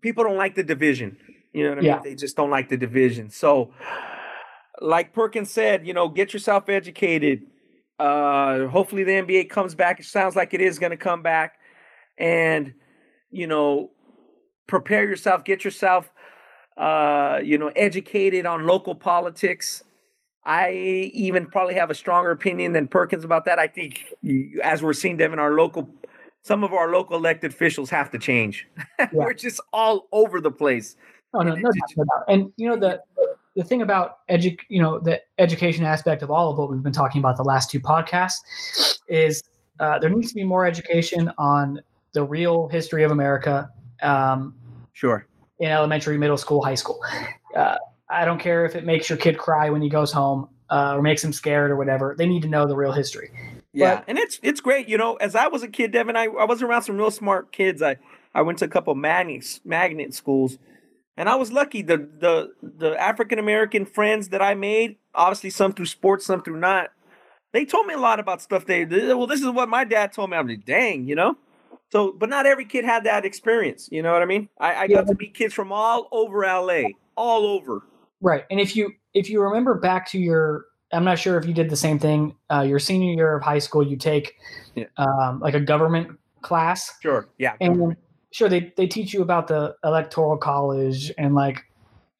people 0.00 0.24
don't 0.24 0.36
like 0.36 0.54
the 0.54 0.62
division. 0.62 1.16
You 1.52 1.64
know 1.64 1.70
what 1.70 1.78
I 1.78 1.82
Yeah. 1.82 1.94
mean? 1.96 2.04
They 2.04 2.14
just 2.14 2.36
don't 2.36 2.50
like 2.50 2.68
the 2.68 2.76
division. 2.76 3.30
So, 3.30 3.72
like 4.80 5.12
Perkins 5.12 5.50
said, 5.50 5.86
you 5.86 5.92
know, 5.94 6.08
get 6.08 6.32
yourself 6.32 6.68
educated. 6.68 7.42
Uh, 7.98 8.66
hopefully 8.68 9.04
the 9.04 9.12
NBA 9.12 9.50
comes 9.50 9.74
back. 9.74 10.00
It 10.00 10.06
sounds 10.06 10.36
like 10.36 10.54
it 10.54 10.60
is 10.60 10.78
going 10.78 10.90
to 10.90 10.96
come 10.96 11.22
back, 11.22 11.58
and 12.16 12.74
you 13.30 13.46
know, 13.46 13.90
prepare 14.66 15.04
yourself. 15.04 15.44
Get 15.44 15.64
yourself, 15.64 16.10
uh, 16.76 17.40
you 17.42 17.58
know, 17.58 17.72
educated 17.74 18.46
on 18.46 18.66
local 18.66 18.94
politics. 18.94 19.82
I 20.48 20.72
even 21.12 21.46
probably 21.46 21.74
have 21.74 21.90
a 21.90 21.94
stronger 21.94 22.30
opinion 22.30 22.72
than 22.72 22.88
Perkins 22.88 23.22
about 23.22 23.44
that. 23.44 23.58
I 23.58 23.66
think, 23.66 24.06
as 24.64 24.82
we're 24.82 24.94
seeing, 24.94 25.18
Devin, 25.18 25.38
our 25.38 25.52
local, 25.52 25.90
some 26.42 26.64
of 26.64 26.72
our 26.72 26.90
local 26.90 27.16
elected 27.16 27.52
officials 27.52 27.90
have 27.90 28.10
to 28.12 28.18
change. 28.18 28.66
we're 29.12 29.34
just 29.34 29.60
all 29.74 30.08
over 30.10 30.40
the 30.40 30.50
place. 30.50 30.96
Oh 31.34 31.40
no, 31.40 31.52
And 31.52 31.62
no 31.62 31.70
no. 31.98 32.04
And 32.28 32.52
you 32.56 32.66
know 32.66 32.76
the 32.76 33.02
the 33.56 33.62
thing 33.62 33.82
about 33.82 34.26
edu- 34.30 34.58
you 34.70 34.80
know 34.80 34.98
the 34.98 35.20
education 35.38 35.84
aspect 35.84 36.22
of 36.22 36.30
all 36.30 36.50
of 36.50 36.56
what 36.56 36.70
we've 36.70 36.82
been 36.82 36.94
talking 36.94 37.18
about 37.18 37.36
the 37.36 37.44
last 37.44 37.70
two 37.70 37.78
podcasts 37.80 38.38
is 39.06 39.42
uh, 39.80 39.98
there 39.98 40.08
needs 40.08 40.28
to 40.30 40.34
be 40.34 40.44
more 40.44 40.64
education 40.64 41.30
on 41.36 41.78
the 42.12 42.22
real 42.24 42.68
history 42.68 43.02
of 43.04 43.10
America 43.10 43.68
um, 44.02 44.54
Sure. 44.94 45.26
in 45.60 45.68
elementary, 45.70 46.16
middle 46.16 46.38
school, 46.38 46.64
high 46.64 46.74
school. 46.74 47.00
Uh, 47.54 47.76
I 48.10 48.24
don't 48.24 48.38
care 48.40 48.64
if 48.64 48.74
it 48.74 48.84
makes 48.84 49.08
your 49.08 49.18
kid 49.18 49.38
cry 49.38 49.70
when 49.70 49.82
he 49.82 49.88
goes 49.88 50.12
home 50.12 50.48
uh, 50.70 50.94
or 50.96 51.02
makes 51.02 51.22
him 51.22 51.32
scared 51.32 51.70
or 51.70 51.76
whatever. 51.76 52.14
They 52.16 52.26
need 52.26 52.42
to 52.42 52.48
know 52.48 52.66
the 52.66 52.76
real 52.76 52.92
history. 52.92 53.30
Yeah, 53.72 53.96
But- 53.96 54.04
and 54.08 54.18
it's 54.18 54.40
it's 54.42 54.60
great. 54.60 54.88
You 54.88 54.96
know, 54.98 55.16
as 55.16 55.34
I 55.34 55.48
was 55.48 55.62
a 55.62 55.68
kid, 55.68 55.92
Devin, 55.92 56.16
I, 56.16 56.24
I 56.24 56.44
was 56.44 56.62
around 56.62 56.82
some 56.82 56.96
real 56.96 57.10
smart 57.10 57.52
kids. 57.52 57.82
I 57.82 57.96
I 58.34 58.42
went 58.42 58.58
to 58.58 58.64
a 58.64 58.68
couple 58.68 58.94
magnet 58.94 59.60
magnet 59.64 60.14
schools, 60.14 60.58
and 61.16 61.28
I 61.28 61.34
was 61.36 61.52
lucky. 61.52 61.82
The 61.82 61.96
the 61.98 62.52
the 62.62 63.00
African 63.00 63.38
American 63.38 63.84
friends 63.84 64.30
that 64.30 64.40
I 64.42 64.54
made, 64.54 64.96
obviously 65.14 65.50
some 65.50 65.72
through 65.72 65.86
sports, 65.86 66.26
some 66.26 66.42
through 66.42 66.58
not. 66.58 66.90
They 67.52 67.64
told 67.64 67.86
me 67.86 67.94
a 67.94 67.98
lot 67.98 68.20
about 68.20 68.42
stuff. 68.42 68.66
They 68.66 68.84
well, 68.84 69.26
this 69.26 69.40
is 69.40 69.48
what 69.50 69.68
my 69.68 69.84
dad 69.84 70.12
told 70.12 70.30
me. 70.30 70.36
I'm 70.36 70.48
like, 70.48 70.64
dang, 70.64 71.06
you 71.06 71.14
know. 71.14 71.36
So, 71.90 72.12
but 72.12 72.28
not 72.28 72.44
every 72.46 72.66
kid 72.66 72.84
had 72.84 73.04
that 73.04 73.24
experience. 73.24 73.88
You 73.90 74.02
know 74.02 74.12
what 74.12 74.20
I 74.22 74.26
mean? 74.26 74.48
I, 74.60 74.74
I 74.74 74.86
got 74.88 75.06
to 75.06 75.14
meet 75.14 75.34
kids 75.34 75.54
from 75.54 75.72
all 75.72 76.08
over 76.12 76.42
LA, 76.42 76.88
all 77.16 77.46
over. 77.46 77.82
Right. 78.20 78.44
And 78.50 78.60
if 78.60 78.74
you 78.76 78.92
if 79.14 79.30
you 79.30 79.40
remember 79.42 79.74
back 79.74 80.08
to 80.10 80.18
your 80.18 80.66
I'm 80.92 81.04
not 81.04 81.18
sure 81.18 81.36
if 81.38 81.44
you 81.46 81.52
did 81.52 81.68
the 81.68 81.76
same 81.76 81.98
thing. 81.98 82.34
Uh, 82.50 82.62
your 82.62 82.78
senior 82.78 83.12
year 83.12 83.36
of 83.36 83.42
high 83.42 83.58
school, 83.58 83.82
you 83.86 83.96
take 83.96 84.36
Yeah. 84.74 84.86
um, 84.96 85.38
like 85.40 85.54
a 85.54 85.60
government 85.60 86.18
class, 86.40 86.90
Sure. 87.02 87.28
Yeah. 87.38 87.54
and 87.60 87.96
sure 88.30 88.48
they 88.48 88.72
they 88.76 88.86
teach 88.86 89.12
you 89.12 89.22
about 89.22 89.48
the 89.48 89.74
electoral 89.84 90.36
college 90.38 91.12
and 91.18 91.34
like 91.34 91.64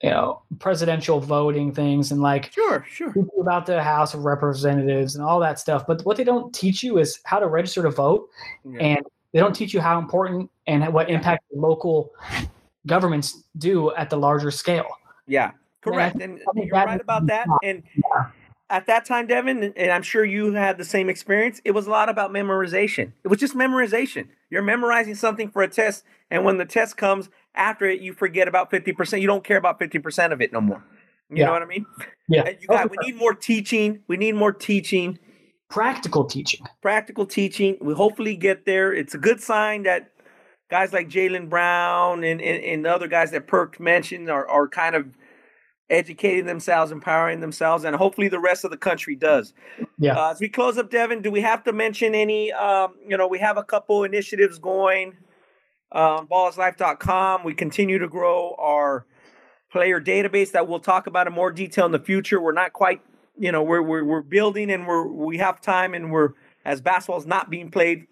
you 0.03 0.11
know 0.11 0.43
presidential 0.59 1.19
voting 1.19 1.73
things 1.73 2.13
and 2.13 2.21
like 2.21 2.53
Sure. 2.53 2.85
Sure. 2.89 3.13
about 3.41 3.67
the 3.67 3.83
House 3.83 4.15
of 4.15 4.25
Representatives 4.25 5.17
and 5.17 5.25
all 5.25 5.41
that 5.41 5.59
stuff. 5.59 5.87
But 5.87 6.03
what 6.05 6.17
they 6.17 6.25
don't 6.25 6.55
teach 6.55 6.83
you 6.83 6.99
is 6.99 7.21
how 7.25 7.39
to 7.41 7.47
register 7.49 7.83
to 7.83 7.91
vote, 7.91 8.29
Yeah. 8.65 8.81
and 8.81 9.07
they 9.33 9.41
don't 9.41 9.55
teach 9.55 9.73
you 9.75 9.81
how 9.81 9.99
important 9.99 10.51
and 10.67 10.93
what 10.93 11.11
impact 11.11 11.45
local 11.55 12.13
governments 12.87 13.43
do 13.59 13.93
at 13.95 14.09
the 14.11 14.17
larger 14.17 14.51
scale. 14.51 14.87
Yeah, 15.27 15.51
correct. 15.83 16.21
And 16.21 16.41
you're 16.55 16.69
right 16.69 17.01
about 17.01 17.27
that. 17.27 17.47
And 17.63 17.83
at 18.71 18.87
that 18.87 19.05
time, 19.07 19.27
Devin, 19.27 19.73
and- 19.77 19.91
I'm 19.91 20.03
sure 20.03 20.25
you 20.25 20.53
had 20.53 20.77
the 20.79 20.85
same 20.85 21.09
experience, 21.09 21.61
it 21.65 21.71
was 21.73 21.87
a 21.87 21.91
lot 21.91 22.09
about 22.09 22.31
memorization. 22.31 23.13
It 23.25 23.29
was 23.29 23.39
just 23.39 23.55
memorization. 23.55 24.29
You're 24.51 24.63
memorizing 24.63 25.15
something 25.15 25.51
for 25.51 25.63
a 25.63 25.69
test, 25.69 26.05
and 26.31 26.45
when 26.45 26.59
the 26.59 26.65
test 26.67 26.97
comes, 26.97 27.29
after 27.55 27.87
it, 27.87 28.01
you 28.01 28.13
forget 28.13 28.47
about 28.49 28.71
50%. 28.71 29.21
You 29.21 29.27
don't 29.27 29.43
care 29.45 29.57
about 29.57 29.79
50% 29.81 30.33
of 30.33 30.41
it 30.41 30.53
no 30.53 30.61
more. 30.61 30.85
You 31.31 31.39
Yeah. 31.39 31.47
know 31.47 31.53
what 31.53 31.63
I 31.63 31.67
mean? 31.67 31.87
Yeah. 32.29 32.49
You 32.61 32.67
got, 32.69 32.91
we 32.91 32.97
need 33.03 33.17
more 33.17 33.35
teaching. 33.35 34.01
We 34.07 34.17
need 34.17 34.35
more 34.35 34.53
teaching, 34.53 35.19
Practical 35.71 36.25
teaching. 36.25 36.61
practical 36.81 37.27
teaching. 37.27 37.77
We 37.81 37.93
hopefully 37.95 38.37
get 38.37 38.65
there. 38.65 38.93
It's 38.93 39.15
a 39.15 39.19
good 39.19 39.41
sign 39.41 39.83
that 39.83 40.11
guys 40.71 40.93
like 40.95 41.09
Jaylen 41.11 41.49
Brown 41.51 42.25
and, 42.25 42.41
and, 42.41 42.63
and 42.65 42.85
the 42.85 42.95
other 42.95 43.09
guys 43.09 43.31
that 43.33 43.47
Perk 43.47 43.79
mentioned 43.81 44.31
are, 44.31 44.47
are 44.49 44.67
kind 44.69 44.95
of 44.95 45.07
educating 45.91 46.47
themselves, 46.47 46.93
empowering 46.93 47.41
themselves, 47.41 47.85
and 47.85 47.97
hopefully 47.97 48.29
the 48.29 48.39
rest 48.39 48.65
of 48.65 48.71
the 48.71 48.77
country 48.77 49.17
does. 49.17 49.55
Yeah. 49.99 50.19
Uh, 50.19 50.31
as 50.31 50.41
we 50.41 50.49
close 50.49 50.79
up, 50.79 50.91
Devin, 50.91 51.23
do 51.23 51.31
we 51.31 51.41
have 51.41 51.65
to 51.65 51.73
mention 51.73 52.15
any? 52.15 52.53
Um, 52.53 52.95
you 53.07 53.17
know, 53.17 53.27
we 53.27 53.39
have 53.39 53.57
a 53.57 53.65
couple 53.65 54.05
initiatives 54.05 54.59
going 54.59 55.17
on 55.93 56.27
ballslife.com. 56.27 57.45
We 57.45 57.55
continue 57.55 57.99
to 57.99 58.09
grow 58.09 58.55
our 58.59 59.07
player 59.71 60.01
database 60.01 60.53
that 60.53 60.69
we'll 60.69 60.81
talk 60.81 61.07
about 61.07 61.27
in 61.27 61.33
more 61.33 61.51
detail 61.51 61.87
in 61.87 61.93
the 61.93 61.99
future. 61.99 62.41
We're 62.41 62.53
not 62.53 62.73
quite, 62.73 63.01
you 63.39 63.53
know, 63.53 63.63
we're 63.63 63.83
we're, 63.83 64.05
we're 64.05 64.23
building 64.23 64.71
and 64.71 64.87
we're 64.87 65.07
we 65.07 65.39
have 65.39 65.61
time 65.61 65.95
and 65.95 66.11
we're 66.11 66.31
as 66.65 66.81
basketball's 66.81 67.27
not 67.27 67.49
being 67.49 67.71
played, 67.71 68.07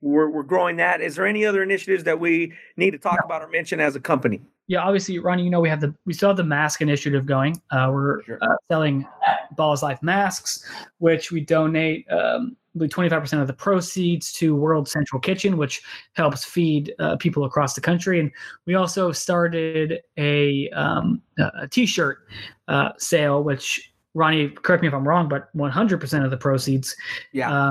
we're 0.00 0.28
we're 0.28 0.42
growing 0.42 0.76
that. 0.76 1.00
Is 1.00 1.16
there 1.16 1.26
any 1.26 1.46
other 1.46 1.62
initiatives 1.62 2.04
that 2.04 2.18
we 2.18 2.52
need 2.76 2.90
to 2.90 2.98
talk 2.98 3.20
about 3.24 3.42
or 3.42 3.48
mention 3.48 3.80
as 3.80 3.94
a 3.94 4.00
company? 4.00 4.40
Yeah, 4.72 4.84
obviously, 4.84 5.18
Ronnie, 5.18 5.44
you 5.44 5.50
know 5.50 5.60
we 5.60 5.68
have 5.68 5.82
the 5.82 5.94
we 6.06 6.14
still 6.14 6.30
have 6.30 6.38
the 6.38 6.44
mask 6.44 6.80
initiative 6.80 7.26
going. 7.26 7.60
Uh, 7.70 7.90
we're 7.92 8.22
Sure. 8.24 8.38
uh, 8.40 8.56
selling 8.70 9.06
Balls 9.54 9.82
Life 9.82 10.02
masks, 10.02 10.64
which 10.96 11.30
we 11.30 11.42
donate 11.42 12.10
um, 12.10 12.56
twenty 12.88 13.10
five 13.10 13.20
percent 13.20 13.42
of 13.42 13.48
the 13.48 13.52
proceeds 13.52 14.32
to 14.32 14.56
World 14.56 14.88
Central 14.88 15.20
Kitchen, 15.20 15.58
which 15.58 15.82
helps 16.14 16.46
feed 16.46 16.94
uh, 17.00 17.16
people 17.18 17.44
across 17.44 17.74
the 17.74 17.82
country. 17.82 18.18
And 18.18 18.30
we 18.64 18.74
also 18.74 19.12
started 19.12 20.00
a 20.16 20.70
um, 20.70 21.20
a 21.38 21.68
T-shirt 21.68 22.20
uh, 22.68 22.92
sale, 22.96 23.44
which 23.44 23.92
Ronnie, 24.14 24.48
correct 24.48 24.80
me 24.80 24.88
if 24.88 24.94
I'm 24.94 25.06
wrong, 25.06 25.28
but 25.28 25.50
one 25.54 25.70
hundred 25.70 26.00
percent 26.00 26.24
of 26.24 26.30
the 26.30 26.38
proceeds 26.38 26.96
Yeah. 27.32 27.52
uh, 27.52 27.70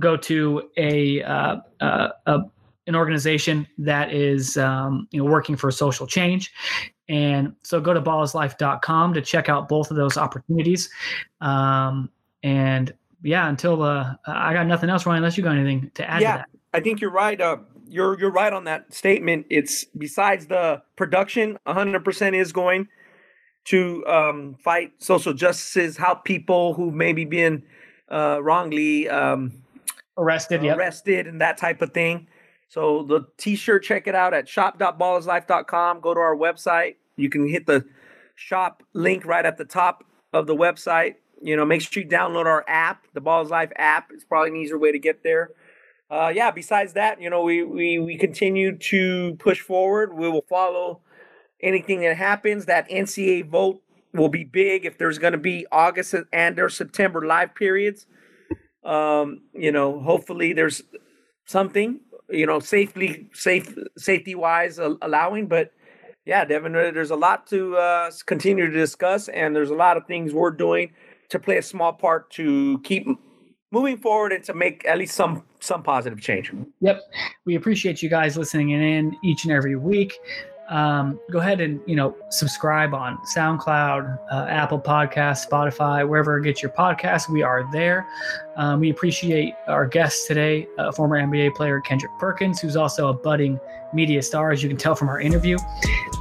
go 0.00 0.16
to 0.16 0.68
a, 0.76 1.22
uh, 1.22 1.56
uh, 1.80 2.08
a 2.26 2.40
an 2.88 2.96
organization 2.96 3.68
that 3.78 4.12
is 4.12 4.56
um, 4.56 5.06
you 5.12 5.22
know 5.22 5.30
working 5.30 5.54
for 5.56 5.70
social 5.70 6.06
change. 6.06 6.52
And 7.08 7.54
so 7.62 7.80
go 7.80 7.94
to 7.94 8.00
ballislife.com 8.02 9.14
to 9.14 9.22
check 9.22 9.48
out 9.48 9.68
both 9.68 9.90
of 9.90 9.96
those 9.96 10.16
opportunities. 10.18 10.90
Um, 11.40 12.10
and 12.42 12.92
yeah, 13.22 13.48
until 13.48 13.82
uh, 13.82 14.14
I 14.26 14.52
got 14.52 14.66
nothing 14.66 14.90
else, 14.90 15.06
Ryan, 15.06 15.18
unless 15.18 15.38
you 15.38 15.44
got 15.44 15.56
anything 15.56 15.90
to 15.94 16.10
add 16.10 16.20
Yeah. 16.22 16.32
to 16.32 16.38
that. 16.38 16.48
I 16.74 16.80
think 16.80 17.00
you're 17.00 17.10
right. 17.10 17.40
Uh, 17.40 17.58
you're 17.88 18.18
you're 18.18 18.30
right 18.30 18.52
on 18.52 18.64
that 18.64 18.92
statement. 18.92 19.46
It's 19.48 19.84
besides 19.84 20.46
the 20.46 20.82
production, 20.96 21.58
100% 21.66 22.34
is 22.34 22.52
going 22.52 22.88
to 23.64 24.06
um, 24.06 24.56
fight 24.62 24.92
social 24.98 25.32
justices, 25.32 25.96
help 25.96 26.24
people 26.24 26.74
who 26.74 26.90
maybe 26.90 27.24
been 27.24 27.62
uh, 28.10 28.38
wrongly 28.42 29.08
um, 29.08 29.62
Arrested, 30.18 30.64
yep. 30.64 30.76
arrested, 30.76 31.28
and 31.28 31.40
that 31.40 31.58
type 31.58 31.80
of 31.80 31.92
thing. 31.94 32.26
So 32.68 33.02
the 33.02 33.26
T-shirt, 33.38 33.82
check 33.82 34.06
it 34.06 34.14
out 34.14 34.34
at 34.34 34.48
shop.ballislife.com. 34.48 36.00
Go 36.00 36.14
to 36.14 36.20
our 36.20 36.36
website. 36.36 36.96
You 37.16 37.30
can 37.30 37.48
hit 37.48 37.66
the 37.66 37.86
shop 38.34 38.82
link 38.92 39.24
right 39.24 39.44
at 39.44 39.56
the 39.56 39.64
top 39.64 40.04
of 40.32 40.46
the 40.46 40.54
website. 40.54 41.14
You 41.40 41.56
know, 41.56 41.64
make 41.64 41.80
sure 41.80 42.02
you 42.02 42.08
download 42.08 42.46
our 42.46 42.64
app, 42.68 43.06
the 43.14 43.20
Balls 43.20 43.50
Life 43.50 43.72
app. 43.76 44.10
It's 44.12 44.24
probably 44.24 44.50
an 44.50 44.56
easier 44.56 44.78
way 44.78 44.92
to 44.92 44.98
get 44.98 45.22
there. 45.22 45.50
Uh, 46.10 46.32
yeah. 46.34 46.50
Besides 46.50 46.94
that, 46.94 47.20
you 47.20 47.30
know, 47.30 47.42
we 47.42 47.62
we 47.62 47.98
we 47.98 48.16
continue 48.16 48.76
to 48.76 49.36
push 49.38 49.60
forward. 49.60 50.14
We 50.14 50.28
will 50.28 50.44
follow 50.48 51.00
anything 51.62 52.00
that 52.00 52.16
happens. 52.16 52.66
That 52.66 52.88
NCAA 52.88 53.48
vote 53.48 53.82
will 54.12 54.28
be 54.28 54.44
big 54.44 54.84
if 54.84 54.98
there's 54.98 55.18
going 55.18 55.32
to 55.32 55.38
be 55.38 55.66
August 55.70 56.14
and 56.32 56.58
or 56.58 56.68
September 56.68 57.24
live 57.26 57.54
periods. 57.54 58.06
Um, 58.84 59.42
you 59.52 59.70
know, 59.70 60.00
hopefully 60.00 60.52
there's 60.52 60.82
something 61.44 62.00
you 62.30 62.46
know 62.46 62.58
safely 62.60 63.28
safe 63.32 63.74
safety 63.96 64.34
wise 64.34 64.78
uh, 64.78 64.94
allowing 65.02 65.46
but 65.46 65.72
yeah 66.24 66.44
devin 66.44 66.74
uh, 66.74 66.90
there's 66.92 67.10
a 67.10 67.16
lot 67.16 67.46
to 67.46 67.76
uh 67.76 68.10
continue 68.26 68.66
to 68.66 68.72
discuss 68.72 69.28
and 69.28 69.54
there's 69.54 69.70
a 69.70 69.74
lot 69.74 69.96
of 69.96 70.06
things 70.06 70.32
we're 70.32 70.50
doing 70.50 70.92
to 71.28 71.38
play 71.38 71.58
a 71.58 71.62
small 71.62 71.92
part 71.92 72.30
to 72.30 72.78
keep 72.84 73.06
moving 73.70 73.96
forward 73.98 74.32
and 74.32 74.44
to 74.44 74.54
make 74.54 74.84
at 74.86 74.98
least 74.98 75.14
some 75.14 75.42
some 75.60 75.82
positive 75.82 76.20
change 76.20 76.52
Yep. 76.80 77.00
We 77.44 77.56
appreciate 77.56 78.02
you 78.02 78.08
guys 78.08 78.36
listening 78.36 78.70
in 78.70 79.16
each 79.24 79.44
and 79.44 79.52
every 79.52 79.76
week. 79.76 80.18
Um, 80.68 81.18
go 81.30 81.38
ahead 81.38 81.60
and 81.60 81.80
you 81.86 81.96
know 81.96 82.14
subscribe 82.30 82.92
on 82.94 83.18
SoundCloud, 83.34 84.18
uh, 84.30 84.46
Apple 84.48 84.78
Podcasts, 84.78 85.48
Spotify, 85.48 86.06
wherever 86.06 86.36
you 86.36 86.44
get 86.44 86.62
your 86.62 86.70
podcast. 86.70 87.30
We 87.30 87.42
are 87.42 87.68
there. 87.72 88.06
Um, 88.58 88.80
we 88.80 88.90
appreciate 88.90 89.54
our 89.68 89.86
guest 89.86 90.26
today, 90.26 90.66
uh, 90.78 90.90
former 90.90 91.16
NBA 91.16 91.54
player 91.54 91.80
Kendrick 91.80 92.10
Perkins, 92.18 92.60
who's 92.60 92.76
also 92.76 93.08
a 93.08 93.14
budding 93.14 93.58
media 93.94 94.20
star, 94.20 94.50
as 94.50 94.62
you 94.62 94.68
can 94.68 94.76
tell 94.76 94.96
from 94.96 95.08
our 95.08 95.20
interview. 95.20 95.56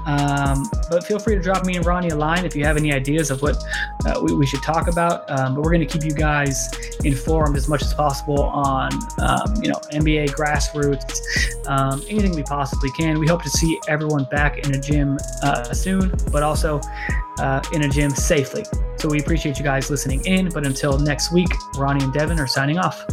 Um, 0.06 0.70
but 0.90 1.04
feel 1.04 1.20
free 1.20 1.36
to 1.36 1.42
drop 1.42 1.66
me 1.66 1.76
and 1.76 1.86
Ronnie 1.86 2.10
a 2.10 2.16
line 2.16 2.46
if 2.46 2.56
you 2.56 2.64
have 2.64 2.78
any 2.78 2.94
ideas 2.94 3.30
of 3.32 3.42
what 3.42 3.58
uh, 4.06 4.22
we, 4.24 4.36
we 4.36 4.46
should 4.46 4.62
talk 4.62 4.88
about. 4.88 5.30
Um, 5.30 5.56
but 5.56 5.64
we're 5.64 5.72
going 5.72 5.86
to 5.86 5.92
keep 5.92 6.04
you 6.04 6.16
guys 6.16 6.70
informed 7.04 7.58
as 7.58 7.68
much 7.68 7.82
as 7.82 7.94
possible 7.94 8.44
on 8.44 8.94
um, 9.20 9.56
you 9.62 9.70
know 9.70 9.80
NBA 9.92 10.30
grassroots, 10.30 11.68
um, 11.68 12.02
anything 12.08 12.36
we 12.36 12.44
possibly 12.44 12.92
can. 12.92 13.20
We 13.20 13.28
hope 13.28 13.42
to 13.44 13.50
see 13.50 13.80
everyone 13.88 14.26
back 14.26 14.60
in 14.60 14.76
a 14.76 14.80
gym 14.80 15.18
uh, 15.42 15.74
soon, 15.74 16.14
but 16.32 16.44
also 16.44 16.80
uh, 17.40 17.62
in 17.72 17.84
a 17.84 17.90
gym 17.90 18.12
safely. 18.12 18.66
So 18.98 19.08
we 19.10 19.20
appreciate 19.20 19.58
you 19.58 19.64
guys 19.64 19.90
listening 19.90 20.26
in. 20.26 20.50
But 20.50 20.66
until 20.66 20.98
next 20.98 21.32
week, 21.32 21.50
Ronnie 21.78 22.04
and 22.04 22.14
Devin 22.14 22.40
are 22.40 22.48
signing 22.48 22.78
off. 22.78 23.08